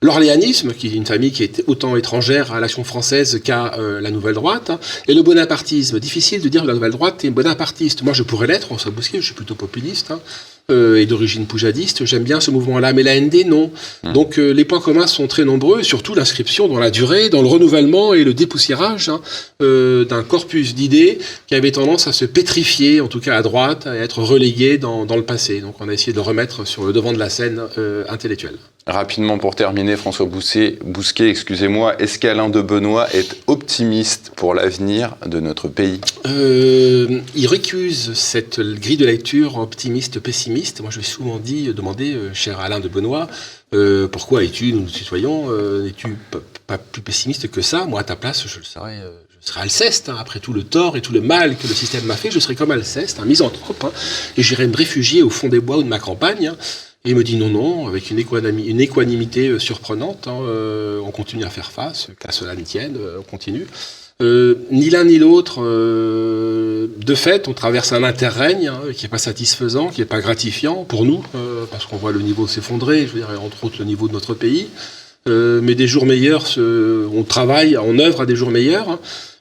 L'orléanisme, 0.02 0.72
qui 0.72 0.86
est 0.86 0.92
une 0.92 1.04
famille 1.04 1.30
qui 1.30 1.42
est 1.42 1.62
autant 1.66 1.94
étrangère 1.94 2.54
à 2.54 2.60
l'action 2.60 2.84
française 2.84 3.38
qu'à 3.44 3.74
euh, 3.78 4.00
la 4.00 4.10
nouvelle 4.10 4.32
droite, 4.32 4.70
hein, 4.70 4.80
et 5.08 5.12
le 5.12 5.20
bonapartisme. 5.20 6.00
Difficile 6.00 6.40
de 6.40 6.48
dire 6.48 6.62
que 6.62 6.66
la 6.68 6.72
nouvelle 6.72 6.92
droite 6.92 7.22
est 7.22 7.28
bonapartiste. 7.28 8.02
Moi, 8.02 8.14
je 8.14 8.22
pourrais 8.22 8.46
l'être, 8.46 8.68
François 8.68 8.90
Bousquet, 8.92 9.18
je 9.20 9.26
suis 9.26 9.34
plutôt 9.34 9.56
populiste, 9.56 10.10
hein, 10.10 10.18
euh, 10.70 10.96
et 10.96 11.04
d'origine 11.04 11.44
poujadiste. 11.44 12.06
J'aime 12.06 12.22
bien 12.22 12.40
ce 12.40 12.50
mouvement-là, 12.50 12.94
mais 12.94 13.02
la 13.02 13.20
ND, 13.20 13.44
non. 13.44 13.70
Donc, 14.14 14.38
euh, 14.38 14.52
les 14.52 14.64
points 14.64 14.80
communs 14.80 15.06
sont 15.06 15.26
très 15.26 15.44
nombreux, 15.44 15.82
surtout 15.82 16.14
l'inscription 16.14 16.66
dans 16.66 16.78
la 16.78 16.90
durée, 16.90 17.28
dans 17.28 17.42
le 17.42 17.48
renouvellement 17.48 18.14
et 18.14 18.24
le 18.24 18.32
dépoussiérage 18.32 19.10
hein, 19.10 19.20
d'un 19.60 20.22
corpus 20.22 20.74
d'idées 20.74 21.18
qui 21.46 21.54
avait 21.54 21.72
tendance 21.72 22.06
à 22.06 22.14
se 22.14 22.24
pétrifier, 22.24 23.02
en 23.02 23.08
tout 23.08 23.20
cas 23.20 23.36
à 23.36 23.42
droite, 23.42 23.86
à 23.86 23.96
être 23.96 24.22
relégué 24.22 24.78
dans, 24.78 25.04
dans 25.04 25.16
le 25.16 25.24
passé. 25.24 25.60
Donc, 25.60 25.74
on 25.80 25.90
a 25.90 25.92
essayé 25.92 26.12
de 26.12 26.16
le 26.16 26.22
remettre 26.22 26.66
sur 26.66 26.84
le 26.86 26.94
devant 26.94 27.12
de 27.12 27.18
la 27.18 27.28
scène 27.28 27.60
intellectuelle. 28.08 28.56
Rapidement 28.94 29.38
pour 29.38 29.55
terminer, 29.55 29.96
François 29.96 30.26
Bousquet, 30.26 30.76
Bousquet 30.85 31.29
excusez-moi, 31.31 31.94
est-ce 32.03 32.18
qu'Alain 32.18 32.48
de 32.48 32.61
Benoît 32.61 33.07
est 33.14 33.37
optimiste 33.46 34.33
pour 34.35 34.53
l'avenir 34.53 35.14
de 35.26 35.38
notre 35.38 35.68
pays 35.68 36.00
Euh, 36.26 37.20
il 37.37 37.46
récuse 37.46 38.14
cette 38.14 38.59
grille 38.59 38.96
de 38.96 39.07
lecture 39.07 39.59
optimiste-pessimiste. 39.59 40.81
Moi, 40.81 40.90
je 40.90 40.98
ai 40.98 41.05
souvent 41.05 41.38
dit, 41.38 41.72
demandé, 41.72 42.14
euh, 42.14 42.35
cher 42.35 42.59
Alain 42.59 42.81
de 42.81 42.88
Benoît, 42.88 43.29
euh, 43.74 44.09
pourquoi 44.09 44.42
es-tu, 44.42 44.72
nous 44.72 44.81
n'es-tu 44.83 46.09
p- 46.33 46.38
pas 46.66 46.76
plus 46.79 47.00
pessimiste 47.03 47.48
que 47.48 47.62
ça? 47.62 47.85
Moi, 47.85 48.00
à 48.00 48.05
ta 48.05 48.16
place, 48.16 48.44
je 48.48 48.59
le 48.59 48.64
serais, 48.64 48.98
je 49.40 49.46
serais 49.46 49.61
Alceste. 49.61 50.09
hein. 50.09 50.16
Après 50.18 50.40
tout 50.40 50.53
le 50.53 50.64
tort 50.64 50.96
et 50.96 51.00
tout 51.00 51.12
le 51.12 51.20
mal 51.20 51.57
que 51.57 51.68
le 51.68 51.74
système 51.74 52.07
m'a 52.07 52.16
fait, 52.16 52.33
je 52.33 52.40
serais 52.40 52.57
comme 52.57 52.72
Alceste, 52.72 53.20
un 53.20 53.24
misanthrope, 53.24 53.85
hein, 53.85 53.92
et 54.37 54.42
j'irais 54.42 54.66
me 54.66 54.76
réfugier 54.76 55.22
au 55.22 55.31
fond 55.31 55.46
des 55.48 55.61
bois 55.61 55.76
ou 55.79 55.85
de 55.85 55.88
ma 55.88 56.00
campagne. 56.00 56.48
hein. 56.48 56.57
Il 57.06 57.16
me 57.16 57.24
dit 57.24 57.36
non, 57.36 57.48
non, 57.48 57.88
avec 57.88 58.10
une, 58.10 58.18
équanimi- 58.18 58.66
une 58.66 58.80
équanimité 58.80 59.48
euh, 59.48 59.58
surprenante, 59.58 60.28
hein, 60.28 60.38
euh, 60.42 61.00
on 61.02 61.10
continue 61.10 61.44
à 61.44 61.50
faire 61.50 61.70
face, 61.70 62.08
qu'à 62.20 62.30
cela 62.30 62.54
ne 62.54 62.60
tienne, 62.60 62.96
euh, 63.00 63.18
on 63.20 63.22
continue. 63.22 63.66
Ni 64.22 64.90
l'un 64.90 65.04
ni 65.04 65.16
l'autre, 65.16 65.62
de 65.62 67.14
fait, 67.14 67.48
on 67.48 67.54
traverse 67.54 67.92
un 67.94 68.02
interrègne 68.02 68.68
hein, 68.68 68.80
qui 68.94 69.06
n'est 69.06 69.08
pas 69.08 69.16
satisfaisant, 69.16 69.88
qui 69.88 70.02
n'est 70.02 70.06
pas 70.06 70.20
gratifiant 70.20 70.84
pour 70.84 71.06
nous, 71.06 71.22
parce 71.70 71.86
qu'on 71.86 71.96
voit 71.96 72.12
le 72.12 72.20
niveau 72.20 72.46
s'effondrer, 72.46 73.06
je 73.06 73.12
veux 73.14 73.20
dire, 73.20 73.30
entre 73.42 73.64
autres 73.64 73.76
le 73.78 73.86
niveau 73.86 74.08
de 74.08 74.12
notre 74.12 74.34
pays. 74.34 74.68
Mais 75.26 75.74
des 75.74 75.86
jours 75.86 76.04
meilleurs, 76.04 76.44
on 76.58 77.22
travaille, 77.22 77.78
on 77.78 77.98
œuvre 77.98 78.20
à 78.20 78.26
des 78.26 78.36
jours 78.36 78.50
meilleurs. 78.50 78.90
hein. 78.90 78.98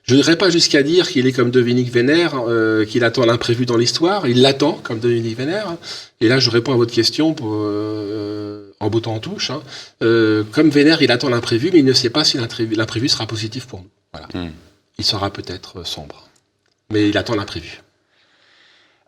Je 0.09 0.15
n'irai 0.15 0.35
pas 0.35 0.49
jusqu'à 0.49 0.81
dire 0.81 1.07
qu'il 1.07 1.27
est 1.27 1.31
comme 1.31 1.51
Dominique 1.51 1.91
Vénère, 1.91 2.33
euh, 2.47 2.83
qu'il 2.83 3.03
attend 3.03 3.27
l'imprévu 3.27 3.67
dans 3.67 3.77
l'histoire. 3.77 4.27
Il 4.27 4.41
l'attend 4.41 4.79
comme 4.81 4.97
Dominique 4.97 5.37
Vénère. 5.37 5.75
Et 6.19 6.27
là, 6.27 6.39
je 6.39 6.49
réponds 6.49 6.73
à 6.73 6.77
votre 6.77 6.91
question 6.91 7.35
pour, 7.35 7.51
euh, 7.53 8.73
en 8.79 8.89
bottant 8.89 9.13
en 9.13 9.19
touche. 9.19 9.51
hein. 9.51 9.61
Euh, 10.01 10.43
comme 10.51 10.71
Vénère, 10.71 11.03
il 11.03 11.11
attend 11.11 11.29
l'imprévu, 11.29 11.69
mais 11.71 11.77
il 11.77 11.85
ne 11.85 11.93
sait 11.93 12.09
pas 12.09 12.23
si 12.23 12.39
l'imprévu 12.39 13.07
sera 13.07 13.27
positif 13.27 13.67
pour 13.67 13.81
nous. 13.81 13.89
Voilà. 14.11 14.27
Hmm. 14.33 14.49
Il 14.97 15.05
sera 15.05 15.29
peut-être 15.29 15.85
sombre. 15.85 16.27
Mais 16.89 17.07
il 17.07 17.15
attend 17.15 17.35
l'imprévu. 17.35 17.83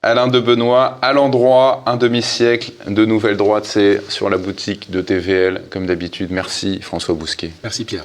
Alain 0.04 0.28
de 0.28 0.40
Benoît, 0.40 1.00
à 1.02 1.14
l'endroit, 1.14 1.84
un 1.88 1.98
demi-siècle 1.98 2.74
de 2.86 3.06
nouvelle 3.06 3.38
droite, 3.38 3.66
c'est 3.66 4.04
sur 4.08 4.30
la 4.30 4.38
boutique 4.38 4.92
de 4.92 5.02
TVL, 5.02 5.64
comme 5.72 5.88
d'habitude. 5.88 6.30
Merci 6.30 6.80
François 6.80 7.16
Bousquet. 7.16 7.50
Merci 7.64 7.86
Pierre. 7.86 8.04